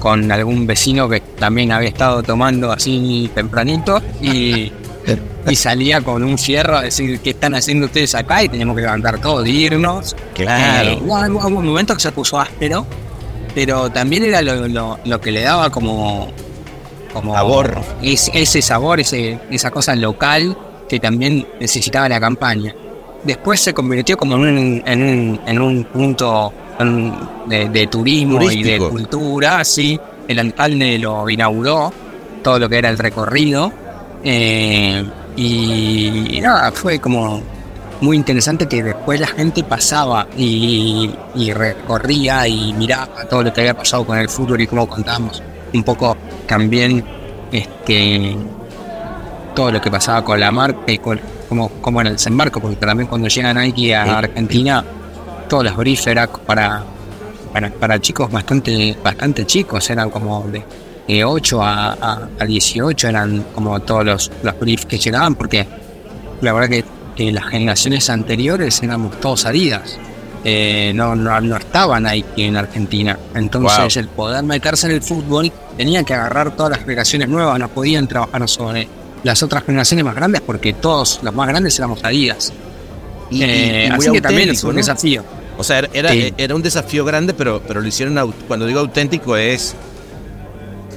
con 0.00 0.30
algún 0.32 0.66
vecino 0.66 1.08
que 1.08 1.20
también 1.20 1.70
había 1.70 1.88
estado 1.88 2.24
tomando 2.24 2.72
así 2.72 3.30
tempranito 3.32 4.02
y, 4.20 4.72
y 5.48 5.56
salía 5.56 6.00
con 6.00 6.22
un 6.24 6.36
fierro 6.38 6.76
a 6.78 6.82
decir 6.82 7.20
qué 7.20 7.30
están 7.30 7.54
haciendo 7.54 7.86
ustedes 7.86 8.14
acá 8.14 8.42
y 8.44 8.48
teníamos 8.48 8.76
que 8.76 8.82
levantar 8.82 9.18
todo 9.20 9.44
irnos. 9.46 10.16
Claro. 10.34 10.90
Eh, 10.90 10.98
hubo, 11.00 11.14
hubo 11.48 11.58
un 11.58 11.66
momento 11.66 11.94
que 11.94 12.00
se 12.00 12.12
puso 12.12 12.40
áspero, 12.40 12.86
pero 13.54 13.90
también 13.90 14.24
era 14.24 14.42
lo, 14.42 14.66
lo- 14.68 14.98
lo 15.04 15.20
que 15.20 15.30
le 15.32 15.42
daba 15.42 15.70
como, 15.70 16.28
como 17.12 17.34
Sabor. 17.34 17.80
es- 18.02 18.30
ese 18.34 18.60
sabor, 18.62 19.00
ese, 19.00 19.38
esa 19.50 19.70
cosa 19.70 19.94
local 19.94 20.56
que 20.88 21.00
también 21.00 21.46
necesitaba 21.60 22.08
la 22.08 22.20
campaña. 22.20 22.74
Después 23.24 23.60
se 23.60 23.74
convirtió 23.74 24.16
como 24.16 24.36
en 24.36 24.42
un, 24.42 24.82
en 24.86 25.02
un, 25.02 25.40
en 25.46 25.60
un 25.60 25.84
punto 25.84 26.52
de, 27.46 27.68
de 27.70 27.86
turismo 27.88 28.42
y 28.50 28.62
de 28.62 28.78
cultura, 28.90 29.64
sí. 29.64 29.98
El 30.28 30.38
alcalde 30.38 30.98
lo 30.98 31.28
inauguró, 31.30 31.92
todo 32.42 32.58
lo 32.58 32.68
que 32.68 32.78
era 32.78 32.88
el 32.88 32.98
recorrido. 32.98 33.72
Eh, 34.28 35.04
y, 35.36 36.40
nada, 36.42 36.72
fue 36.72 36.98
como 36.98 37.40
muy 38.00 38.16
interesante 38.16 38.66
que 38.66 38.82
después 38.82 39.20
la 39.20 39.28
gente 39.28 39.62
pasaba 39.62 40.26
y, 40.36 41.14
y 41.36 41.52
recorría 41.52 42.48
y 42.48 42.72
miraba 42.72 43.24
todo 43.30 43.44
lo 43.44 43.52
que 43.52 43.60
había 43.60 43.74
pasado 43.74 44.04
con 44.04 44.18
el 44.18 44.28
fútbol 44.28 44.60
y 44.60 44.66
cómo 44.66 44.88
contamos 44.88 45.40
un 45.72 45.84
poco 45.84 46.16
también 46.48 47.04
este 47.52 48.36
todo 49.54 49.70
lo 49.70 49.80
que 49.80 49.92
pasaba 49.92 50.24
con 50.24 50.40
la 50.40 50.50
marca 50.50 50.90
y 50.92 50.98
con 50.98 51.20
cómo, 51.48 51.68
cómo 51.80 52.00
era 52.00 52.10
el 52.10 52.16
desembarco, 52.16 52.60
porque 52.60 52.76
también 52.76 53.08
cuando 53.08 53.28
llega 53.28 53.54
Nike 53.54 53.94
a 53.94 54.18
Argentina, 54.18 54.84
todos 55.48 55.64
los 55.64 55.76
briefs 55.76 56.08
eran 56.08 56.28
para, 56.44 56.82
para, 57.52 57.70
para 57.70 58.00
chicos 58.00 58.30
bastante, 58.30 58.98
bastante 59.02 59.46
chicos, 59.46 59.88
eran 59.88 60.10
como 60.10 60.42
de, 60.48 60.64
de 61.08 61.24
8 61.24 61.62
a, 61.62 61.92
a, 61.92 62.28
a 62.40 62.44
18, 62.44 63.08
eran 63.08 63.44
como 63.54 63.78
todos 63.80 64.04
los, 64.04 64.32
los 64.42 64.58
briefs 64.58 64.86
que 64.86 64.98
llegaban, 64.98 65.34
porque 65.34 65.66
la 66.40 66.52
verdad 66.52 66.68
que, 66.68 66.84
que 67.14 67.32
las 67.32 67.46
generaciones 67.46 68.08
anteriores 68.10 68.82
éramos 68.82 69.18
todos 69.20 69.46
Adidas. 69.46 69.98
Eh, 70.48 70.92
no, 70.94 71.16
no, 71.16 71.40
no 71.40 71.56
estaban 71.56 72.04
Nike 72.04 72.46
en 72.46 72.56
Argentina. 72.56 73.18
Entonces, 73.34 73.94
Wow. 73.94 74.02
el 74.02 74.08
poder 74.08 74.44
meterse 74.44 74.86
en 74.86 74.92
el 74.92 75.02
fútbol 75.02 75.50
tenía 75.76 76.04
que 76.04 76.14
agarrar 76.14 76.54
todas 76.54 76.70
las 76.70 76.80
generaciones 76.80 77.28
nuevas, 77.28 77.58
no 77.58 77.68
podían 77.68 78.06
trabajar 78.06 78.48
sobre 78.48 78.86
las 79.24 79.42
otras 79.42 79.64
generaciones 79.64 80.04
más 80.04 80.14
grandes 80.14 80.40
porque 80.42 80.72
todos 80.72 81.18
los 81.22 81.34
más 81.34 81.48
grandes 81.48 81.76
éramos 81.78 82.04
Adidas. 82.04 82.52
Y, 83.28 83.42
Eh, 83.42 83.86
y 83.88 83.92
así 83.92 84.12
que 84.12 84.20
también 84.20 84.50
es 84.50 84.62
un 84.62 84.70
¿no? 84.70 84.76
desafío. 84.76 85.24
O 85.58 85.64
sea, 85.64 85.78
era, 85.78 85.88
era, 85.92 86.12
Sí. 86.12 86.34
era 86.36 86.54
un 86.54 86.62
desafío 86.62 87.04
grande, 87.04 87.34
pero, 87.34 87.60
pero 87.66 87.80
lo 87.80 87.88
hicieron, 87.88 88.32
cuando 88.46 88.66
digo 88.66 88.78
auténtico 88.80 89.36
es 89.36 89.74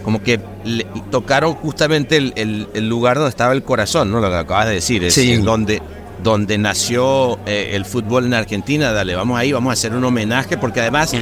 como 0.03 0.21
que 0.23 0.39
le- 0.63 0.85
tocaron 1.11 1.53
justamente 1.55 2.17
el, 2.17 2.33
el- 2.35 2.67
el 2.73 2.89
lugar 2.89 3.15
donde 3.17 3.29
estaba 3.29 3.53
el 3.53 3.63
corazón, 3.63 4.11
¿no? 4.11 4.19
Lo 4.19 4.29
que 4.29 4.35
acabas 4.35 4.67
de 4.67 4.73
decir, 4.75 5.03
es 5.03 5.13
Sí. 5.13 5.37
donde, 5.37 5.81
donde 6.23 6.57
nació 6.57 7.39
eh, 7.45 7.71
el 7.73 7.85
fútbol 7.85 8.25
en 8.25 8.33
Argentina. 8.33 8.91
Dale, 8.91 9.15
vamos 9.15 9.37
ahí, 9.39 9.51
vamos 9.51 9.69
a 9.71 9.73
hacer 9.73 9.93
un 9.93 10.03
homenaje, 10.03 10.57
porque 10.57 10.81
además 10.81 11.13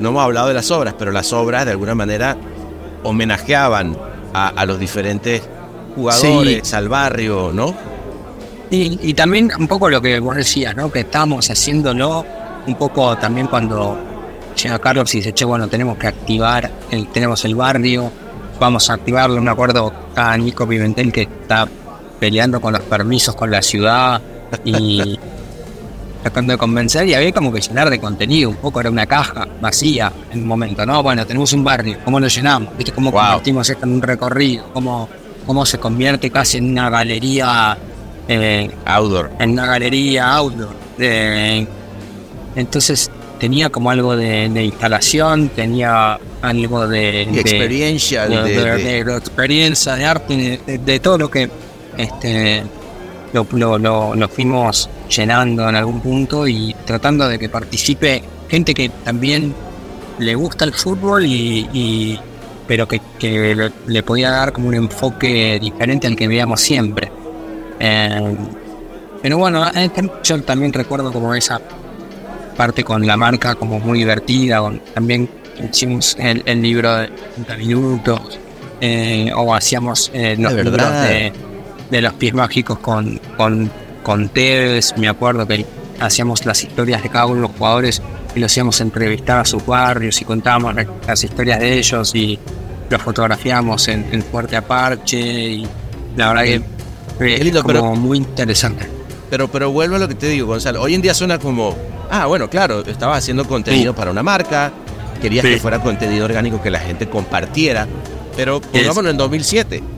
no 0.00 0.08
hemos 0.10 0.22
hablado 0.22 0.48
de 0.48 0.54
las 0.54 0.70
obras, 0.70 0.94
pero 0.98 1.10
las 1.12 1.32
obras 1.32 1.64
de 1.64 1.70
alguna 1.72 1.94
manera 1.94 2.36
homenajeaban 3.02 3.96
a, 4.34 4.48
a 4.48 4.66
los 4.66 4.78
diferentes 4.78 5.42
jugadores, 5.94 6.74
al 6.74 6.88
barrio, 6.88 7.50
¿no? 7.54 7.74
Y, 8.70 8.98
y 9.10 9.14
también 9.14 9.50
un 9.58 9.68
poco 9.68 9.88
lo 9.88 10.02
que 10.02 10.18
vos 10.20 10.36
decías, 10.36 10.74
¿no? 10.76 10.90
Que 10.90 11.00
estábamos 11.00 11.48
haciéndolo 11.50 12.24
un 12.66 12.74
poco 12.74 13.16
también 13.16 13.46
cuando 13.46 13.96
llega 14.56 14.78
Carlos 14.78 15.14
y 15.14 15.18
dice, 15.18 15.32
che, 15.32 15.44
bueno, 15.44 15.68
tenemos 15.68 15.96
que 15.98 16.06
activar, 16.08 16.70
el, 16.90 17.08
tenemos 17.08 17.44
el 17.44 17.54
barrio, 17.54 18.10
vamos 18.58 18.88
a 18.90 18.94
activarlo. 18.94 19.40
Me 19.40 19.50
acuerdo 19.50 19.92
a 20.14 20.36
Nico 20.36 20.66
Pimentel 20.66 21.12
que 21.12 21.22
está 21.22 21.68
peleando 22.18 22.60
con 22.60 22.72
los 22.72 22.82
permisos 22.82 23.34
con 23.36 23.50
la 23.50 23.60
ciudad 23.62 24.20
y 24.64 25.18
tratando 26.22 26.52
de 26.54 26.58
convencer 26.58 27.06
y 27.06 27.14
había 27.14 27.30
como 27.32 27.52
que 27.52 27.60
llenar 27.60 27.88
de 27.90 28.00
contenido, 28.00 28.50
un 28.50 28.56
poco 28.56 28.80
era 28.80 28.90
una 28.90 29.06
caja 29.06 29.46
vacía 29.60 30.10
en 30.32 30.40
un 30.42 30.46
momento, 30.48 30.84
¿no? 30.84 31.02
Bueno, 31.02 31.24
tenemos 31.26 31.52
un 31.52 31.62
barrio, 31.62 31.98
¿cómo 32.04 32.18
lo 32.18 32.26
llenamos? 32.26 32.76
¿Viste 32.76 32.92
cómo 32.92 33.12
Wow. 33.12 33.20
convertimos 33.20 33.70
esto 33.70 33.84
en 33.86 33.92
un 33.92 34.02
recorrido? 34.02 34.64
¿Cómo, 34.72 35.08
cómo 35.46 35.64
se 35.64 35.78
convierte 35.78 36.30
casi 36.30 36.58
en 36.58 36.70
una 36.70 36.90
galería 36.90 37.76
eh, 38.28 38.68
Outdoor. 38.86 39.30
en 39.38 39.50
una 39.50 39.66
galería 39.66 40.32
outdoor. 40.34 40.74
Eh, 40.98 41.64
entonces 42.56 43.08
tenía 43.38 43.70
como 43.70 43.90
algo 43.90 44.16
de, 44.16 44.48
de 44.48 44.64
instalación, 44.64 45.48
tenía 45.50 46.18
algo 46.42 46.86
de, 46.88 47.26
de- 47.30 47.40
experiencia 47.40 48.26
de, 48.28 48.36
experiencia, 49.18 49.94
de 49.96 50.04
arte, 50.04 50.60
de, 50.66 51.00
todo 51.00 51.18
lo 51.18 51.30
que 51.30 51.50
este, 51.96 52.62
lo, 53.32 53.46
lo- 53.52 53.78
lo- 53.78 54.14
lo 54.14 54.28
fuimos 54.28 54.88
llenando 55.14 55.68
en 55.68 55.76
algún 55.76 56.00
punto 56.00 56.46
y 56.48 56.74
tratando 56.84 57.28
de 57.28 57.38
que 57.38 57.48
participe 57.48 58.22
gente 58.48 58.74
que 58.74 58.88
también 59.04 59.54
le 60.18 60.34
gusta 60.34 60.64
el 60.64 60.72
fútbol 60.72 61.26
y, 61.26 61.68
y- 61.72 62.20
pero 62.66 62.88
que, 62.88 63.00
que 63.18 63.70
le, 63.86 64.02
podía 64.02 64.30
dar 64.30 64.52
como 64.52 64.68
un 64.68 64.74
enfoque 64.74 65.58
diferente 65.60 66.06
al 66.08 66.16
que 66.16 66.26
veíamos 66.26 66.60
siempre. 66.60 67.12
Eh, 67.78 68.36
pero 69.22 69.38
bueno, 69.38 69.64
yo 70.24 70.42
también 70.42 70.72
recuerdo 70.72 71.12
como 71.12 71.34
esa 71.34 71.60
parte 72.56 72.84
con 72.84 73.06
la 73.06 73.16
marca 73.16 73.54
como 73.54 73.78
muy 73.78 73.98
divertida, 74.00 74.60
con- 74.60 74.80
también 74.94 75.28
hicimos 75.70 76.16
el, 76.18 76.42
el 76.46 76.62
libro 76.62 76.94
de 76.96 77.08
30 77.34 77.56
minutos, 77.56 78.38
eh, 78.80 79.30
o 79.34 79.54
hacíamos 79.54 80.10
eh, 80.14 80.36
los 80.38 80.54
De 80.54 80.64
libros 80.64 80.92
de, 81.02 81.32
de 81.90 82.00
los 82.02 82.12
pies 82.14 82.34
mágicos 82.34 82.78
con, 82.78 83.20
con, 83.36 83.70
con 84.02 84.28
Tevez, 84.28 84.94
me 84.98 85.08
acuerdo 85.08 85.46
que 85.46 85.64
hacíamos 86.00 86.44
las 86.44 86.62
historias 86.62 87.02
de 87.02 87.08
cada 87.08 87.26
uno 87.26 87.36
de 87.36 87.40
los 87.42 87.50
jugadores 87.52 88.02
y 88.34 88.40
los 88.40 88.52
hacíamos 88.52 88.80
entrevistar 88.82 89.38
a 89.40 89.44
sus 89.46 89.64
barrios 89.64 90.20
y 90.20 90.24
contábamos 90.24 90.74
la- 90.74 90.86
las 91.06 91.24
historias 91.24 91.58
de 91.60 91.78
ellos 91.78 92.14
y 92.14 92.38
los 92.90 93.00
fotografiábamos 93.02 93.88
en, 93.88 94.06
en 94.12 94.22
Fuerte 94.22 94.56
Aparche 94.56 95.18
y 95.18 95.66
la 96.16 96.28
verdad 96.28 96.42
que 96.44 96.62
lindo, 97.44 97.62
como 97.62 97.72
pero- 97.72 97.94
muy 97.94 98.18
interesante. 98.18 98.86
Pero, 99.30 99.48
pero 99.48 99.72
vuelvo 99.72 99.96
a 99.96 99.98
lo 99.98 100.06
que 100.06 100.14
te 100.14 100.28
digo, 100.28 100.46
Gonzalo. 100.46 100.82
Hoy 100.82 100.94
en 100.94 101.02
día 101.02 101.12
suena 101.14 101.38
como, 101.38 101.74
ah, 102.10 102.26
bueno, 102.26 102.48
claro, 102.50 102.80
estabas 102.80 103.18
haciendo 103.18 103.46
contenido 103.46 103.94
para 103.94 104.10
una 104.10 104.22
marca, 104.22 104.72
querías 105.20 105.44
Sí. 105.44 105.52
que 105.54 105.60
fuera 105.60 105.80
contenido 105.80 106.24
orgánico 106.24 106.60
que 106.62 106.70
la 106.70 106.78
gente 106.80 107.08
compartiera, 107.08 107.86
pero 108.36 108.60
pongámoslo 108.60 109.10
en 109.10 109.16
2007. 109.16 109.82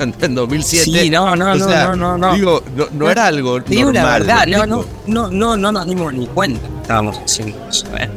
En, 0.00 0.12
en 0.22 0.34
2007. 0.34 0.84
Sí, 1.02 1.10
no, 1.10 1.36
no, 1.36 1.54
no, 1.54 1.68
sea, 1.68 1.88
no, 1.88 1.94
no, 1.96 2.18
no. 2.18 2.34
Digo, 2.34 2.62
no, 2.74 2.86
no 2.92 3.10
era 3.10 3.26
algo 3.26 3.60
digo 3.60 3.92
la 3.92 4.00
normal. 4.00 4.20
verdad, 4.22 4.46
¿me 4.46 4.52
no, 4.56 4.66
no, 4.66 4.84
no, 5.06 5.30
no, 5.30 5.56
no 5.58 5.70
nos 5.72 5.86
dimos 5.86 6.12
ni 6.14 6.26
cuenta 6.26 6.66
estábamos 6.80 7.18
haciendo 7.18 7.68
eso, 7.68 7.86
¿eh? 7.98 8.08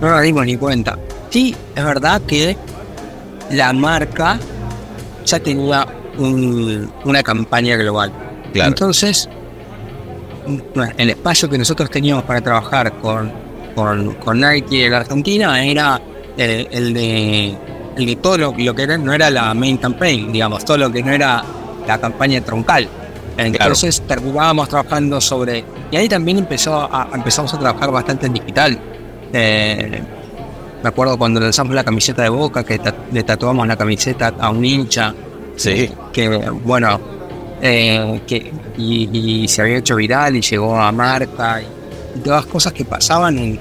No 0.00 0.08
nos 0.10 0.22
dimos 0.22 0.46
ni 0.46 0.56
cuenta. 0.56 0.96
Sí, 1.28 1.54
es 1.74 1.84
verdad 1.84 2.22
que 2.26 2.56
la 3.50 3.72
marca 3.72 4.38
ya 5.26 5.40
tenía 5.40 5.86
un- 6.16 6.90
una 7.04 7.22
campaña 7.22 7.76
global. 7.76 8.12
Claro. 8.52 8.68
Entonces, 8.68 9.28
el 10.98 11.10
espacio 11.10 11.48
que 11.48 11.58
nosotros 11.58 11.90
teníamos 11.90 12.24
para 12.24 12.40
trabajar 12.40 12.92
con, 12.94 13.32
con, 13.74 14.14
con 14.14 14.40
Nike 14.40 14.86
en 14.86 14.92
la 14.92 14.98
Argentina 14.98 15.64
era 15.64 16.00
el, 16.36 16.68
el 16.70 16.94
de 16.94 17.56
el 17.96 18.04
de 18.06 18.16
todo 18.16 18.36
lo, 18.38 18.54
lo 18.56 18.74
que 18.74 18.82
era- 18.82 18.98
no 18.98 19.12
era 19.12 19.30
la 19.30 19.54
main 19.54 19.78
campaign, 19.78 20.30
digamos, 20.32 20.64
todo 20.64 20.76
lo 20.76 20.92
que 20.92 21.02
no 21.02 21.12
era 21.12 21.42
la 21.86 21.98
campaña 21.98 22.40
troncal. 22.42 22.86
Entonces 23.38 24.02
terminábamos 24.06 24.68
trabajando 24.68 25.20
sobre. 25.20 25.64
Y 25.90 25.96
ahí 25.96 26.08
también 26.08 26.38
empezó 26.38 26.74
a, 26.92 27.08
empezamos 27.14 27.52
a 27.54 27.58
trabajar 27.58 27.90
bastante 27.90 28.26
en 28.26 28.32
digital. 28.34 28.78
Eh, 29.32 30.00
me 30.82 30.88
acuerdo 30.88 31.16
cuando 31.18 31.40
lanzamos 31.40 31.74
la 31.74 31.84
camiseta 31.84 32.22
de 32.22 32.28
boca, 32.28 32.64
que 32.64 32.78
ta- 32.78 32.94
le 33.12 33.22
tatuamos 33.24 33.66
la 33.66 33.76
camiseta 33.76 34.34
a 34.38 34.50
un 34.50 34.64
hincha 34.64 35.14
Sí. 35.56 35.90
que 36.12 36.28
bueno 36.64 37.00
eh, 37.60 38.20
que 38.26 38.52
y, 38.76 39.42
y 39.42 39.48
se 39.48 39.62
había 39.62 39.78
hecho 39.78 39.96
viral 39.96 40.36
y 40.36 40.40
llegó 40.40 40.76
a 40.78 40.92
marca 40.92 41.62
y, 41.62 42.18
y 42.18 42.22
todas 42.22 42.46
cosas 42.46 42.72
que 42.72 42.84
pasaban 42.84 43.58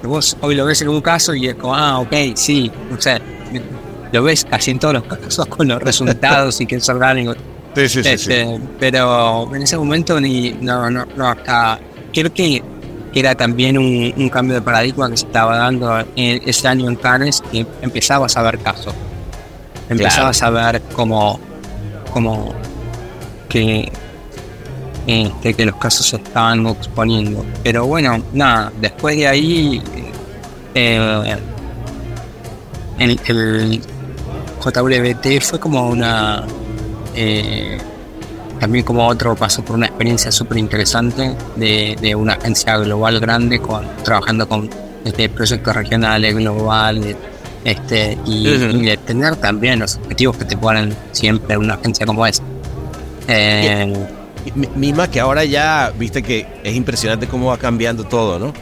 que 0.00 0.06
vos 0.06 0.36
hoy 0.40 0.54
lo 0.54 0.64
ves 0.66 0.82
en 0.82 0.88
un 0.88 1.00
caso 1.00 1.34
y 1.34 1.48
es 1.48 1.54
como 1.54 1.74
ah 1.74 2.00
ok 2.00 2.14
sí 2.34 2.70
o 2.96 3.00
sea 3.00 3.20
lo 4.12 4.22
ves 4.22 4.44
casi 4.44 4.70
en 4.70 4.78
todos 4.78 4.94
los 4.94 5.04
casos 5.04 5.46
con 5.46 5.68
los 5.68 5.82
resultados 5.82 6.60
y 6.60 6.66
que 6.66 6.76
es 6.76 6.88
orgánico. 6.88 7.34
Sí, 7.74 7.88
sí, 7.88 8.02
sí, 8.02 8.08
Este, 8.08 8.60
Pero 8.78 9.54
en 9.54 9.62
ese 9.62 9.76
momento 9.76 10.20
ni, 10.20 10.52
no, 10.60 10.90
no, 10.90 11.06
no, 11.16 11.28
hasta, 11.28 11.78
creo 12.12 12.32
que 12.32 12.62
era 13.14 13.34
también 13.34 13.76
un, 13.78 14.12
un 14.16 14.28
cambio 14.28 14.54
de 14.54 14.62
paradigma 14.62 15.10
que 15.10 15.16
se 15.16 15.26
estaba 15.26 15.56
dando 15.56 15.98
en, 16.16 16.40
ese 16.46 16.68
año 16.68 16.88
en 16.88 16.96
Cannes, 16.96 17.42
que 17.52 17.66
empezabas 17.82 18.36
a 18.36 18.42
ver 18.42 18.58
casos. 18.58 18.94
Empezabas 19.88 20.42
a 20.42 20.50
ver 20.50 20.82
como, 20.94 21.38
como 22.12 22.54
que, 23.48 23.90
este, 25.06 25.54
que 25.54 25.66
los 25.66 25.76
casos 25.76 26.06
se 26.06 26.16
estaban 26.16 26.66
exponiendo. 26.66 27.44
Pero 27.62 27.86
bueno, 27.86 28.22
nada, 28.32 28.72
después 28.80 29.16
de 29.16 29.26
ahí 29.26 29.82
eh, 30.74 31.36
el, 32.98 33.20
el 33.26 33.80
JWT 34.60 35.42
fue 35.42 35.60
como 35.60 35.88
una 35.88 36.44
eh, 37.14 37.78
también 38.58 38.84
como 38.84 39.06
otro 39.06 39.34
paso 39.34 39.64
por 39.64 39.76
una 39.76 39.86
experiencia 39.86 40.32
súper 40.32 40.58
interesante 40.58 41.34
de, 41.56 41.96
de, 42.00 42.14
una 42.14 42.34
agencia 42.34 42.76
global 42.78 43.20
grande 43.20 43.60
con 43.60 43.86
trabajando 44.02 44.48
con 44.48 44.68
este, 45.04 45.28
proyectos 45.28 45.74
regionales, 45.74 46.34
globales, 46.34 47.16
este, 47.64 48.18
y, 48.24 48.48
uh 48.48 48.50
-huh. 48.52 48.80
y, 48.80 48.86
de 48.86 48.96
tener 48.96 49.36
también 49.36 49.78
los 49.78 49.96
objetivos 49.96 50.36
que 50.36 50.44
te 50.44 50.56
ponen 50.56 50.94
siempre 51.12 51.56
una 51.56 51.74
agencia 51.74 52.06
como 52.06 52.26
esa. 52.26 52.42
Eh, 53.28 54.06
misma 54.54 55.10
que 55.10 55.20
ahora 55.20 55.44
ya, 55.44 55.92
viste 55.98 56.22
que 56.22 56.46
es 56.62 56.74
impresionante 56.74 57.26
cómo 57.26 57.48
va 57.48 57.58
cambiando 57.58 58.04
todo, 58.04 58.38
¿no? 58.38 58.52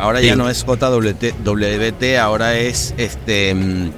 Ahora 0.00 0.20
sí. 0.20 0.26
ya 0.26 0.36
no 0.36 0.48
es 0.48 0.64
JWT, 0.64 1.44
WT, 1.44 2.18
ahora 2.18 2.56
es 2.56 2.94
este 2.96 3.54
mm, 3.54 3.90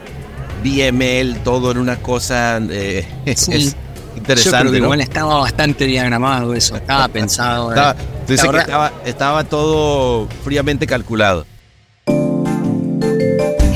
BML, 0.64 1.42
todo 1.44 1.70
en 1.70 1.78
una 1.78 1.96
cosa 1.96 2.58
eh, 2.70 3.06
sí. 3.36 3.52
es 3.52 3.76
interesante. 4.16 4.50
Yo 4.50 4.50
creo 4.50 4.72
que 4.72 4.78
¿no? 4.78 4.84
igual 4.86 5.00
estaba 5.00 5.38
bastante 5.38 5.84
diagramado 5.84 6.54
eso, 6.54 6.76
estaba 6.76 7.06
pensado. 7.12 7.70
Estaba, 7.70 7.92
eh. 7.92 8.04
entonces 8.20 8.50
que 8.50 8.58
estaba, 8.58 8.92
estaba 9.04 9.44
todo 9.44 10.28
fríamente 10.44 10.86
calculado. 10.86 11.46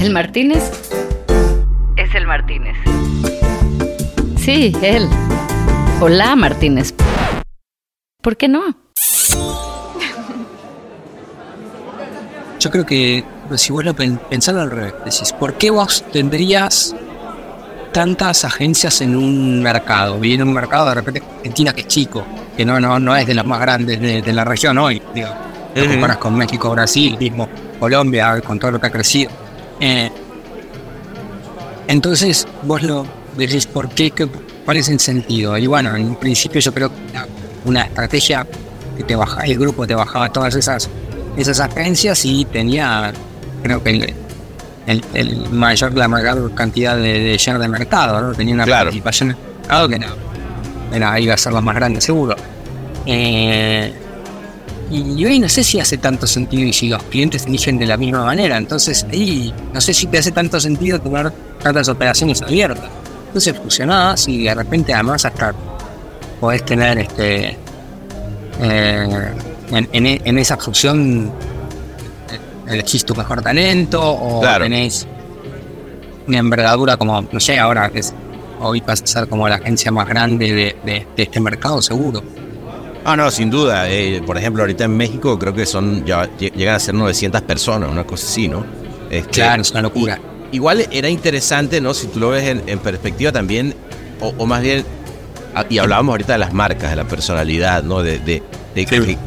El 0.01 0.13
Martínez 0.13 0.71
es 1.97 2.15
el 2.15 2.27
Martínez. 2.27 2.77
Sí, 4.39 4.75
él. 4.83 5.09
Hola, 6.03 6.35
Martínez. 6.35 6.95
¿Por 8.23 8.39
qué 8.39 8.49
no? 8.49 8.75
Yo 12.59 12.71
creo 12.71 12.87
que 12.87 13.23
si 13.57 13.71
vos 13.71 13.85
lo 13.85 13.95
pensás 13.95 14.55
al 14.55 14.71
revés, 14.71 14.95
decís, 15.05 15.35
¿por 15.35 15.55
qué 15.55 15.69
vos 15.69 16.03
tendrías 16.11 16.97
tantas 17.93 18.47
agencias 18.47 19.03
en 19.03 19.15
un 19.15 19.63
mercado? 19.63 20.19
Viene 20.19 20.43
un 20.43 20.55
mercado 20.55 20.89
de 20.89 20.95
repente 20.95 21.23
Argentina 21.37 21.75
que 21.75 21.83
es 21.83 21.87
chico, 21.87 22.25
que 22.57 22.65
no, 22.65 22.81
no, 22.81 22.99
no 22.99 23.15
es 23.15 23.27
de 23.27 23.35
las 23.35 23.45
más 23.45 23.61
grandes 23.61 24.01
de, 24.01 24.23
de 24.23 24.33
la 24.33 24.45
región 24.47 24.79
hoy, 24.79 25.03
digo. 25.15 25.29
Lo 25.75 25.87
comparas 25.87 26.17
con 26.17 26.35
México, 26.35 26.71
Brasil, 26.71 27.19
mismo 27.19 27.47
Colombia, 27.79 28.41
con 28.41 28.59
todo 28.59 28.71
lo 28.71 28.81
que 28.81 28.87
ha 28.87 28.91
crecido. 28.91 29.31
Eh, 29.79 30.11
entonces, 31.89 32.49
vos 32.63 32.83
lo 32.83 33.20
decís, 33.37 33.67
¿por 33.67 33.89
qué? 33.91 34.11
qué 34.11 34.29
¿Cuál 34.65 34.77
es 34.77 34.89
el 34.89 35.01
sentido? 35.01 35.57
Y 35.59 35.67
bueno, 35.67 35.97
en 35.97 36.15
principio 36.17 36.61
yo 36.61 36.73
creo 36.73 36.91
que 36.91 36.97
una 37.65 37.83
estrategia 37.83 38.47
que 38.97 39.05
te 39.05 39.17
bajaba, 39.17 39.43
el 39.45 39.59
grupo 39.59 39.87
te 39.87 39.95
bajaba 39.95 40.31
todas 40.31 40.55
esas 40.55 40.89
esas 41.37 41.61
agencias 41.61 42.25
y 42.25 42.45
tenía, 42.45 43.13
creo 43.63 43.83
que 43.83 43.91
el, 43.91 44.15
el, 44.87 45.05
el 45.15 45.51
mayor, 45.51 45.95
la 45.95 46.09
mayor 46.09 46.55
cantidad 46.55 46.97
de, 46.97 47.21
de 47.21 47.39
share 47.39 47.59
de 47.59 47.69
mercado, 47.69 48.21
¿no? 48.21 48.35
Tenía 48.35 48.55
una 48.55 48.65
claro. 48.65 48.87
participación 48.87 49.31
en 49.31 49.37
el 49.37 49.61
mercado 49.61 49.89
que 49.89 49.99
no, 49.99 50.07
era, 50.93 51.21
iba 51.21 51.35
a 51.35 51.37
ser 51.37 51.53
la 51.53 51.61
más 51.61 51.75
grande, 51.75 52.01
seguro. 52.01 52.37
Eh, 53.07 53.93
y 54.91 55.25
hoy 55.25 55.39
no 55.39 55.49
sé 55.49 55.63
si 55.63 55.79
hace 55.79 55.99
tanto 55.99 56.27
sentido 56.27 56.65
y 56.65 56.73
si 56.73 56.89
los 56.89 57.03
clientes 57.05 57.47
eligen 57.47 57.79
de 57.79 57.87
la 57.87 57.97
misma 57.97 58.25
manera. 58.25 58.57
Entonces, 58.57 59.07
ahí 59.11 59.55
no 59.73 59.81
sé 59.81 59.95
si 59.95 60.09
te 60.09 60.19
hace 60.19 60.33
tanto 60.33 60.59
sentido 60.59 61.01
tener 61.01 61.31
tantas 61.63 61.89
operaciones 61.89 62.43
abiertas. 62.43 62.91
Entonces 63.31 63.57
fusionás 63.57 64.27
y 64.27 64.43
de 64.43 64.55
repente 64.55 64.93
además 64.93 65.25
hasta 65.25 65.55
podés 66.41 66.65
tener 66.65 66.99
este 66.99 67.57
eh, 68.61 69.33
en, 69.71 69.89
en, 69.93 70.07
en, 70.25 70.39
esa 70.39 70.57
función 70.57 71.33
elegís 72.69 73.05
tu 73.05 73.15
mejor 73.15 73.41
talento 73.41 74.01
o 74.03 74.41
claro. 74.41 74.65
tenés 74.65 75.07
una 76.27 76.39
envergadura 76.39 76.97
como, 76.97 77.23
no 77.23 77.39
sé, 77.39 77.57
ahora 77.59 77.89
es, 77.95 78.13
hoy 78.61 78.81
vas 78.81 79.01
a 79.03 79.07
ser 79.07 79.29
como 79.29 79.49
la 79.49 79.57
agencia 79.57 79.93
más 79.93 80.09
grande 80.09 80.53
de, 80.53 80.77
de, 80.85 81.07
de 81.17 81.23
este 81.23 81.39
mercado, 81.39 81.81
seguro. 81.81 82.23
Ah, 83.05 83.17
no, 83.17 83.31
sin 83.31 83.49
duda. 83.49 83.89
Eh, 83.89 84.23
por 84.27 84.37
ejemplo, 84.37 84.63
ahorita 84.63 84.85
en 84.85 84.97
México 84.97 85.39
creo 85.39 85.55
que 85.55 85.67
son 85.67 86.05
ya 86.05 86.29
llegan 86.37 86.75
a 86.75 86.79
ser 86.81 86.95
900 86.95 87.43
personas, 87.43 87.91
una 87.91 88.05
cosa 88.05 88.27
así, 88.27 88.49
¿no? 88.49 88.65
Este, 89.09 89.31
claro, 89.31 89.63
es 89.63 89.71
una 89.71 89.83
locura. 89.83 90.19
Y, 90.19 90.40
igual 90.53 90.87
era 90.91 91.09
interesante, 91.09 91.81
¿no? 91.81 91.95
Si 91.95 92.07
tú 92.07 92.21
lo 92.21 92.31
ves 92.31 92.49
en, 92.49 92.63
en 92.67 92.79
perspectiva 92.79 93.33
también, 93.33 93.75
o, 94.21 94.35
o, 94.39 94.47
más 94.47 94.63
bien, 94.63 94.85
y 95.69 95.79
hablábamos 95.79 96.13
ahorita 96.13 96.35
de 96.35 96.39
las 96.39 96.53
marcas, 96.53 96.91
de 96.91 96.97
la 96.97 97.07
personalidad, 97.07 97.83
¿no? 97.83 98.03
De, 98.03 98.19
de, 98.19 98.43
de, 98.75 98.87
sí. 98.87 98.99
de, 98.99 99.19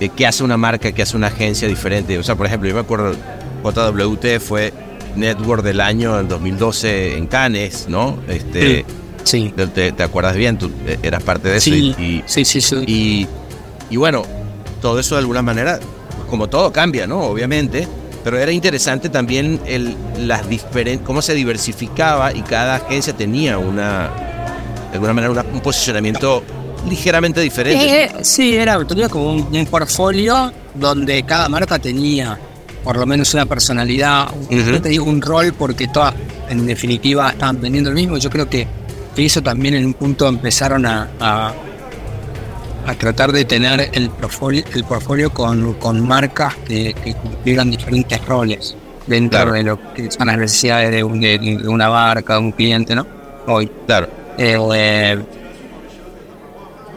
de 0.00 0.08
qué 0.10 0.26
hace 0.26 0.44
una 0.44 0.56
marca, 0.56 0.92
qué 0.92 1.02
hace 1.02 1.16
una 1.16 1.28
agencia 1.28 1.68
diferente. 1.68 2.18
O 2.18 2.22
sea, 2.22 2.36
por 2.36 2.46
ejemplo, 2.46 2.68
yo 2.68 2.74
me 2.74 2.80
acuerdo, 2.80 3.14
JWT 3.62 4.40
fue 4.40 4.72
Network 5.16 5.62
del 5.62 5.80
año 5.80 6.18
en 6.18 6.28
2012 6.28 7.16
en 7.16 7.26
Cannes, 7.26 7.86
¿no? 7.88 8.18
Este, 8.28 8.84
sí. 9.24 9.52
Te, 9.56 9.92
te, 9.92 10.02
acuerdas 10.02 10.36
bien, 10.36 10.58
tú 10.58 10.70
eras 11.02 11.22
parte 11.22 11.48
de 11.48 11.56
eso. 11.58 11.70
Sí, 11.70 11.94
y, 11.98 12.22
sí, 12.26 12.44
sí, 12.44 12.60
sí. 12.60 12.76
Y, 12.86 13.26
y 13.90 13.96
bueno, 13.96 14.24
todo 14.80 14.98
eso 14.98 15.14
de 15.16 15.20
alguna 15.20 15.42
manera, 15.42 15.80
como 16.28 16.48
todo 16.48 16.72
cambia, 16.72 17.06
¿no? 17.06 17.20
Obviamente. 17.22 17.88
Pero 18.28 18.42
era 18.42 18.52
interesante 18.52 19.08
también 19.08 19.58
el, 19.64 19.96
las 20.18 20.46
diferentes, 20.46 21.06
cómo 21.06 21.22
se 21.22 21.32
diversificaba 21.32 22.30
y 22.34 22.42
cada 22.42 22.74
agencia 22.74 23.14
tenía 23.14 23.56
una, 23.56 24.10
de 24.90 24.96
alguna 24.96 25.14
manera, 25.14 25.30
una, 25.30 25.46
un 25.50 25.60
posicionamiento 25.60 26.42
ligeramente 26.90 27.40
diferente. 27.40 28.04
Eh, 28.04 28.10
sí, 28.20 28.54
era 28.54 28.84
tenía 28.84 29.08
como 29.08 29.32
un, 29.32 29.56
un, 29.56 29.64
portfolio 29.64 30.52
donde 30.74 31.22
cada 31.22 31.48
marca 31.48 31.78
tenía 31.78 32.38
por 32.84 32.98
lo 32.98 33.06
menos 33.06 33.32
una 33.32 33.46
personalidad, 33.46 34.28
uh 34.30 34.50
-huh. 34.50 34.72
no 34.72 34.82
te 34.82 34.90
digo 34.90 35.06
un 35.06 35.22
rol 35.22 35.54
porque 35.54 35.88
todas 35.88 36.12
en 36.50 36.66
definitiva 36.66 37.30
estaban 37.30 37.58
vendiendo 37.62 37.88
el 37.88 37.96
mismo. 37.96 38.18
Yo 38.18 38.28
creo 38.28 38.46
que, 38.46 38.66
que 39.16 39.24
eso 39.24 39.42
también 39.42 39.72
en 39.72 39.86
un 39.86 39.94
punto 39.94 40.28
empezaron 40.28 40.84
a, 40.84 41.08
a, 41.18 41.54
a 42.86 42.94
tratar 42.94 43.32
de 43.32 43.44
tener 43.44 43.90
el 43.92 44.10
portfolio, 44.10 44.64
el 44.74 44.84
portfolio 44.84 45.30
con, 45.30 45.74
con 45.74 46.06
marcas 46.06 46.54
que, 46.66 46.94
que, 46.94 47.14
cumplieran 47.14 47.70
diferentes 47.70 48.24
roles 48.26 48.76
dentro 49.06 49.40
claro. 49.40 49.52
de 49.52 49.62
lo 49.62 49.94
que 49.94 50.10
son 50.10 50.26
las 50.26 50.38
necesidades 50.38 50.90
de, 50.90 51.04
un, 51.04 51.20
de, 51.20 51.38
de, 51.38 51.68
una 51.68 51.90
marca, 51.90 52.34
de 52.34 52.40
un 52.40 52.52
cliente, 52.52 52.94
¿no? 52.94 53.06
Hoy. 53.46 53.70
Claro. 53.86 54.08
Eh, 54.36 54.58
eh, 54.74 55.18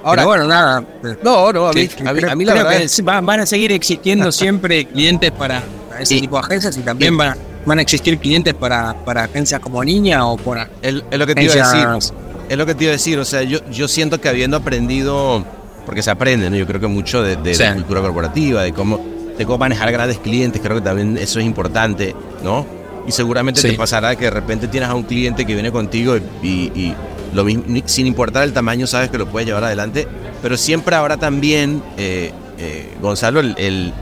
Ahora, 0.04 0.22
Pero 0.24 0.28
bueno, 0.28 0.48
nada. 0.48 0.84
No, 1.24 1.54
no, 1.54 1.68
a 1.68 1.74
mí, 1.74 1.88
a 2.06 2.14
mí, 2.14 2.22
a 2.28 2.36
mí 2.36 2.46
la 2.46 2.54
verdad 2.54 2.82
es... 2.82 3.04
van, 3.04 3.30
a 3.30 3.46
seguir 3.46 3.72
existiendo 3.72 4.32
siempre 4.32 4.86
clientes 4.86 5.32
para, 5.32 5.64
para 5.90 6.02
ese 6.02 6.20
tipo 6.20 6.38
de 6.38 6.44
agencias 6.44 6.78
y 6.78 6.82
también 6.82 7.16
van 7.16 7.30
a, 7.30 7.38
van 7.66 7.80
a 7.80 7.82
existir 7.82 8.18
clientes 8.18 8.54
para, 8.54 8.96
para 9.06 9.26
agencias 9.26 9.60
como 9.60 9.84
Niña 9.84 10.26
o 10.26 10.38
para. 10.38 10.70
Es, 10.82 11.04
es 11.10 11.20
lo 11.20 11.28
que 11.28 11.36
te 11.36 11.44
iba 11.44 11.54
a 11.54 11.58
decir. 11.58 12.14
Es 12.50 12.58
lo 12.58 12.66
que 12.66 12.76
te 12.76 12.84
iba 12.84 12.92
a 12.92 12.94
decir. 12.94 13.20
O 13.20 13.26
sea, 13.26 13.44
yo, 13.44 13.60
yo 13.70 13.88
siento 13.88 14.20
que 14.20 14.28
habiendo 14.28 14.58
aprendido, 14.58 15.46
porque 15.86 16.02
se 16.02 16.12
aprende, 16.12 16.50
¿no? 16.50 16.56
Yo 16.56 16.68
creo 16.68 16.80
que 16.80 16.88
mucho 16.88 17.22
de, 17.24 17.36
de, 17.36 17.56
sí. 17.56 17.64
de 17.64 17.74
cultura 17.74 18.02
corporativa, 18.02 18.64
de 18.64 18.74
cómo, 18.74 19.00
de 19.38 19.46
cómo 19.46 19.58
manejar 19.58 19.92
grandes 19.92 20.20
clientes, 20.20 20.62
creo 20.62 20.78
que 20.78 20.84
también 20.84 21.18
eso 21.18 21.40
es 21.40 21.46
importante, 21.46 22.16
¿no? 22.44 22.66
Y 23.08 23.12
seguramente 23.12 23.62
sí. 23.62 23.70
te 23.70 23.74
pasará 23.74 24.16
que 24.16 24.26
de 24.26 24.32
repente 24.32 24.68
tienes 24.68 24.90
a 24.90 24.94
un 24.94 25.04
cliente 25.04 25.46
que 25.46 25.54
viene 25.54 25.72
contigo 25.72 26.18
y, 26.18 26.48
y, 26.48 26.72
y 26.76 26.96
lo 27.34 27.44
mismo, 27.44 27.64
sin 27.86 28.08
importar 28.08 28.44
el 28.44 28.54
tamaño, 28.54 28.88
sabes 28.88 29.10
que 29.10 29.18
lo 29.18 29.28
puedes 29.28 29.48
llevar 29.48 29.64
adelante, 29.64 30.08
pero 30.42 30.58
siempre 30.58 30.96
habrá 30.96 31.18
también, 31.18 31.82
eh, 31.98 32.32
eh, 32.58 32.94
Gonzalo, 33.02 33.40
el, 33.40 33.56
el, 33.58 33.94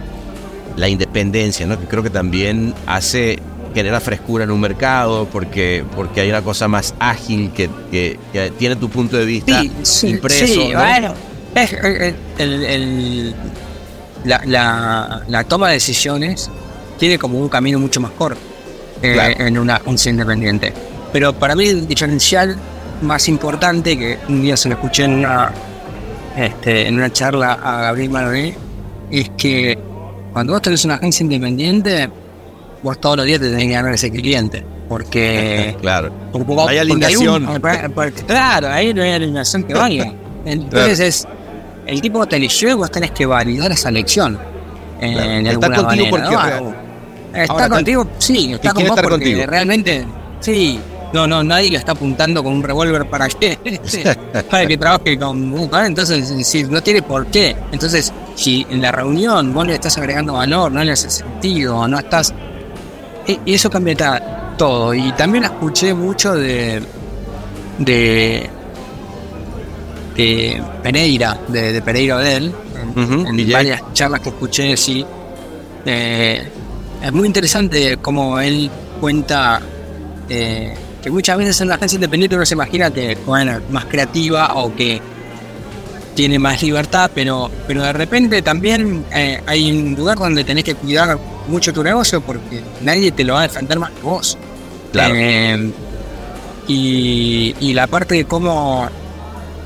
la 0.75 0.89
independencia, 0.89 1.65
¿no? 1.67 1.79
que 1.79 1.85
creo 1.85 2.01
que 2.03 2.09
también 2.09 2.73
hace, 2.85 3.39
genera 3.73 3.99
frescura 3.99 4.45
en 4.45 4.51
un 4.51 4.59
mercado, 4.59 5.27
porque, 5.31 5.83
porque 5.95 6.21
hay 6.21 6.29
una 6.29 6.41
cosa 6.41 6.67
más 6.67 6.95
ágil 6.99 7.51
que, 7.51 7.69
que, 7.91 8.19
que 8.33 8.51
tiene 8.51 8.75
tu 8.75 8.89
punto 8.89 9.17
de 9.17 9.25
vista 9.25 9.61
sí, 9.61 9.71
sí, 9.83 10.07
impreso. 10.07 10.45
Sí, 10.45 10.69
¿no? 10.73 10.79
bueno, 10.79 11.13
el, 11.55 12.15
el, 12.37 13.35
la, 14.23 14.41
la, 14.45 15.23
la, 15.27 15.43
toma 15.43 15.67
de 15.69 15.73
decisiones 15.73 16.49
tiene 16.97 17.17
como 17.17 17.39
un 17.39 17.49
camino 17.49 17.79
mucho 17.79 17.99
más 18.01 18.11
corto 18.11 18.39
eh, 19.01 19.13
claro. 19.13 19.45
en 19.45 19.57
una 19.57 19.75
agencia 19.75 20.09
independiente. 20.09 20.73
Pero 21.11 21.33
para 21.33 21.55
mí 21.55 21.67
el 21.67 21.87
diferencial 21.87 22.55
más 23.01 23.27
importante 23.27 23.97
que 23.97 24.19
un 24.27 24.41
día 24.41 24.57
se 24.57 24.69
lo 24.69 24.75
escuché 24.75 25.05
en 25.05 25.15
una, 25.15 25.51
este, 26.35 26.87
en 26.87 26.95
una 26.95 27.11
charla 27.11 27.53
a 27.53 27.81
Gabriel 27.81 28.09
Manoné 28.09 28.55
es 29.09 29.31
que 29.37 29.77
cuando 30.33 30.53
vos 30.53 30.61
tenés 30.61 30.85
una 30.85 30.95
agencia 30.95 31.23
independiente, 31.23 32.09
vos 32.83 32.99
todos 32.99 33.17
los 33.17 33.25
días 33.25 33.39
te 33.39 33.49
tenés 33.49 33.65
que 33.65 33.73
ganar 33.73 33.93
ese 33.93 34.11
cliente. 34.11 34.63
Porque. 34.87 35.75
claro. 35.81 36.11
Porque, 36.31 36.53
hay 36.67 36.77
alineación. 36.79 37.45
claro, 38.27 38.69
ahí 38.69 38.93
no 38.93 39.03
hay 39.03 39.11
alineación 39.11 39.63
que 39.63 39.73
valga. 39.73 40.13
Entonces 40.45 40.99
es. 40.99 41.27
El 41.89 42.01
tipo 42.01 42.25
te 42.27 42.35
eligió 42.35 42.69
y 42.69 42.73
vos 42.73 42.91
tenés 42.91 43.11
que 43.11 43.25
validar 43.25 43.71
esa 43.71 43.89
elección. 43.89 44.37
Eh, 45.01 45.43
está 45.45 45.71
contigo 45.71 46.07
porque. 46.09 46.35
Está 47.33 47.69
contigo, 47.69 48.07
sí, 48.17 48.53
está 48.53 48.73
con 48.73 48.87
vos 48.87 48.99
porque 49.01 49.45
realmente. 49.47 50.05
Sí, 50.39 50.79
no, 51.13 51.25
no, 51.25 51.43
nadie 51.43 51.71
le 51.71 51.77
está 51.77 51.93
apuntando 51.93 52.43
con 52.43 52.53
un 52.53 52.63
revólver 52.63 53.09
para 53.09 53.27
que, 53.27 53.57
para 54.49 54.67
que 54.67 54.77
trabaje 54.77 55.17
con 55.17 55.69
Entonces, 55.85 56.47
si 56.47 56.63
no 56.63 56.81
tiene 56.83 57.01
por 57.01 57.25
qué. 57.27 57.55
Entonces, 57.71 58.13
si 58.35 58.65
en 58.69 58.81
la 58.81 58.91
reunión 58.91 59.53
vos 59.53 59.65
le 59.65 59.73
estás 59.73 59.97
agregando 59.97 60.33
valor, 60.33 60.71
no 60.71 60.83
le 60.83 60.91
hace 60.91 61.09
sentido, 61.09 61.87
no 61.87 61.97
estás. 61.97 62.33
E, 63.27 63.39
y 63.45 63.55
eso 63.55 63.69
cambia 63.69 64.53
todo. 64.57 64.93
Y 64.93 65.11
también 65.13 65.45
escuché 65.45 65.93
mucho 65.93 66.35
de. 66.35 66.83
de. 67.79 68.49
Pereira, 70.83 71.39
de, 71.47 71.73
de 71.73 71.81
Pereira 71.81 72.17
Odell, 72.17 72.53
en, 72.95 73.51
varias 73.51 73.81
charlas 73.93 74.21
que 74.21 74.29
escuché, 74.29 74.77
sí. 74.77 75.05
Eh, 75.85 76.47
es 77.03 77.13
muy 77.13 77.27
interesante 77.27 77.97
cómo 78.01 78.39
él 78.39 78.69
cuenta. 78.99 79.61
Eh, 80.27 80.75
que 81.01 81.09
muchas 81.09 81.37
veces 81.37 81.61
en 81.61 81.69
la 81.69 81.75
agencia 81.75 81.95
independiente 81.95 82.35
uno 82.35 82.45
se 82.45 82.53
imagina 82.53 82.91
que 82.91 83.17
bueno, 83.25 83.59
más 83.71 83.85
creativa 83.85 84.53
o 84.55 84.75
que 84.75 85.01
tiene 86.13 86.37
más 86.37 86.61
libertad, 86.61 87.09
pero, 87.15 87.49
pero 87.65 87.81
de 87.81 87.93
repente 87.93 88.41
también 88.41 89.05
eh, 89.13 89.41
hay 89.45 89.71
un 89.71 89.95
lugar 89.95 90.17
donde 90.17 90.43
tenés 90.43 90.65
que 90.65 90.75
cuidar 90.75 91.17
mucho 91.47 91.71
tu 91.71 91.81
negocio 91.81 92.19
porque 92.19 92.61
nadie 92.81 93.13
te 93.13 93.23
lo 93.23 93.35
va 93.35 93.39
a 93.39 93.43
defender 93.43 93.79
más 93.79 93.91
que 93.91 94.01
vos. 94.01 94.37
Eh, 94.93 95.71
y, 96.67 97.73
la 97.73 97.87
parte 97.87 98.15
de 98.15 98.25
cómo 98.25 98.89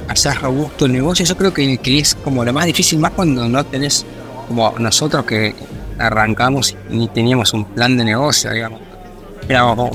hacer 0.07 0.39
robusto 0.39 0.85
el 0.85 0.93
negocio, 0.93 1.25
yo 1.25 1.37
creo 1.37 1.53
que, 1.53 1.79
es 1.83 2.15
como 2.15 2.43
lo 2.43 2.53
más 2.53 2.65
difícil, 2.65 2.99
más 2.99 3.11
cuando 3.11 3.47
no 3.47 3.63
tenés 3.65 4.05
como 4.47 4.73
nosotros 4.77 5.25
que 5.25 5.55
arrancamos 5.97 6.75
ni 6.89 7.07
teníamos 7.07 7.53
un 7.53 7.65
plan 7.65 7.95
de 7.97 8.03
negocio, 8.03 8.51
digamos 8.51 8.79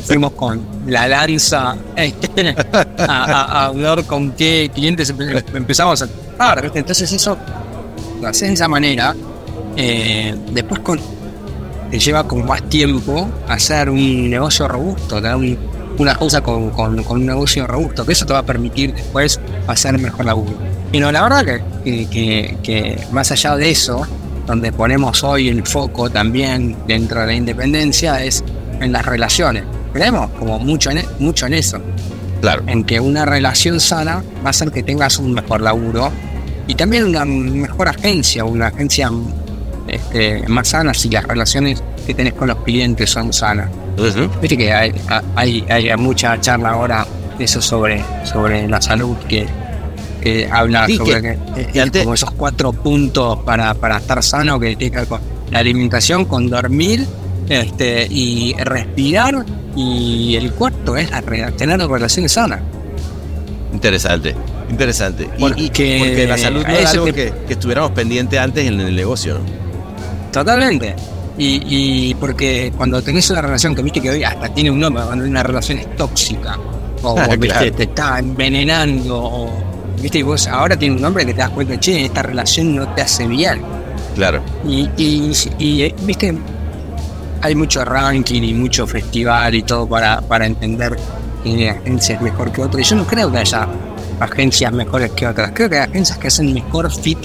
fuimos 0.02 0.32
con 0.32 0.60
la 0.86 1.08
lanza 1.08 1.76
a, 2.96 3.66
hablar 3.66 4.04
con 4.04 4.32
qué 4.32 4.70
clientes 4.74 5.12
empezamos 5.54 6.02
a 6.02 6.06
trabajar. 6.06 6.70
Entonces 6.74 7.12
eso 7.12 7.36
lo 8.20 8.28
haces 8.28 8.48
de 8.48 8.54
esa 8.54 8.68
manera. 8.68 9.14
Eh, 9.76 10.34
después 10.50 10.80
con, 10.80 11.00
te 11.90 11.98
lleva 11.98 12.26
con 12.26 12.44
más 12.44 12.62
tiempo 12.68 13.28
hacer 13.48 13.90
un 13.90 14.28
negocio 14.28 14.66
robusto, 14.66 15.20
una 15.98 16.14
cosa 16.14 16.40
con, 16.40 16.72
un 16.74 17.26
negocio 17.26 17.66
robusto, 17.66 18.06
que 18.06 18.12
eso 18.12 18.24
te 18.24 18.32
va 18.32 18.40
a 18.40 18.46
permitir 18.46 18.94
después 18.94 19.40
hacer 19.66 19.98
mejor 19.98 20.24
laburo. 20.24 20.56
Y 20.92 21.00
no, 21.00 21.12
la 21.12 21.22
verdad 21.22 21.44
que, 21.84 22.56
que 22.62 22.98
más 23.12 23.30
allá 23.32 23.56
de 23.56 23.70
eso, 23.70 24.06
donde 24.46 24.72
ponemos 24.72 25.22
hoy 25.24 25.48
el 25.48 25.66
foco 25.66 26.08
también 26.08 26.76
dentro 26.86 27.20
de 27.20 27.26
la 27.26 27.34
independencia, 27.34 28.24
es 28.24 28.42
en 28.80 28.92
las 28.92 29.04
relaciones. 29.04 29.64
Creemos 29.92 30.30
como 30.38 30.58
mucho 30.58 30.90
en, 30.90 30.98
e, 30.98 31.04
mucho 31.18 31.46
en 31.46 31.54
eso. 31.54 31.78
Claro. 32.40 32.62
En 32.66 32.84
que 32.84 33.00
una 33.00 33.24
relación 33.24 33.80
sana 33.80 34.22
va 34.42 34.46
a 34.46 34.50
hacer 34.50 34.70
que 34.70 34.82
tengas 34.82 35.18
un 35.18 35.32
mejor 35.32 35.60
laburo 35.60 36.12
y 36.66 36.74
también 36.74 37.04
una 37.04 37.24
mejor 37.24 37.88
agencia, 37.88 38.44
una 38.44 38.68
agencia 38.68 39.10
este, 39.88 40.46
más 40.48 40.68
sana 40.68 40.94
si 40.94 41.08
las 41.08 41.24
relaciones 41.24 41.82
que 42.06 42.14
tenés 42.14 42.34
con 42.34 42.48
los 42.48 42.58
clientes 42.62 43.10
son 43.10 43.32
sanas. 43.32 43.70
Viste 44.40 44.56
que 44.56 44.72
hay, 44.72 44.92
hay, 45.34 45.96
mucha 45.96 46.40
charla 46.40 46.70
ahora 46.70 47.06
eso 47.38 47.60
sobre, 47.60 48.02
sobre 48.24 48.66
la 48.68 48.80
salud 48.80 49.16
que, 49.28 49.46
que 50.20 50.48
habla 50.50 50.86
sobre 50.88 51.38
que, 51.72 52.02
como 52.02 52.14
esos 52.14 52.30
cuatro 52.32 52.72
puntos 52.72 53.38
para, 53.44 53.74
para 53.74 53.98
estar 53.98 54.22
sano 54.22 54.58
que 54.58 54.76
tiene 54.76 54.90
que 54.90 54.98
ver 54.98 55.08
con 55.08 55.20
la 55.50 55.60
alimentación, 55.60 56.24
con 56.24 56.48
dormir 56.48 57.06
este, 57.48 58.06
y 58.10 58.54
respirar 58.54 59.44
y 59.76 60.36
el 60.36 60.52
cuarto 60.52 60.96
es 60.96 61.10
tener 61.56 61.78
relaciones 61.80 62.32
sanas. 62.32 62.60
Interesante, 63.72 64.34
interesante. 64.70 65.28
y, 65.56 65.68
que, 65.70 65.98
porque 65.98 66.26
la 66.26 66.38
salud 66.38 66.64
no 66.66 66.74
es 66.74 66.86
algo 66.86 67.06
que, 67.06 67.32
estuviéramos 67.48 67.92
pendientes 67.92 68.38
antes 68.38 68.66
en 68.66 68.80
el 68.80 68.94
negocio, 68.94 69.34
¿no? 69.34 69.40
Totalmente. 70.32 70.94
Y, 71.40 72.14
porque 72.18 72.72
cuando 72.76 73.00
tenés 73.00 73.30
una 73.30 73.40
relación 73.40 73.74
que 73.74 73.82
viste 73.82 74.00
que 74.00 74.10
hoy 74.10 74.24
hasta 74.24 74.52
tiene 74.52 74.70
un 74.70 74.80
nombre, 74.80 75.04
cuando 75.04 75.24
una 75.24 75.42
relación 75.42 75.78
es 75.78 75.96
tóxica, 75.96 76.58
o 77.02 77.14
te 77.76 77.82
está 77.84 78.18
envenenando, 78.18 79.22
o 79.22 79.50
viste, 80.00 80.18
y 80.18 80.22
vos 80.22 80.48
ahora 80.48 80.76
tiene 80.76 80.96
un 80.96 81.02
nombre 81.02 81.24
que 81.24 81.32
te 81.32 81.38
das 81.38 81.50
cuenta, 81.50 81.78
che, 81.78 82.06
esta 82.06 82.22
relación 82.22 82.74
no 82.74 82.88
te 82.88 83.02
hace 83.02 83.26
bien. 83.28 83.62
Claro. 84.16 84.42
Y, 84.66 84.88
y, 84.96 85.32
y 85.58 85.82
eh, 85.82 85.94
viste, 86.02 86.36
hay 87.40 87.54
mucho 87.54 87.84
ranking 87.84 88.42
y 88.42 88.54
mucho 88.54 88.86
festival 88.86 89.54
y 89.54 89.62
todo 89.62 89.88
para, 89.88 90.20
para 90.20 90.44
entender 90.44 90.96
que 91.44 91.70
agencia 91.70 92.16
es 92.16 92.20
mejor 92.20 92.50
que 92.50 92.62
otra. 92.62 92.80
Y 92.80 92.84
yo 92.84 92.96
no 92.96 93.06
creo 93.06 93.30
que 93.30 93.38
haya 93.38 93.68
agencias 94.18 94.72
mejores 94.72 95.12
que 95.12 95.26
otras. 95.26 95.52
Creo 95.54 95.70
que 95.70 95.78
hay 95.78 95.88
agencias 95.88 96.18
que 96.18 96.26
hacen 96.26 96.52
mejor 96.52 96.92
fit 96.92 97.18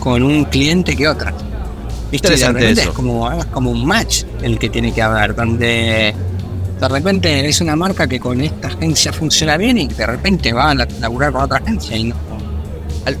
con 0.00 0.22
un 0.24 0.44
cliente 0.46 0.96
que 0.96 1.06
otras. 1.06 1.34
De 2.10 2.18
repente 2.18 2.82
es 2.82 2.88
como, 2.88 3.30
es 3.30 3.44
como 3.46 3.70
un 3.70 3.86
match 3.86 4.24
el 4.42 4.58
que 4.58 4.68
tiene 4.68 4.92
que 4.92 5.02
haber, 5.02 5.34
donde 5.34 6.14
de 6.80 6.88
repente 6.88 7.48
es 7.48 7.60
una 7.60 7.76
marca 7.76 8.06
que 8.08 8.18
con 8.18 8.40
esta 8.40 8.68
agencia 8.68 9.12
funciona 9.12 9.56
bien 9.56 9.78
y 9.78 9.86
de 9.86 10.06
repente 10.06 10.52
va 10.52 10.70
a 10.70 10.74
laburar 10.74 11.32
con 11.32 11.42
otra 11.42 11.58
agencia 11.58 11.96
y 11.96 12.04
no. 12.04 12.16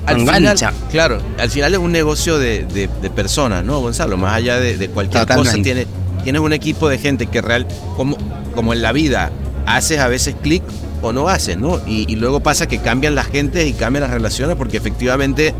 Al, 0.06 0.20
final, 0.20 0.56
claro, 0.90 1.22
al 1.38 1.50
final 1.50 1.72
es 1.72 1.80
un 1.80 1.90
negocio 1.90 2.38
de, 2.38 2.64
de, 2.64 3.10
personas, 3.10 3.64
¿no, 3.64 3.80
Gonzalo? 3.80 4.16
Más 4.18 4.34
allá 4.34 4.60
de, 4.60 4.88
cualquier 4.90 5.26
cosa, 5.26 5.54
tiene, 5.62 5.86
tienes 6.22 6.42
un 6.42 6.52
equipo 6.52 6.88
de 6.88 6.98
gente 6.98 7.26
que 7.26 7.40
real, 7.40 7.66
como, 7.96 8.16
como 8.54 8.74
en 8.74 8.82
la 8.82 8.92
vida, 8.92 9.30
haces 9.66 9.98
a 9.98 10.08
veces 10.08 10.36
clic 10.42 10.62
o 11.02 11.12
no 11.12 11.28
haces, 11.28 11.56
¿no? 11.56 11.80
Y, 11.86 12.14
luego 12.16 12.40
pasa 12.40 12.68
que 12.68 12.78
cambian 12.78 13.14
las 13.14 13.26
gentes 13.28 13.66
y 13.66 13.72
cambian 13.72 14.02
las 14.02 14.10
relaciones 14.10 14.56
porque 14.56 14.76
efectivamente 14.76 15.54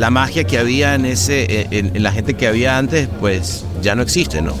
la 0.00 0.10
magia 0.10 0.44
que 0.44 0.58
había 0.58 0.94
en 0.94 1.04
ese 1.04 1.68
en, 1.70 2.02
la 2.02 2.10
gente 2.10 2.34
que 2.34 2.46
había 2.46 2.78
antes, 2.78 3.08
pues 3.20 3.64
ya 3.82 3.94
no 3.94 4.02
existe, 4.02 4.40
¿no? 4.40 4.54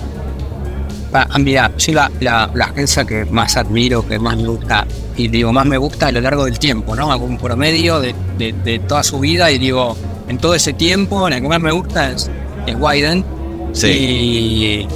Ah, 1.12 1.26
mira, 1.40 1.72
sí, 1.76 1.92
la, 1.92 2.10
la, 2.20 2.44
agencia 2.60 3.04
que 3.04 3.24
más 3.24 3.56
admiro, 3.56 4.06
que 4.06 4.18
más 4.20 4.36
me 4.36 4.46
gusta, 4.46 4.86
y 5.16 5.26
digo, 5.26 5.52
más 5.52 5.66
me 5.66 5.76
gusta 5.76 6.06
a 6.06 6.12
lo 6.12 6.20
largo 6.20 6.44
del 6.44 6.58
tiempo, 6.58 6.94
¿no? 6.94 7.16
Un 7.16 7.38
promedio 7.38 8.00
de, 8.00 8.14
de, 8.38 8.78
toda 8.80 9.02
su 9.02 9.18
vida 9.18 9.50
y 9.50 9.58
digo, 9.58 9.96
en 10.28 10.38
todo 10.38 10.54
ese 10.54 10.72
tiempo, 10.74 11.28
la 11.28 11.40
que 11.40 11.48
más 11.48 11.60
me 11.60 11.72
gusta 11.72 12.12
es, 12.12 12.30
es 12.66 12.76
Wyden. 12.78 13.24
Sí 13.72 14.86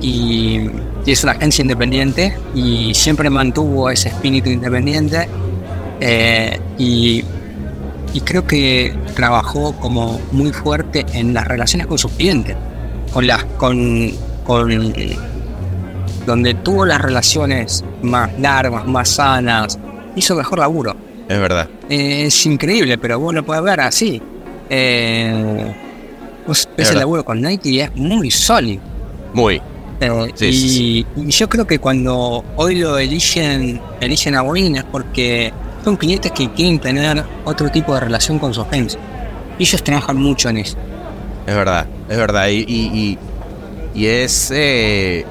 y, 0.00 0.70
es 1.06 1.22
una 1.22 1.32
agencia 1.32 1.62
independiente 1.62 2.36
y 2.54 2.92
siempre 2.94 3.30
mantuvo 3.30 3.88
ese 3.88 4.10
espíritu 4.10 4.50
independiente 4.50 5.26
eh, 6.00 6.60
y, 6.76 7.24
creo 8.24 8.46
que 8.46 8.96
trabajó 9.14 9.72
como 9.78 10.20
muy 10.32 10.52
fuerte 10.52 11.06
en 11.12 11.34
las 11.34 11.46
relaciones 11.46 11.86
con 11.86 11.98
sus 11.98 12.12
clientes, 12.12 12.56
con 13.12 13.26
las 13.26 13.44
con, 13.44 14.10
con 14.44 14.92
donde 16.26 16.54
tuvo 16.54 16.84
las 16.84 17.00
relaciones 17.00 17.84
más 18.02 18.30
largas, 18.38 18.86
más 18.86 19.08
sanas, 19.08 19.78
hizo 20.16 20.34
mejor 20.34 20.58
laburo. 20.58 20.96
Es 21.28 21.38
verdad. 21.38 21.68
Eh, 21.88 22.26
es 22.26 22.46
increíble, 22.46 22.98
pero 22.98 23.18
vos 23.18 23.34
lo 23.34 23.44
puedes 23.44 23.62
ver 23.62 23.80
así. 23.80 24.20
Eh, 24.70 25.74
ves 26.76 26.90
el 26.90 26.98
laburo 26.98 27.24
con 27.24 27.40
Nike 27.40 27.68
y 27.70 27.80
es 27.80 27.94
muy 27.96 28.30
sólido. 28.30 28.82
Muy, 29.34 29.60
y, 30.40 31.04
yo 31.16 31.48
creo 31.48 31.66
que 31.66 31.78
cuando 31.78 32.44
hoy 32.56 32.76
lo 32.76 32.98
eligen, 32.98 33.80
eligen 34.00 34.34
a 34.36 34.42
Win 34.42 34.76
es 34.76 34.84
porque 34.84 35.52
son 35.84 35.96
clientes 35.96 36.32
que 36.32 36.50
quieren 36.50 36.78
tener 36.78 37.24
otro 37.44 37.68
tipo 37.70 37.94
de 37.94 38.00
relación 38.00 38.38
con 38.38 38.54
su 38.54 38.62
agencia. 38.62 39.00
Y 39.58 39.62
ellos 39.62 39.82
trabajan 39.82 40.16
mucho 40.16 40.48
en 40.48 40.58
eso. 40.58 40.76
Es 41.46 41.54
verdad, 41.54 41.86
es 42.08 42.16
verdad. 42.16 42.48
Y, 42.48 43.18
y, 43.94 44.06
es. 44.06 44.50
Eh, 44.54 45.24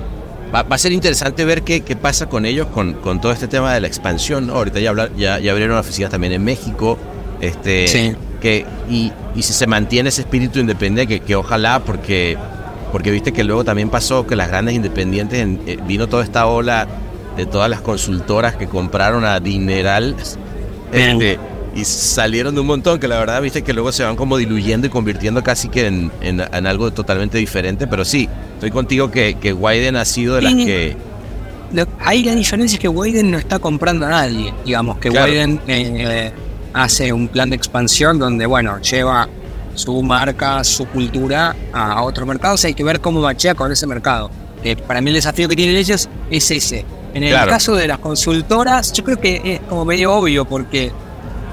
va, 0.54 0.66
a 0.68 0.78
ser 0.78 0.92
interesante 0.92 1.46
ver 1.46 1.64
qué, 1.64 1.82
qué 1.82 1.96
pasa 1.96 2.28
con 2.28 2.46
ellos 2.46 2.68
con, 2.68 2.96
con, 2.96 3.22
todo 3.22 3.32
este 3.32 3.48
tema 3.48 3.74
de 3.74 3.82
la 3.82 3.88
expansión. 3.88 4.50
Ahorita 4.50 4.80
ya, 4.80 4.90
hablar, 4.90 5.12
ya, 5.16 5.40
ya 5.40 5.52
abrieron 5.52 5.78
oficinas 5.78 6.12
también 6.12 6.34
en 6.34 6.44
México. 6.44 6.98
Este, 7.40 8.16
que, 8.42 8.66
y, 8.90 9.12
y 9.36 9.42
si 9.44 9.54
se 9.54 9.68
mantiene 9.68 10.10
ese 10.10 10.22
espíritu 10.22 10.60
independiente, 10.60 11.20
que, 11.20 11.26
que 11.26 11.36
ojalá, 11.36 11.80
porque 11.86 12.38
porque 12.92 13.12
viste 13.12 13.32
que 13.32 13.44
luego 13.44 13.64
también 13.64 13.90
pasó 13.90 14.26
que 14.26 14.36
las 14.36 14.48
grandes 14.48 14.76
independientes, 14.76 15.46
eh, 15.68 15.78
vino 15.86 16.08
toda 16.08 16.24
esta 16.24 16.48
ola 16.48 16.88
de 17.38 17.46
todas 17.46 17.70
las 17.70 17.82
consultoras 17.82 18.56
que 18.56 18.68
compraron 18.68 19.24
a 19.24 19.40
dineral 19.40 20.16
este, 20.92 21.40
y 21.76 21.86
salieron 21.86 22.56
de 22.56 22.62
un 22.62 22.68
montón 22.68 23.00
que 23.00 23.08
la 23.08 23.20
verdad 23.20 23.42
viste 23.42 23.62
que 23.64 23.74
luego 23.74 23.92
se 23.92 24.04
van 24.04 24.16
como 24.16 24.38
diluyendo 24.38 24.88
y 24.88 24.90
convirtiendo 24.90 25.44
casi 25.44 25.70
que 25.70 25.86
en, 25.88 26.42
algo 26.68 26.92
totalmente 26.92 27.38
diferente, 27.38 27.86
pero 27.88 28.04
sí, 28.06 28.28
estoy 28.56 28.72
contigo 28.72 29.12
que, 29.12 29.36
que 29.36 29.54
Wyden 29.54 29.96
ha 29.96 30.06
sido 30.06 30.36
de 30.36 30.42
las 30.42 30.54
que 30.56 30.96
lo- 31.74 31.86
ahí 32.00 32.24
la 32.24 32.34
diferencia 32.34 32.76
es 32.78 32.80
que 32.82 32.88
Wayden 32.88 33.30
no 33.30 33.38
está 33.38 33.60
comprando 33.60 34.06
a 34.06 34.10
nadie. 34.10 34.54
Digamos 34.66 35.00
que 35.00 35.10
Claro. 35.10 35.26
Wayden 35.30 35.60
eh, 35.68 36.32
hace 36.74 37.12
un 37.12 37.28
plan 37.28 37.50
de 37.50 37.58
expansión 37.58 38.18
donde, 38.18 38.46
bueno, 38.46 38.80
lleva 38.82 39.28
su 39.76 40.02
marca, 40.02 40.64
su 40.64 40.86
cultura 40.86 41.54
a, 41.74 41.92
a 41.92 42.04
otros 42.04 42.26
mercados. 42.26 42.64
Hay 42.64 42.74
que 42.74 42.86
ver 42.86 43.02
cómo 43.02 43.20
machea 43.20 43.54
con 43.54 43.70
ese 43.70 43.86
mercado. 43.86 44.32
Eh, 44.64 44.78
para 44.78 45.02
mí 45.02 45.10
el 45.10 45.16
desafío 45.16 45.50
que 45.50 45.58
tienen 45.58 45.76
ellos 45.76 46.08
es 46.32 46.52
ese. 46.52 46.86
En 47.18 47.24
el 47.24 47.30
Claro. 47.32 47.50
caso 47.52 47.76
de 47.76 47.88
las 47.88 47.98
consultoras, 47.98 48.94
yo 48.94 49.04
creo 49.04 49.20
que 49.20 49.42
es 49.44 49.60
como 49.62 49.84
medio 49.86 50.14
obvio 50.14 50.46
porque 50.46 50.92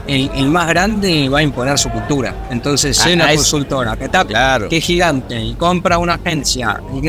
el, 0.06 0.30
el 0.36 0.46
más 0.50 0.68
grande 0.68 1.28
va 1.30 1.38
a 1.38 1.42
imponer 1.42 1.78
su 1.78 1.88
cultura. 1.88 2.34
Entonces, 2.50 2.96
si 2.98 3.10
Ah, 3.10 3.14
una 3.14 3.32
es- 3.32 3.36
consultora 3.38 3.96
que 3.96 4.04
está 4.04 4.24
Claro. 4.26 4.68
que 4.68 4.76
es 4.76 4.84
gigante 4.84 5.40
y 5.42 5.54
compra 5.54 5.96
una 5.96 6.14
agencia, 6.14 6.80
y 6.94 7.00
que, 7.00 7.08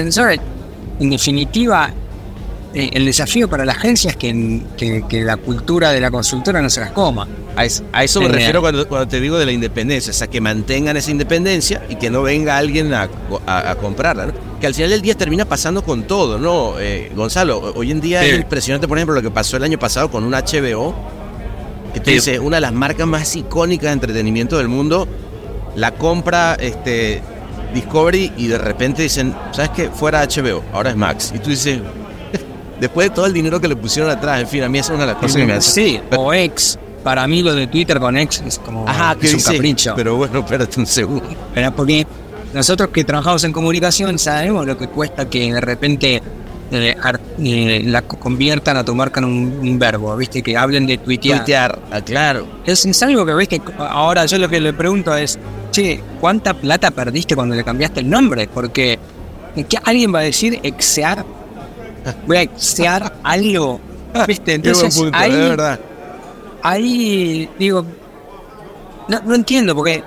en 1.00 1.10
definitiva, 1.10 1.90
eh, 2.76 2.90
el 2.94 3.06
desafío 3.06 3.50
para 3.50 3.66
la 3.66 3.72
agencia 3.72 4.12
es 4.12 4.18
que, 4.18 4.62
que- 4.78 5.04
que 5.10 5.24
la 5.24 5.38
cultura 5.38 5.92
de 5.92 6.00
la 6.02 6.12
consultora 6.12 6.62
no 6.62 6.70
se 6.70 6.82
las 6.82 6.92
coma. 6.92 7.28
A 7.56 7.64
es- 7.66 7.84
a 7.94 8.04
eso 8.04 8.20
me 8.22 8.28
refiero 8.28 8.60
cuando, 8.62 8.88
cuando 8.88 9.08
te 9.08 9.20
digo 9.22 9.38
de 9.40 9.46
la 9.46 9.52
independencia, 9.54 10.12
o 10.12 10.14
sea, 10.14 10.28
que 10.28 10.42
mantengan 10.42 10.98
esa 10.98 11.10
independencia 11.10 11.82
y 11.90 11.96
que 11.96 12.10
no 12.10 12.22
venga 12.22 12.58
alguien 12.58 12.94
a, 12.94 13.10
a- 13.48 13.72
a 13.72 13.76
comprarla, 13.76 14.28
¿no? 14.28 14.34
Que 14.60 14.68
al 14.68 14.74
final 14.76 14.90
del 14.92 15.02
día 15.02 15.16
termina 15.16 15.46
pasando 15.46 15.84
con 15.84 16.04
todo, 16.04 16.38
¿no? 16.38 16.80
Eh, 16.80 17.12
Gonzalo, 17.16 17.74
hoy 17.76 17.92
en 17.92 18.02
día 18.02 18.22
Sí. 18.24 18.30
es 18.30 18.36
impresionante, 18.40 18.88
por 18.88 18.98
ejemplo, 18.98 19.16
lo 19.16 19.22
que 19.22 19.32
pasó 19.32 19.58
el 19.58 19.64
año 19.64 19.80
pasado 19.80 20.12
con 20.12 20.24
un 20.26 20.34
HBO, 20.36 20.94
que 21.94 22.00
tú 22.02 22.10
Sí. 22.10 22.16
dices, 22.18 22.40
una 22.40 22.58
de 22.58 22.62
las 22.62 22.74
marcas 22.74 23.08
más 23.08 23.36
icónicas 23.38 23.88
de 23.88 23.94
entretenimiento 23.94 24.58
del 24.58 24.68
mundo, 24.68 25.08
la 25.78 25.92
compra 25.92 26.56
este, 26.60 27.22
Discovery 27.74 28.32
y 28.38 28.48
de 28.48 28.58
repente 28.58 29.02
dicen, 29.04 29.34
¿sabes 29.52 29.72
qué? 29.72 29.90
Fuera 29.90 30.22
HBO, 30.24 30.64
ahora 30.74 30.90
es 30.92 30.96
Max. 30.96 31.32
Y 31.36 31.40
tú 31.40 31.50
dices, 31.50 31.80
después 32.80 33.10
de 33.10 33.16
todo 33.16 33.26
el 33.26 33.34
dinero 33.34 33.60
que 33.60 33.68
le 33.68 33.76
pusieron 33.76 34.12
atrás, 34.12 34.42
en 34.42 34.48
fin, 34.48 34.64
a 34.64 34.70
mí 34.70 34.80
es 34.80 34.90
una 34.90 35.00
de 35.00 35.08
las 35.08 35.16
cosas 35.16 35.38
que 35.38 35.46
me 35.46 35.54
hace... 35.54 35.72
Sí, 35.72 36.00
o 36.16 36.34
ex. 36.34 36.78
Para 37.04 37.28
mí 37.28 37.44
lo 37.44 37.54
de 37.54 37.68
Twitter 37.68 38.00
con 38.00 38.18
ex 38.18 38.42
es 38.42 38.58
como 38.60 38.88
Ajá, 38.88 39.16
que 39.16 39.28
es 39.28 39.34
un 39.36 39.42
capricho. 39.42 39.94
Pero 39.96 40.16
bueno, 40.18 40.40
espérate 40.46 40.80
un 40.80 40.86
segundo. 40.88 41.24
Pero 41.54 41.72
porque 41.76 42.06
nosotros 42.54 42.90
que 42.90 43.04
trabajamos 43.04 43.44
en 43.44 43.52
comunicación 43.52 44.18
sabemos 44.18 44.66
lo 44.66 44.78
que 44.78 44.88
cuesta 44.88 45.30
que 45.30 45.54
de 45.54 45.62
repente 45.62 46.22
eh, 46.72 46.96
eh, 47.44 47.82
la 47.86 48.02
co- 48.02 48.18
conviertan 48.18 48.78
a 48.78 48.84
tu 48.84 48.96
marca 48.96 49.20
en 49.20 49.26
un, 49.28 49.60
un 49.62 49.78
verbo, 49.78 50.18
¿viste? 50.18 50.42
Que 50.42 50.58
hablen 50.58 50.88
de 50.88 50.98
tuitear. 50.98 51.40
Tuitear, 51.40 51.80
ah, 51.92 52.02
claro. 52.02 52.48
Es, 52.66 52.84
es 52.88 53.04
algo 53.04 53.24
que 53.24 53.34
ves 53.36 53.48
que 53.50 53.62
ahora 53.78 54.26
yo 54.26 54.40
lo 54.40 54.50
que 54.50 54.60
le 54.60 54.74
pregunto 54.74 55.16
es, 55.16 55.38
che, 55.72 56.02
¿cuánta 56.20 56.56
plata 56.56 56.90
perdiste 56.90 57.36
cuando 57.36 57.54
le 57.54 57.64
cambiaste 57.64 58.00
el 58.00 58.10
nombre? 58.10 58.50
Porque 58.52 58.98
¿qué 59.70 59.78
alguien 59.84 60.12
va 60.14 60.20
a 60.20 60.24
decir 60.24 60.60
exear? 60.64 61.24
Voy 62.28 62.38
a 62.38 62.42
exear 62.42 63.14
algo. 63.24 63.80
¿Viste? 64.28 64.54
Entonces 64.54 64.96
punto, 64.98 65.18
ahí, 65.18 65.32
de 65.32 65.50
verdad. 65.50 65.80
ahí 66.64 67.50
digo, 67.60 67.86
no, 69.08 69.22
no 69.26 69.36
entiendo 69.36 69.76
porque 69.76 70.04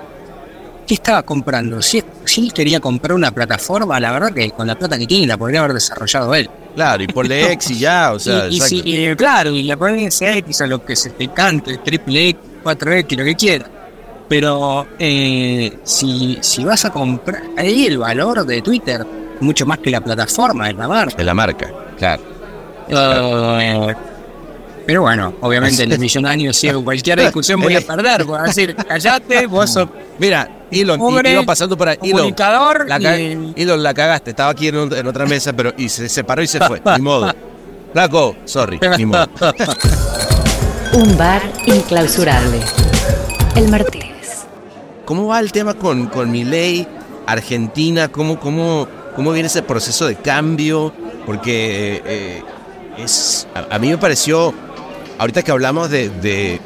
¿qué 0.86 0.94
estaba 0.94 1.22
comprando? 1.22 1.82
Si, 1.82 2.02
si 2.24 2.46
él 2.46 2.52
quería 2.52 2.80
comprar 2.80 3.14
una 3.14 3.30
plataforma, 3.30 4.00
la 4.00 4.12
verdad 4.12 4.32
que 4.32 4.50
con 4.52 4.66
la 4.66 4.74
plata 4.78 4.98
que 4.98 5.06
tiene 5.06 5.26
la 5.26 5.36
podría 5.36 5.60
haber 5.60 5.74
desarrollado 5.74 6.34
él. 6.34 6.48
Claro, 6.74 7.02
y 7.02 7.06
ponle 7.08 7.52
ex 7.52 7.70
y 7.70 7.78
ya, 7.80 8.12
o 8.12 8.18
sea, 8.18 8.48
y, 8.48 8.58
si- 8.60 8.82
y, 8.84 9.14
claro, 9.14 9.50
y 9.50 9.64
le 9.64 9.76
pones 9.76 10.20
X 10.22 10.60
a 10.62 10.66
lo 10.66 10.82
que 10.84 10.96
se 10.96 11.10
te 11.10 11.28
cante, 11.28 11.78
triple 11.78 12.28
X, 12.30 12.40
4X, 12.64 13.16
lo 13.18 13.24
que 13.24 13.34
quieras. 13.34 13.68
Pero 14.28 14.86
eh, 14.98 15.78
si, 15.84 16.38
si 16.40 16.64
vas 16.64 16.84
a 16.84 16.90
comprar, 16.90 17.42
ahí 17.56 17.86
el 17.86 17.98
valor 17.98 18.44
de 18.46 18.60
Twitter, 18.62 19.06
mucho 19.40 19.66
más 19.66 19.78
que 19.78 19.90
la 19.90 20.00
plataforma, 20.00 20.68
es 20.70 20.76
la 20.76 20.88
marca. 20.88 21.16
de 21.16 21.24
la 21.24 21.34
marca, 21.34 21.70
claro. 21.98 22.22
Eh, 22.88 23.94
pero 24.86 25.02
bueno, 25.02 25.34
obviamente 25.42 25.86
los 25.86 25.98
millonarios 25.98 26.56
siguen 26.56 26.82
cualquier 26.82 27.20
discusión 27.20 27.60
voy 27.60 27.76
a 27.76 27.80
perder. 27.82 28.24
Voy 28.24 28.38
a 28.38 28.42
decir, 28.44 28.74
callate, 28.74 29.46
vos 29.46 29.70
sos 29.70 29.88
Mira, 30.18 30.48
Elon, 30.70 30.98
Pobre 30.98 31.32
iba 31.32 31.42
pasando 31.42 31.76
por 31.76 31.88
ahí. 31.90 31.98
Elon, 32.02 32.12
comunicador. 32.18 32.86
la, 32.88 33.18
y- 33.20 33.52
Elon, 33.56 33.82
la 33.82 33.92
cagaste, 33.92 34.30
estaba 34.30 34.50
aquí 34.50 34.68
en, 34.68 34.76
un- 34.78 34.94
en 34.94 35.06
otra 35.06 35.26
mesa, 35.26 35.52
pero 35.52 35.74
y 35.76 35.88
se 35.90 36.08
separó 36.08 36.42
y 36.42 36.46
se 36.46 36.58
fue, 36.60 36.80
ni 36.96 37.02
modo. 37.02 37.32
Flaco, 37.92 38.36
sorry, 38.46 38.80
ni 38.96 39.04
modo. 39.06 39.26
Un 40.94 41.16
bar 41.18 41.42
inclausurable. 41.66 42.60
El 43.54 43.68
Martínez. 43.68 44.46
¿Cómo 45.04 45.26
va 45.28 45.38
el 45.40 45.52
tema 45.52 45.74
con, 45.74 46.06
con 46.06 46.30
Milei, 46.30 46.86
Argentina? 47.26 48.08
¿Cómo, 48.08 48.40
cómo, 48.40 48.88
¿Cómo 49.18 49.32
viene 49.32 49.48
ese 49.48 49.62
proceso 49.62 50.06
de 50.06 50.14
cambio? 50.14 50.92
Porque 51.26 52.00
eh, 52.06 52.42
es, 52.98 53.48
a, 53.52 53.74
a 53.74 53.78
mí 53.80 53.88
me 53.88 53.98
pareció, 53.98 54.54
ahorita 55.18 55.42
que 55.42 55.50
hablamos 55.50 55.90
de, 55.90 56.08
de, 56.08 56.60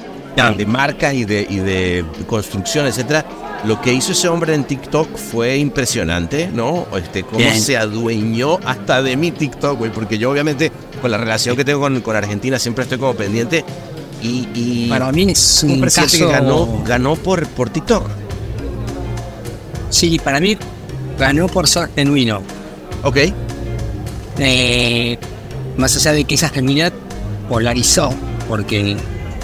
de 0.58 0.66
marcas 0.66 1.14
y 1.14 1.24
de, 1.24 1.46
y 1.48 1.60
de 1.60 2.04
construcción, 2.26 2.86
etcétera, 2.86 3.24
lo 3.64 3.80
que 3.80 3.94
hizo 3.94 4.12
ese 4.12 4.28
hombre 4.28 4.52
en 4.54 4.64
TikTok 4.64 5.16
fue 5.16 5.56
impresionante, 5.56 6.50
¿no? 6.52 6.86
Este, 6.94 7.22
cómo 7.22 7.38
Bien. 7.38 7.58
se 7.58 7.78
adueñó 7.78 8.58
hasta 8.66 9.02
de 9.02 9.16
mi 9.16 9.30
TikTok, 9.30 9.78
güey, 9.78 9.90
porque 9.90 10.18
yo 10.18 10.30
obviamente 10.30 10.70
con 11.00 11.10
la 11.10 11.16
relación 11.16 11.56
que 11.56 11.64
tengo 11.64 11.80
con, 11.80 12.02
con 12.02 12.16
Argentina 12.16 12.58
siempre 12.58 12.82
estoy 12.82 12.98
como 12.98 13.14
pendiente 13.14 13.64
y, 14.20 14.46
y 14.54 14.88
Para 14.90 15.10
mí 15.10 15.22
es 15.30 15.62
un 15.62 15.80
que 15.80 16.26
ganó, 16.26 16.82
ganó 16.84 17.16
por, 17.16 17.46
por 17.48 17.70
TikTok. 17.70 18.10
Sí, 19.88 20.18
para 20.22 20.38
mí 20.38 20.58
ganó 21.18 21.46
por 21.48 21.68
ser 21.68 21.88
genuino. 21.94 22.42
Ok. 23.02 23.16
Eh, 24.38 25.18
más 25.76 25.96
allá 25.96 26.12
de 26.12 26.24
que 26.24 26.34
esa 26.34 26.48
genuinidad 26.48 26.92
polarizó, 27.48 28.14
porque, 28.48 28.96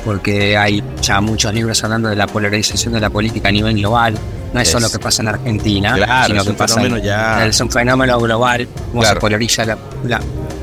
porque 0.04 0.56
hay 0.56 0.82
ya 1.02 1.20
muchos 1.20 1.52
libros 1.52 1.82
hablando 1.84 2.08
de 2.08 2.16
la 2.16 2.26
polarización 2.26 2.94
de 2.94 3.00
la 3.00 3.10
política 3.10 3.48
a 3.48 3.52
nivel 3.52 3.76
global. 3.76 4.14
No 4.52 4.60
es 4.60 4.68
Es- 4.68 4.72
solo 4.72 4.86
lo 4.86 4.92
que 4.92 4.98
pasa 4.98 5.20
en 5.22 5.28
Argentina, 5.28 5.94
Claro, 5.94 6.26
sino 6.28 6.40
es 6.42 6.48
que 6.48 6.54
pasa 6.54 6.82
en- 6.82 7.02
ya- 7.02 7.46
es 7.46 7.60
un 7.60 7.70
fenómeno 7.70 8.18
global, 8.18 8.66
cómo 8.90 9.02
Claro. 9.02 9.16
se 9.16 9.20
polariza 9.20 9.64
la, 9.66 9.76
la- 10.06 10.20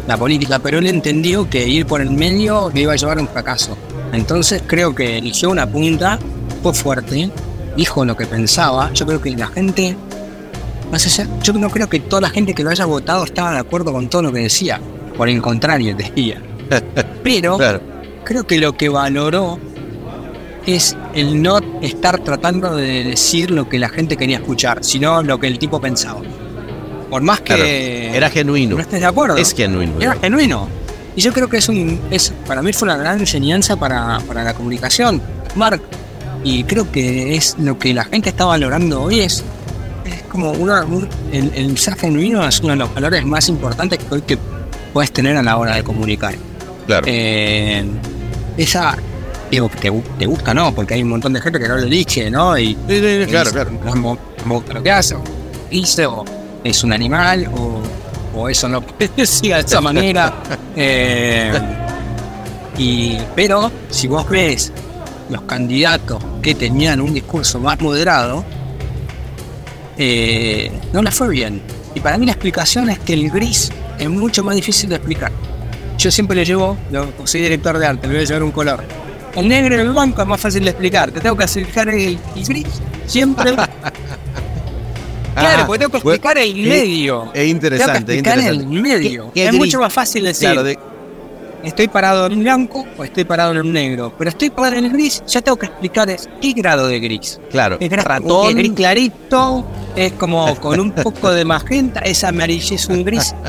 la 0.08 0.18
política, 0.18 0.58
pero 0.60 0.80
él 0.80 0.88
entendió 0.88 1.47
que 1.49 1.68
ir 1.68 1.86
por 1.86 2.01
el 2.01 2.10
medio 2.12 2.72
le 2.74 2.82
iba 2.82 2.93
a 2.93 2.95
llevar 2.95 3.20
a 3.20 3.22
un 3.22 3.28
fracaso. 3.28 3.78
Entonces 4.12 4.64
creo 4.66 4.95
que 4.95 5.18
eligió 5.20 5.51
una 5.51 5.68
punta, 5.68 6.18
fue 6.64 6.74
fuerte, 6.74 7.30
dijo 7.78 8.03
lo 8.06 8.18
que 8.18 8.26
pensaba. 8.26 8.91
Yo 8.93 9.06
creo 9.06 9.22
que 9.22 9.32
la 9.32 9.47
gente, 9.47 9.95
más 10.91 11.05
allá, 11.05 11.27
yo 11.43 11.53
no 11.53 11.69
creo 11.69 11.89
que 11.89 11.99
toda 11.99 12.21
la 12.21 12.29
gente 12.29 12.53
que 12.53 12.63
lo 12.63 12.69
haya 12.69 12.86
votado 12.86 13.23
estaba 13.25 13.53
de 13.53 13.59
acuerdo 13.59 13.91
con 13.91 14.07
todo 14.09 14.21
lo 14.23 14.31
que 14.33 14.39
decía. 14.39 14.79
Por 15.17 15.29
el 15.29 15.41
contrario, 15.41 15.95
decía. 15.95 16.41
Pero 17.23 17.57
Claro. 17.57 17.81
creo 18.23 18.45
que 18.45 18.57
lo 18.57 18.75
que 18.75 18.89
valoró 18.89 19.59
es 20.65 20.97
el 21.13 21.41
no 21.41 21.59
estar 21.81 22.19
tratando 22.19 22.75
de 22.75 23.03
decir 23.03 23.51
lo 23.51 23.69
que 23.69 23.77
la 23.79 23.89
gente 23.89 24.17
quería 24.17 24.38
escuchar, 24.38 24.83
sino 24.83 25.21
lo 25.21 25.39
que 25.39 25.47
el 25.47 25.59
tipo 25.59 25.79
pensaba. 25.79 26.21
Por 27.09 27.21
más 27.21 27.39
que 27.41 27.53
Claro. 27.55 27.63
Era 28.17 28.29
genuino. 28.29 28.75
no 28.75 28.81
estés 28.81 28.99
de 28.99 29.05
acuerdo. 29.05 29.38
Es 29.38 29.53
genuino. 29.53 29.93
Era 30.01 30.15
genuino. 30.15 30.67
Y 31.15 31.21
yo 31.21 31.31
creo 31.31 31.47
que 31.47 31.57
es 31.57 31.69
un. 31.69 31.99
Es, 32.11 32.33
para 32.47 32.61
mí 32.61 32.73
fue 32.73 32.88
una 32.88 32.97
gran 32.97 33.19
enseñanza 33.19 33.77
para, 33.77 34.19
para 34.27 34.43
la 34.43 34.53
comunicación, 34.53 35.21
Mark. 35.55 35.81
Y 36.43 36.63
creo 36.65 36.91
que 36.91 37.36
es 37.36 37.55
lo 37.59 37.77
que 37.79 37.93
la 37.93 38.03
gente 38.03 38.29
está 38.29 38.45
valorando 38.45 39.03
hoy. 39.03 39.21
Es, 39.21 39.43
es 40.06 40.24
como 40.24 40.51
una. 40.51 40.84
un- 40.86 41.08
el, 41.32 41.51
el 41.56 41.78
ser 41.78 41.95
genuino 41.95 42.47
es 42.47 42.60
uno 42.60 42.70
de 42.72 42.76
los 42.78 42.93
valores 42.93 43.26
más 43.26 43.49
importantes 43.49 43.99
que 43.99 44.14
hoy 44.14 44.22
que 44.22 44.38
puedes 44.93 45.12
tener 45.12 45.36
a 45.38 45.43
la 45.43 45.58
hora 45.58 45.76
de 45.76 45.84
comunicar. 45.84 46.36
Claro. 46.86 47.06
Eh, 47.08 47.84
esa. 48.58 48.95
Digo, 49.51 49.70
te, 49.70 49.91
te 50.20 50.26
gusta, 50.26 50.53
¿no? 50.53 50.74
Porque 50.74 50.95
hay 50.95 51.03
un 51.03 51.10
montón 51.10 51.34
de 51.34 51.41
gente 51.41 51.60
que 51.60 51.68
no 51.68 51.76
lo 51.78 51.84
elige, 51.84 52.30
¿no? 52.32 52.58
Y 52.58 52.76
claro, 53.30 53.51
claro. 53.51 53.72
no 53.84 53.95
me- 53.95 54.18
gusta 54.56 54.74
lo 54.74 54.84
que 54.84 54.91
hace, 54.91 55.16
o 55.16 55.22
dice, 55.70 56.06
o 56.08 56.24
es 56.64 56.84
un 56.84 56.93
animal, 56.93 57.47
o, 57.56 57.82
o 58.39 58.49
eso 58.49 58.68
no 58.68 58.84
ser 59.24 59.56
de 59.56 59.60
esa 59.62 59.82
manera. 59.82 60.34
Eh, 60.78 61.53
y, 62.78 63.18
pero 63.36 63.72
si 63.89 64.08
vos 64.08 64.28
ves 64.30 64.72
los 65.30 65.41
candidatos 65.43 66.22
que 66.41 66.53
tenían 66.56 66.99
un 67.01 67.14
discurso 67.14 67.60
más 67.60 67.80
moderado, 67.80 68.43
eh, 69.98 70.72
no 70.93 71.02
les 71.02 71.14
fue 71.16 71.30
bien. 71.30 71.62
Y 71.93 72.00
para 72.00 72.18
mí 72.18 72.26
la 72.26 72.34
explicación 72.34 72.89
es 72.89 73.00
que 73.00 73.14
el 73.14 73.30
gris 73.30 73.72
es 73.98 74.10
mucho 74.10 74.43
más 74.43 74.56
difícil 74.56 74.89
de 74.89 74.96
explicar. 74.98 75.32
Yo 75.98 76.12
siempre 76.12 76.36
le 76.36 76.43
llevo, 76.46 76.78
lo- 76.91 77.08
soy 77.26 77.41
director 77.41 77.78
de 77.78 77.88
arte, 77.88 78.08
le 78.08 78.14
voy 78.16 78.24
a 78.24 78.28
llevar 78.28 78.43
un 78.43 78.52
color. 78.52 78.84
El 79.36 79.48
negro 79.48 79.76
y 79.76 79.80
el 79.80 79.89
blanco 79.91 80.22
es 80.22 80.28
más 80.28 80.39
fácil 80.41 80.64
de 80.64 80.70
explicar. 80.72 81.12
Te 81.12 81.20
tengo 81.22 81.36
que 81.38 81.43
explicar 81.43 81.88
el, 81.89 82.18
el 82.36 82.46
gris. 82.46 82.68
Siempre. 83.06 83.52
claro, 83.56 83.74
Ah, 85.36 85.64
porque 85.68 85.80
tengo 85.80 85.91
que 85.91 85.98
bueno, 86.04 86.16
explicar 86.16 86.38
el 86.38 86.60
es- 86.60 86.68
medio. 86.70 87.26
Es 87.28 87.34
Tengo 87.34 87.46
interesante, 87.48 87.93
es 88.14 88.20
explicar 88.20 88.38
interesante. 88.39 88.76
el 88.76 88.82
medio. 88.82 89.26
¿Qué- 89.28 89.32
qué 89.34 89.43
es 89.46 89.50
gris? 89.50 89.60
mucho 89.60 89.80
más 89.80 89.93
fácil 89.93 90.24
decir. 90.24 90.48
Claro, 90.50 90.64
de- 90.64 90.80
Estoy 91.66 91.88
parado 91.88 92.28
en 92.28 92.34
el 92.34 92.39
blanco 92.39 92.86
o 92.97 93.03
estoy 93.03 93.24
parado 93.24 93.51
en 93.51 93.57
el 93.57 93.74
negro. 93.74 94.13
Pero 94.18 94.30
estoy 94.30 94.51
parado 94.51 94.76
en 94.76 94.86
el 94.86 94.91
gris, 94.91 95.24
ya 95.28 95.41
tengo 95.41 95.57
que 95.57 95.66
explicar 95.66 96.09
es 96.09 96.30
qué 96.39 96.53
grado 96.53 96.88
de 96.88 96.99
gris. 96.99 97.39
claro. 97.49 97.78
Es 97.80 97.89
gris, 97.89 98.03
ratón. 98.03 98.49
es 98.49 98.55
gris 98.55 98.72
clarito, 98.74 99.66
es 99.95 100.13
como 100.13 100.55
con 100.57 100.80
un 100.80 100.91
poco 101.03 101.32
de 101.32 101.43
magenta, 101.43 102.01
es 102.01 102.24
amarillo, 102.24 102.76
es 102.76 102.88
un 102.88 103.03
gris. 103.03 103.34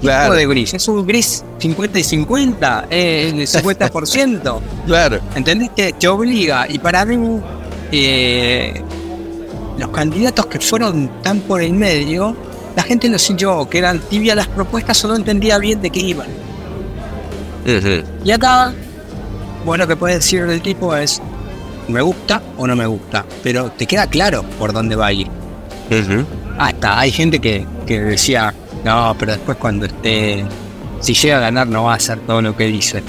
Claro. 0.00 0.34
de 0.34 0.46
gris, 0.46 0.72
es 0.72 0.88
un 0.88 1.06
gris 1.06 1.44
50 1.58 1.98
y 1.98 2.02
50, 2.02 2.86
eh, 2.88 3.32
el 3.34 3.46
50%. 3.46 4.60
Claro. 4.86 5.20
¿Entendés? 5.34 5.72
Que 5.76 5.92
te 5.92 6.08
obliga. 6.08 6.64
Y 6.66 6.78
para 6.78 7.04
mí, 7.04 7.38
eh, 7.92 8.82
los 9.76 9.90
candidatos 9.90 10.46
que 10.46 10.58
fueron 10.58 11.22
tan 11.22 11.40
por 11.40 11.60
el 11.60 11.74
medio, 11.74 12.34
la 12.74 12.82
gente 12.82 13.10
lo 13.10 13.18
sintió 13.18 13.68
que 13.68 13.76
eran 13.76 13.98
tibias 14.00 14.36
las 14.36 14.48
propuestas 14.48 15.04
o 15.04 15.08
no 15.08 15.16
entendía 15.16 15.58
bien 15.58 15.82
de 15.82 15.90
qué 15.90 16.00
iban. 16.00 16.28
Y 18.24 18.30
acá, 18.30 18.72
bueno, 19.64 19.86
que 19.86 19.96
puede 19.96 20.14
decir 20.14 20.40
el 20.42 20.60
tipo 20.62 20.94
es, 20.96 21.20
me 21.88 22.00
gusta 22.02 22.40
o 22.56 22.66
no 22.66 22.74
me 22.76 22.86
gusta, 22.86 23.24
pero 23.42 23.70
te 23.70 23.86
queda 23.86 24.06
claro 24.06 24.42
por 24.58 24.72
dónde 24.72 24.96
va 24.96 25.06
a 25.06 25.12
ir. 25.12 25.26
Hasta 26.58 26.98
hay 27.00 27.10
gente 27.10 27.38
que, 27.40 27.66
que 27.86 28.00
decía, 28.00 28.54
no, 28.84 29.14
pero 29.18 29.32
después 29.32 29.56
cuando 29.58 29.86
esté, 29.86 30.44
si 31.00 31.14
llega 31.14 31.38
a 31.38 31.40
ganar 31.40 31.66
no 31.66 31.84
va 31.84 31.92
a 31.94 31.96
hacer 31.96 32.18
todo 32.20 32.40
lo 32.42 32.56
que 32.56 32.66
dice. 32.66 33.02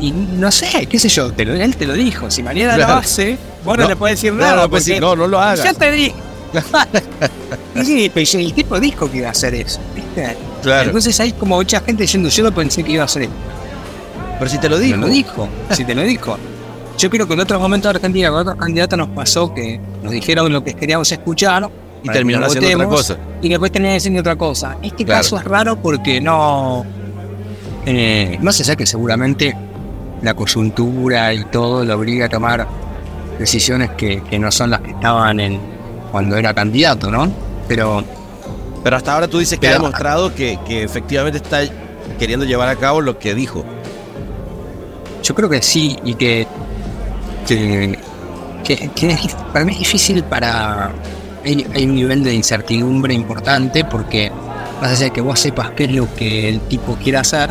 Y 0.00 0.10
no 0.10 0.50
sé, 0.50 0.86
qué 0.86 0.98
sé 0.98 1.08
yo, 1.08 1.32
te 1.32 1.44
lo- 1.44 1.54
él 1.54 1.76
te 1.76 1.86
lo 1.86 1.94
dijo, 1.94 2.30
si 2.30 2.42
mañana 2.42 2.74
Claro. 2.74 2.92
lo 2.94 2.98
hace, 3.00 3.38
vos 3.64 3.76
no, 3.78 3.84
No, 3.84 3.88
le 3.90 3.96
podés 3.96 4.16
decir 4.16 4.32
no, 4.32 4.40
nada. 4.44 4.62
no, 4.62 4.68
pues 4.70 4.84
sí, 4.84 4.98
no, 5.00 5.16
no 5.16 5.26
lo 5.26 5.40
hagas. 5.40 5.62
Ya 5.64 5.72
te 5.74 5.90
dije. 5.90 6.14
Y 7.76 7.84
sí, 7.84 8.10
pero 8.14 8.26
el 8.38 8.52
tipo 8.54 8.78
dijo 8.78 9.10
que 9.10 9.18
iba 9.18 9.28
a 9.28 9.30
hacer 9.32 9.52
eso, 9.54 9.80
¿viste? 10.14 10.36
Claro. 10.62 10.86
Entonces 10.88 11.18
hay 11.20 11.32
como 11.32 11.56
mucha 11.56 11.80
gente 11.80 12.02
diciendo, 12.02 12.28
yo 12.28 12.44
no 12.44 12.52
pensé 12.54 12.82
que 12.82 12.92
iba 12.92 13.02
a 13.02 13.06
hacer 13.06 13.22
esto. 13.22 13.34
Pero 14.38 14.50
si 14.50 14.58
te 14.58 14.68
lo 14.68 14.78
dijo, 14.78 15.48
si 15.70 15.84
te 15.84 15.94
lo 15.94 16.02
dijo. 16.02 16.36
Yo 16.98 17.10
creo 17.10 17.26
que 17.26 17.34
en 17.34 17.40
otros 17.40 17.60
momentos 17.60 17.92
de 17.92 17.96
Argentina, 17.96 18.30
con 18.30 18.40
otros 18.40 18.56
candidatos 18.56 18.98
nos 18.98 19.08
pasó 19.08 19.52
que 19.52 19.80
nos 20.02 20.12
dijeron 20.12 20.52
lo 20.52 20.62
que 20.62 20.74
queríamos 20.74 21.10
escuchar 21.10 21.68
Y 22.04 22.08
terminaron 22.08 22.46
haciendo 22.46 22.68
otra 22.76 22.86
cosa. 22.88 23.16
Y 23.42 23.48
después 23.48 23.72
terminan 23.72 23.94
diciendo 23.96 24.20
otra 24.20 24.36
cosa. 24.36 24.76
Este 24.82 25.04
Claro. 25.04 25.22
caso 25.22 25.36
es 25.38 25.44
raro 25.44 25.76
porque 25.76 26.20
no. 26.20 26.84
Eh, 27.86 28.38
más 28.42 28.60
allá 28.60 28.76
que 28.76 28.86
seguramente 28.86 29.54
la 30.22 30.34
coyuntura 30.34 31.34
y 31.34 31.44
todo 31.46 31.84
lo 31.84 31.96
obliga 31.98 32.26
a 32.26 32.28
tomar 32.28 32.66
decisiones 33.38 33.90
que, 33.90 34.22
que 34.22 34.38
no 34.38 34.50
son 34.50 34.70
las 34.70 34.80
que 34.80 34.90
estaban 34.92 35.40
en 35.40 35.58
cuando 36.12 36.36
era 36.36 36.54
candidato, 36.54 37.10
¿no? 37.10 37.30
Pero 37.68 38.04
Pero 38.84 38.96
hasta 38.96 39.14
ahora 39.14 39.26
tú 39.26 39.38
dices 39.38 39.58
que 39.58 39.66
Pero- 39.66 39.76
ha 39.76 39.78
demostrado 39.78 40.32
que, 40.34 40.58
que 40.66 40.84
efectivamente 40.84 41.38
está 41.38 41.62
queriendo 42.18 42.44
llevar 42.46 42.68
a 42.68 42.76
cabo 42.76 43.00
lo 43.00 43.18
que 43.18 43.34
dijo. 43.34 43.64
Yo 45.22 45.34
creo 45.34 45.48
que 45.48 45.62
sí, 45.62 45.96
y 46.04 46.14
que, 46.14 46.46
que, 47.48 47.98
que- 48.62 48.88
que 48.90 49.16
para 49.52 49.64
mí 49.64 49.72
es 49.72 49.78
difícil 49.78 50.22
para... 50.24 50.92
Hay, 51.44 51.66
hay 51.74 51.84
un 51.84 51.94
nivel 51.94 52.24
de 52.24 52.34
incertidumbre 52.34 53.12
importante 53.12 53.84
porque 53.84 54.30
más 54.80 54.92
allá 54.92 55.04
de 55.06 55.10
que 55.12 55.20
vos 55.20 55.38
sepas 55.40 55.70
qué 55.72 55.84
es 55.84 55.92
lo 55.92 56.12
que 56.14 56.48
el 56.48 56.60
tipo 56.60 56.96
quiere 56.96 57.18
hacer, 57.18 57.50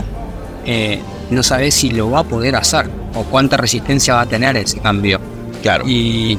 eh, 0.66 1.00
no 1.30 1.44
sabes 1.44 1.76
si 1.76 1.92
lo 1.92 2.10
va 2.10 2.20
a 2.20 2.24
poder 2.24 2.56
hacer 2.56 2.90
o 3.16 3.24
cuánta 3.24 3.56
resistencia 3.58 4.16
va 4.16 4.22
a 4.22 4.26
tener 4.26 4.56
ese 4.58 4.80
cambio. 4.80 5.20
Claro. 5.62 5.88
Y, 5.88 6.38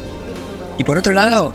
y 0.79 0.85
por 0.85 0.99
otro 0.99 1.13
lado, 1.13 1.53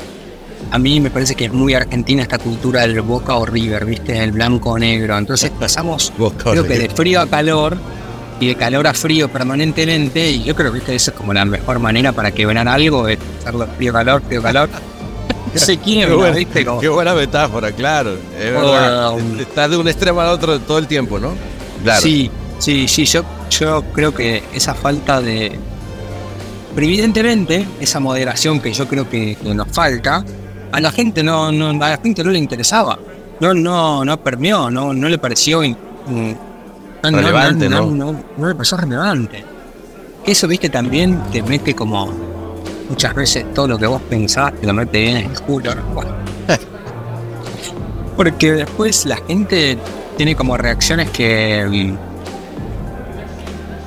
a 0.71 0.77
mí 0.77 0.99
me 0.99 1.09
parece 1.09 1.35
que 1.35 1.45
es 1.45 1.53
muy 1.53 1.73
argentina 1.73 2.21
esta 2.21 2.37
cultura 2.37 2.81
del 2.81 3.01
boca 3.01 3.35
o 3.35 3.45
river, 3.45 3.85
¿viste? 3.85 4.21
El 4.23 4.31
blanco 4.31 4.71
o 4.71 4.79
negro. 4.79 5.17
Entonces 5.17 5.51
pasamos 5.59 6.13
creo 6.37 6.63
que 6.65 6.77
de 6.79 6.89
frío 6.89 7.21
a 7.21 7.27
calor 7.27 7.77
y 8.39 8.47
de 8.47 8.55
calor 8.55 8.87
a 8.87 8.93
frío 8.93 9.29
permanentemente 9.29 10.29
y 10.31 10.43
yo 10.43 10.55
creo 10.55 10.71
que 10.71 10.95
eso 10.95 11.11
es 11.11 11.17
como 11.17 11.33
la 11.33 11.43
mejor 11.45 11.79
manera 11.79 12.11
para 12.13 12.31
que 12.31 12.45
vean 12.45 12.67
algo 12.67 13.07
es 13.07 13.17
hacerlo 13.39 13.67
frío 13.75 13.91
calor 13.91 14.21
frío 14.25 14.41
calor 14.41 14.69
se 15.55 15.75
Qué 15.77 15.83
quiebra 15.83 16.15
buena, 16.15 16.37
viste 16.37 16.63
Como- 16.65 16.79
qué 16.79 16.87
buena 16.87 17.13
metáfora, 17.13 17.71
claro. 17.71 18.15
Um, 19.13 19.39
Estás 19.39 19.71
de 19.71 19.77
un 19.77 19.87
extremo 19.87 20.21
al 20.21 20.29
otro 20.29 20.59
todo 20.59 20.77
el 20.77 20.87
tiempo, 20.87 21.19
¿no? 21.19 21.33
Claro. 21.83 22.01
sí 22.01 22.29
sí 22.59 22.87
sí 22.87 23.05
yo 23.05 23.23
yo 23.49 23.83
creo 23.93 24.13
que 24.13 24.43
esa 24.53 24.73
falta 24.73 25.21
de 25.21 25.57
pero 26.75 26.85
evidentemente 26.85 27.65
esa 27.81 27.99
moderación 27.99 28.59
que 28.61 28.71
yo 28.71 28.87
creo 28.87 29.09
que, 29.09 29.35
que 29.41 29.53
nos 29.53 29.67
falta 29.69 30.23
a 30.71 30.79
la 30.79 30.91
gente 30.91 31.23
no, 31.23 31.51
no 31.51 31.69
a 31.83 31.89
la 31.89 31.97
gente 31.97 32.23
no 32.23 32.31
le 32.31 32.39
interesaba 32.39 32.97
no 33.39 33.53
no 33.53 34.03
no 34.05 34.17
permeó 34.21 34.69
no 34.69 34.93
no 34.93 35.09
le 35.09 35.17
pareció 35.17 35.63
in- 35.63 35.77
mm, 36.07 36.31
no, 37.03 37.11
Relevante, 37.17 37.69
no, 37.69 37.85
¿no? 37.91 38.15
no, 38.37 38.47
le 38.47 38.55
pareció 38.55 38.77
relevante 38.77 39.43
eso 40.25 40.47
viste 40.47 40.69
también 40.69 41.21
te 41.31 41.41
mete 41.41 41.73
como 41.73 42.13
muchas 42.89 43.13
veces 43.15 43.53
todo 43.53 43.67
lo 43.69 43.77
que 43.77 43.87
vos 43.87 44.01
pensás 44.09 44.53
te 44.59 44.67
lo 44.67 44.73
mete 44.73 44.99
bien 45.01 45.17
en 45.17 45.31
el 45.31 45.41
culo 45.41 45.71
porque 48.15 48.51
después 48.51 49.05
la 49.05 49.17
gente 49.27 49.77
tiene 50.17 50.35
como 50.35 50.57
reacciones 50.57 51.09
que 51.11 51.65
mm, 51.69 52.09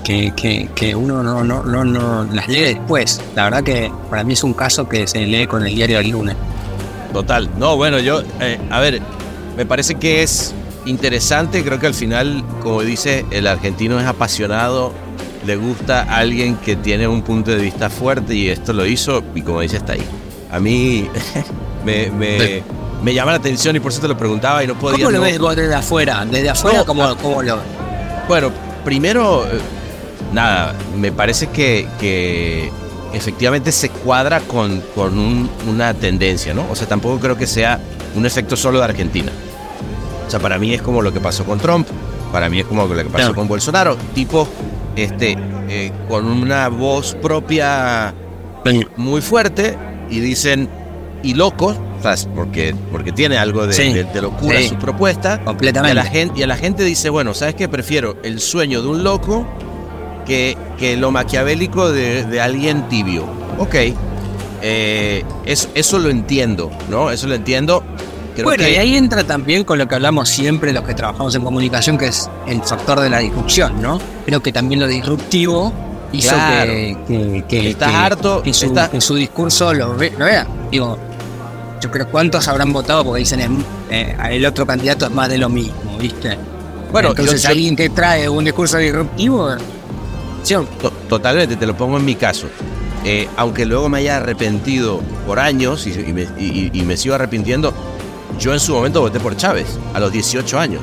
que, 0.03 0.33
que, 0.35 0.69
que 0.75 0.97
uno 0.97 1.23
no, 1.23 1.45
no, 1.45 1.63
no, 1.63 1.85
no 1.85 2.25
las 2.25 2.49
lee 2.49 2.75
después. 2.75 3.21
La 3.37 3.45
verdad 3.45 3.63
que 3.63 3.93
para 4.11 4.25
mí 4.25 4.33
es 4.33 4.43
un 4.43 4.53
caso 4.53 4.89
que 4.89 5.07
se 5.07 5.25
lee 5.25 5.47
con 5.47 5.65
el 5.65 5.73
diario 5.73 5.99
del 5.99 6.11
lunes. 6.11 6.35
Total. 7.13 7.49
No, 7.59 7.77
bueno, 7.77 7.99
yo, 7.99 8.23
eh, 8.41 8.59
a 8.71 8.81
ver, 8.81 9.01
me 9.57 9.67
parece 9.67 9.97
que 9.97 10.23
es 10.23 10.55
interesante. 10.87 11.63
Creo 11.65 11.79
que 11.79 11.87
al 11.87 11.95
final, 11.95 12.43
como 12.63 12.83
dice, 12.83 13.25
el 13.31 13.47
argentino 13.47 14.01
es 14.01 14.07
apasionado, 14.07 14.93
le 15.47 15.57
gusta 15.57 16.03
a 16.03 16.19
alguien 16.19 16.57
que 16.57 16.77
tiene 16.77 17.07
un 17.09 17.23
punto 17.23 17.51
de 17.51 17.59
vista 17.59 17.91
fuerte 17.91 18.35
y 18.35 18.49
esto 18.49 18.73
lo 18.73 18.87
hizo 18.87 19.23
y 19.35 19.43
como 19.43 19.61
dice, 19.61 19.77
está 19.77 19.93
ahí. 19.95 20.03
A 20.51 20.59
mí 20.61 21.09
me, 21.85 22.11
me, 22.11 22.63
me 23.03 23.15
llama 23.15 23.33
la 23.33 23.39
atención 23.39 23.75
y 23.77 23.81
por 23.81 23.93
eso 23.93 24.01
te 24.01 24.09
lo 24.09 24.17
preguntaba 24.17 24.63
y 24.65 24.67
no 24.67 24.75
podía... 24.75 24.99
¿Cómo 24.99 25.11
lo 25.11 25.19
no- 25.19 25.25
ves 25.25 25.39
vos 25.39 25.57
desde 25.57 25.75
afuera? 25.75 26.25
Desde 26.31 26.49
afuera, 26.51 26.79
No, 26.79 26.87
¿cómo, 26.87 27.17
cómo 27.17 27.43
lo 27.43 27.59
Bueno, 28.29 28.51
primero, 28.85 29.45
eh, 29.47 29.59
nada, 30.33 30.75
me 30.97 31.11
parece 31.13 31.49
que, 31.49 31.87
que 32.01 32.71
efectivamente 33.13 33.73
se 33.73 33.89
cuadra 33.91 34.41
con, 34.41 34.81
con 34.95 35.19
un- 35.19 35.51
una 35.69 35.95
tendencia, 35.95 36.55
¿no? 36.55 36.65
O 36.71 36.75
sea, 36.77 36.87
tampoco 36.89 37.19
creo 37.21 37.37
que 37.37 37.47
sea 37.47 37.79
un 38.15 38.25
efecto 38.27 38.57
solo 38.57 38.79
de 38.79 38.85
Argentina. 38.85 39.31
O 40.27 40.31
sea, 40.31 40.41
para 40.41 40.59
mí 40.59 40.73
es 40.75 40.83
como 40.83 41.03
lo 41.03 41.13
que 41.13 41.21
pasó 41.21 41.45
con 41.45 41.59
Trump, 41.59 41.87
para 42.33 42.49
mí 42.49 42.61
es 42.61 42.67
como 42.67 42.87
lo 42.87 42.95
que 42.97 43.05
pasó 43.05 43.35
con 43.35 43.47
Bolsonaro, 43.49 43.97
tipo, 44.15 44.49
este, 44.97 45.37
eh, 45.69 45.93
con 46.09 46.27
una 46.27 46.69
voz 46.69 47.15
propia 47.21 48.15
muy 48.97 49.21
fuerte 49.21 49.77
y 50.11 50.21
dicen, 50.21 50.69
y 51.23 51.35
locos, 51.35 51.77
porque, 52.35 52.75
porque 52.91 53.13
tiene 53.13 53.37
algo 53.39 53.67
de, 53.67 53.73
Sí, 53.75 53.93
de- 53.93 54.05
de 54.05 54.23
locura 54.23 54.59
sí. 54.59 54.69
su 54.71 54.77
propuesta, 54.77 55.37
y 55.39 55.43
a, 55.43 55.45
completamente? 55.45 55.95
la 55.95 56.05
gente, 56.05 56.41
y 56.41 56.43
a 56.43 56.47
la 56.47 56.57
gente 56.57 56.83
dice, 56.85 57.11
bueno, 57.11 57.33
¿sabes 57.35 57.55
qué? 57.55 57.69
Prefiero 57.69 58.17
el 58.25 58.41
sueño 58.41 58.83
de 58.83 58.89
un 58.89 59.05
loco 59.05 59.47
que, 60.33 60.57
que 60.79 60.97
lo 60.97 61.11
maquiavélico 61.11 61.91
de, 61.93 62.25
de 62.25 62.41
alguien 62.41 62.89
tibio. 62.89 63.25
Ok. 63.59 63.75
Eh, 64.63 65.25
eso, 65.45 65.69
eso 65.75 65.99
lo 65.99 66.09
entiendo, 66.09 66.71
¿no? 66.89 67.11
Eso 67.11 67.27
lo 67.27 67.35
entiendo. 67.35 67.83
Creo 68.35 68.45
bueno, 68.47 68.65
que- 68.65 68.73
y 68.73 68.77
ahí 68.77 68.97
entra 68.97 69.25
también 69.25 69.65
con 69.65 69.77
lo 69.79 69.87
que 69.87 69.95
hablamos 69.95 70.29
siempre 70.29 70.73
los 70.73 70.85
que 70.85 70.95
trabajamos 70.95 71.35
en 71.35 71.43
comunicación, 71.43 71.99
que 71.99 72.07
es 72.07 72.31
el 72.47 72.63
factor 72.63 73.01
de 73.01 73.11
la 73.11 73.19
disrupción, 73.19 73.83
¿no? 73.83 74.01
Creo 74.25 74.43
que 74.43 74.53
también 74.53 74.81
lo 74.81 74.87
disruptivo 74.87 75.73
hizo 76.13 76.35
Claro. 76.35 76.73
que, 76.73 76.97
que, 77.07 77.45
que- 77.49 77.71
Estás 77.71 77.93
harto, 77.95 78.43
que 78.43 78.55
su, 78.55 78.67
estás- 78.67 78.89
que 78.89 79.01
su 79.01 79.15
discurso 79.17 79.75
lo, 79.75 79.95
ve- 79.97 80.13
lo 80.17 80.25
vea. 80.25 80.47
Digo, 80.71 80.97
yo 81.81 81.91
creo 81.91 82.09
cuántos 82.09 82.47
habrán 82.49 82.73
votado 82.73 83.05
porque 83.05 83.21
dicen 83.21 83.41
"Em, 83.41 83.59
eh, 83.91 84.17
el 84.31 84.47
otro 84.47 84.65
candidato 84.67 85.05
es 85.07 85.11
más 85.11 85.29
de 85.29 85.37
lo 85.39 85.49
mismo, 85.51 85.99
¿viste? 85.99 86.39
Bueno, 86.93 87.11
entonces 87.11 87.43
yo- 87.43 87.49
alguien 87.49 87.75
que 87.75 87.89
trae 87.91 88.29
un 88.29 88.45
discurso 88.45 88.79
disruptivo, 88.79 89.51
Totalmente, 91.09 91.57
te 91.57 91.67
lo 91.67 91.77
pongo 91.77 91.99
en 91.99 92.05
mi 92.05 92.15
caso. 92.15 92.47
Eh, 93.05 93.29
aunque 93.37 93.67
luego 93.67 93.89
me 93.89 93.99
haya 93.99 94.19
arrepentido 94.19 95.01
por 95.27 95.41
años 95.41 95.87
y, 95.87 95.91
y 95.91 96.13
me, 96.13 96.23
y- 96.39 96.71
y 96.73 96.83
me 96.83 96.97
sigo 96.97 97.15
arrepintiendo, 97.15 97.73
yo 98.39 98.53
en 98.53 98.61
su 98.61 98.73
momento 98.75 99.01
voté 99.01 99.19
por 99.21 99.37
Chávez, 99.37 99.67
a 99.93 100.01
los 100.01 100.13
18 100.13 100.59
años. 100.59 100.83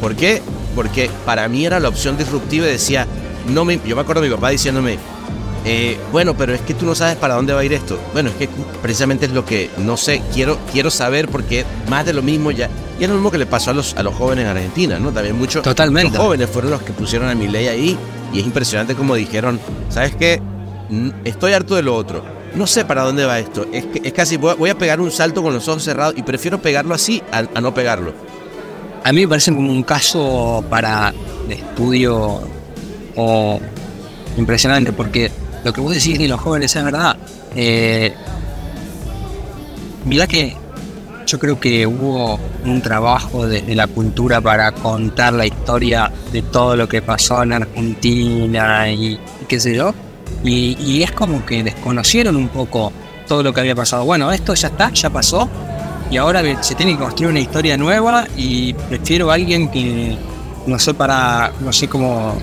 ¿Por 0.00 0.16
qué? 0.16 0.42
Porque 0.74 1.10
para 1.24 1.48
mí 1.48 1.64
era 1.66 1.78
la 1.80 1.88
opción 1.88 2.16
disruptiva 2.16 2.66
y 2.66 2.70
decía, 2.72 3.06
no 3.48 3.64
me, 3.64 3.80
yo 3.86 3.94
me 3.96 4.02
acuerdo 4.02 4.22
de 4.22 4.28
mi 4.28 4.34
papá 4.34 4.50
diciéndome, 4.50 4.98
eh, 5.64 5.98
bueno, 6.10 6.34
pero 6.36 6.54
es 6.54 6.60
que 6.62 6.74
tú 6.74 6.86
no 6.86 6.94
sabes 6.94 7.16
para 7.16 7.34
dónde 7.34 7.52
va 7.52 7.60
a 7.60 7.64
ir 7.64 7.72
esto. 7.74 7.98
Bueno, 8.12 8.30
es 8.30 8.34
que 8.36 8.48
precisamente 8.82 9.26
es 9.26 9.32
lo 9.32 9.44
que 9.44 9.70
no 9.78 9.96
sé, 9.96 10.22
quiero, 10.34 10.58
quiero 10.72 10.90
saber 10.90 11.28
porque 11.28 11.64
más 11.88 12.04
de 12.06 12.12
lo 12.12 12.22
mismo 12.22 12.50
ya. 12.50 12.68
Y 12.98 13.04
es 13.04 13.08
lo 13.08 13.14
mismo 13.14 13.30
que 13.30 13.38
le 13.38 13.46
pasó 13.46 13.70
a 13.70 13.74
los, 13.74 13.94
a 13.96 14.02
los 14.02 14.14
jóvenes 14.14 14.44
en 14.44 14.50
Argentina, 14.50 14.98
¿no? 14.98 15.12
También 15.12 15.36
muchos 15.38 15.62
Totalmente. 15.62 16.16
los 16.16 16.26
jóvenes 16.26 16.48
fueron 16.50 16.70
los 16.72 16.82
que 16.82 16.92
pusieron 16.92 17.28
a 17.28 17.34
mi 17.34 17.46
ley 17.48 17.68
ahí 17.68 17.96
y 18.32 18.40
es 18.40 18.46
impresionante 18.46 18.94
como 18.94 19.14
dijeron, 19.14 19.60
¿sabes 19.88 20.14
qué? 20.16 20.40
Estoy 21.24 21.52
harto 21.52 21.76
de 21.76 21.82
lo 21.82 21.94
otro. 21.94 22.24
No 22.54 22.66
sé 22.66 22.84
para 22.84 23.02
dónde 23.02 23.24
va 23.24 23.38
esto. 23.38 23.66
Es, 23.72 23.86
es 24.02 24.12
casi, 24.12 24.36
voy 24.36 24.70
a, 24.70 24.76
pegar 24.76 25.00
un 25.00 25.10
salto 25.10 25.42
con 25.42 25.54
los 25.54 25.68
ojos 25.68 25.84
cerrados 25.84 26.14
y 26.16 26.22
prefiero 26.22 26.60
pegarlo 26.60 26.94
así 26.94 27.22
a, 27.30 27.42
no 27.60 27.72
pegarlo. 27.72 28.12
A 29.04 29.12
mí 29.12 29.22
me 29.22 29.28
parece 29.28 29.54
como 29.54 29.70
un 29.70 29.82
caso 29.82 30.64
para 30.68 31.14
estudio 31.48 32.40
o 33.16 33.60
impresionante, 34.36 34.92
porque 34.92 35.30
lo 35.64 35.72
que 35.72 35.80
vos 35.80 35.94
decís 35.94 36.18
de 36.18 36.28
los 36.28 36.40
jóvenes 36.40 36.74
es 36.74 36.84
verdad. 36.84 37.16
Eh, 37.54 38.12
mirá 40.04 40.26
que 40.26 40.56
yo 41.30 41.38
creo 41.38 41.60
que 41.60 41.86
hubo 41.86 42.40
un 42.64 42.82
trabajo 42.82 43.46
desde 43.46 43.76
la 43.76 43.86
cultura 43.86 44.40
para 44.40 44.72
contar 44.72 45.32
la 45.32 45.46
historia 45.46 46.10
de 46.32 46.42
todo 46.42 46.74
lo 46.74 46.88
que 46.88 47.02
pasó 47.02 47.44
en 47.44 47.52
Argentina 47.52 48.90
y, 48.90 49.16
qué 49.46 49.60
sé 49.60 49.76
yo. 49.76 49.94
Y, 50.42 50.76
y, 50.80 51.04
es 51.04 51.12
como 51.12 51.46
que 51.46 51.62
desconocieron 51.62 52.34
un 52.34 52.48
poco 52.48 52.92
todo 53.28 53.44
lo 53.44 53.52
que 53.52 53.60
había 53.60 53.76
pasado. 53.76 54.04
Bueno, 54.04 54.32
esto 54.32 54.54
ya 54.54 54.68
está, 54.68 54.92
ya 54.92 55.08
pasó. 55.10 55.48
Y 56.10 56.16
ahora 56.16 56.42
se 56.64 56.74
tiene 56.74 56.92
que 56.94 56.98
construir 56.98 57.30
una 57.30 57.40
historia 57.40 57.76
nueva 57.76 58.26
y 58.36 58.74
prefiero 58.74 59.30
a 59.30 59.34
alguien 59.34 59.70
que 59.70 60.16
no 60.66 60.78
sé 60.80 60.94
para, 60.94 61.52
no 61.60 61.72
sé 61.72 61.86
cómo 61.86 62.34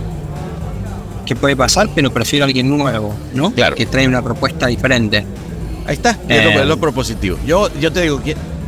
qué 1.26 1.36
puede 1.36 1.58
pasar, 1.58 1.90
pero 1.94 2.10
prefiero 2.14 2.46
a 2.46 2.48
alguien 2.48 2.70
nuevo, 2.70 3.14
¿no? 3.34 3.52
Claro. 3.52 3.76
Que 3.76 3.86
trae 3.86 4.08
una 4.08 4.22
propuesta 4.22 4.68
diferente. 4.68 5.26
Ahí 5.86 5.96
está, 5.96 6.18
es, 6.30 6.44
lo, 6.46 6.62
es 6.62 6.66
lo 6.66 6.78
propositivo. 6.78 7.38
Yo, 7.46 7.70
yo 7.82 7.92
te 7.92 8.04
digo, 8.04 8.22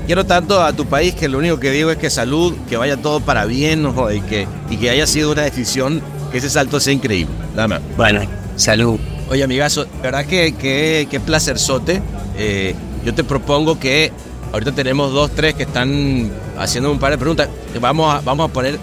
quiero 0.10 0.26
tanto 0.26 0.60
a 0.64 0.74
tu 0.74 0.88
país 0.88 1.14
que 1.14 1.30
lo 1.30 1.38
único 1.38 1.60
que 1.60 1.70
digo 1.70 1.92
es 1.92 1.98
que 2.00 2.10
salud, 2.10 2.56
que 2.68 2.78
vaya 2.78 2.98
todo 2.98 3.20
para 3.20 3.46
bien 3.46 3.88
y, 4.12 4.22
que, 4.22 4.48
y 4.68 4.78
que 4.78 4.90
haya 4.90 5.06
sido 5.06 5.32
una 5.32 5.44
decisión, 5.44 6.02
que 6.32 6.40
ese 6.40 6.50
salto 6.50 6.80
sea 6.80 6.94
increíble. 6.94 7.32
Dame. 7.56 7.78
Bueno, 7.96 8.22
salud. 8.56 9.00
Oye, 9.30 9.44
amigazo, 9.44 9.86
verdad 10.02 10.26
que, 10.26 10.56
que, 10.56 11.08
que 11.12 11.20
placerzote. 11.20 12.02
Eh, 12.40 12.74
yo 13.06 13.14
te 13.14 13.24
propongo 13.24 13.80
que 13.80 14.12
ahorita 14.52 14.72
tenemos 14.72 15.14
dos, 15.14 15.30
tres 15.36 15.54
que 15.54 15.62
están 15.62 16.32
haciendo 16.58 16.92
un 16.92 16.98
par 16.98 17.12
de 17.12 17.20
preguntas. 17.20 17.48
Vamos 17.80 18.12
a, 18.12 18.22
vamos 18.22 18.50
a 18.50 18.52
poner, 18.52 18.80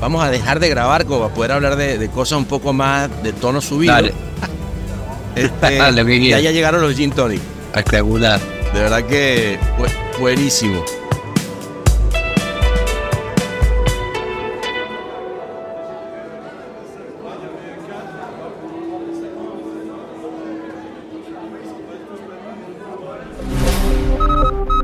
vamos 0.00 0.22
a 0.22 0.30
dejar 0.30 0.60
de 0.60 0.68
grabar 0.68 1.06
como 1.06 1.22
para 1.22 1.34
poder 1.34 1.50
hablar 1.50 1.74
de, 1.74 1.98
de 1.98 2.08
cosas 2.08 2.38
un 2.38 2.44
poco 2.44 2.72
más 2.72 3.10
de 3.24 3.32
tono 3.32 3.60
subido. 3.60 3.94
Dale. 3.94 4.12
Este, 5.34 5.76
Dale, 5.76 6.28
ya, 6.28 6.38
ya 6.38 6.52
llegaron 6.52 6.80
los 6.82 6.94
gin 6.94 7.10
tonic. 7.10 7.40
Espectacular. 7.74 8.38
De 8.72 8.80
verdad 8.80 9.02
que 9.02 9.58
bu- 9.76 9.97
buenísimo. 10.18 10.84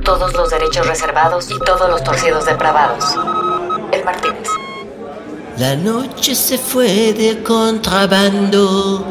Todos 0.04 0.34
los 0.34 0.50
derechos 0.50 0.86
reservados 0.86 1.50
y 1.50 1.58
todos 1.60 1.88
los 1.90 2.04
torcidos 2.04 2.44
depravados. 2.46 3.04
El 3.92 4.04
Martínez. 4.04 4.48
La 5.58 5.76
noche 5.76 6.34
se 6.34 6.58
fue 6.58 7.12
de 7.12 7.42
contrabando 7.42 9.04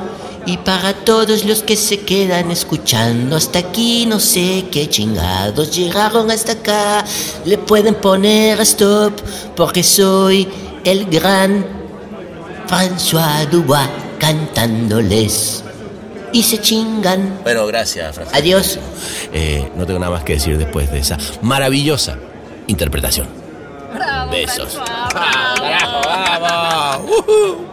y 0.46 0.58
para 0.58 0.94
todos 0.94 1.46
los 1.46 1.64
que 1.64 1.76
se 1.76 2.02
quedan 2.02 2.52
escuchando 2.52 3.36
hasta 3.38 3.60
aquí 3.60 4.06
no 4.06 4.20
sé 4.20 4.66
qué 4.72 4.90
chingados 4.90 5.76
llegaron 5.76 6.30
hasta 6.32 6.54
acá 6.54 7.06
le 7.46 7.58
pueden 7.58 7.96
poner 7.96 8.60
stop 8.62 9.14
porque 9.56 9.84
soy 9.84 10.48
el 10.84 11.06
gran 11.06 11.66
François 12.68 13.50
Dubois 13.50 13.88
cantándoles 14.20 15.64
y 16.34 16.42
se 16.42 16.60
chingan. 16.60 17.40
Bueno, 17.44 17.68
gracias, 17.68 18.16
Francisco. 18.16 18.38
Adiós. 18.38 18.80
Eh, 19.32 19.70
no 19.76 19.86
tengo 19.86 20.00
nada 20.00 20.12
más 20.12 20.24
que 20.24 20.34
decir 20.34 20.58
después 20.58 20.92
de 20.92 21.00
esa 21.00 21.18
maravillosa 21.42 22.18
interpretación. 22.68 23.28
Besos. 24.32 24.80
¡Ah, 24.88 25.54
carajo, 25.58 26.02
vamos! 26.10 27.12
¡Ujú! 27.20 27.73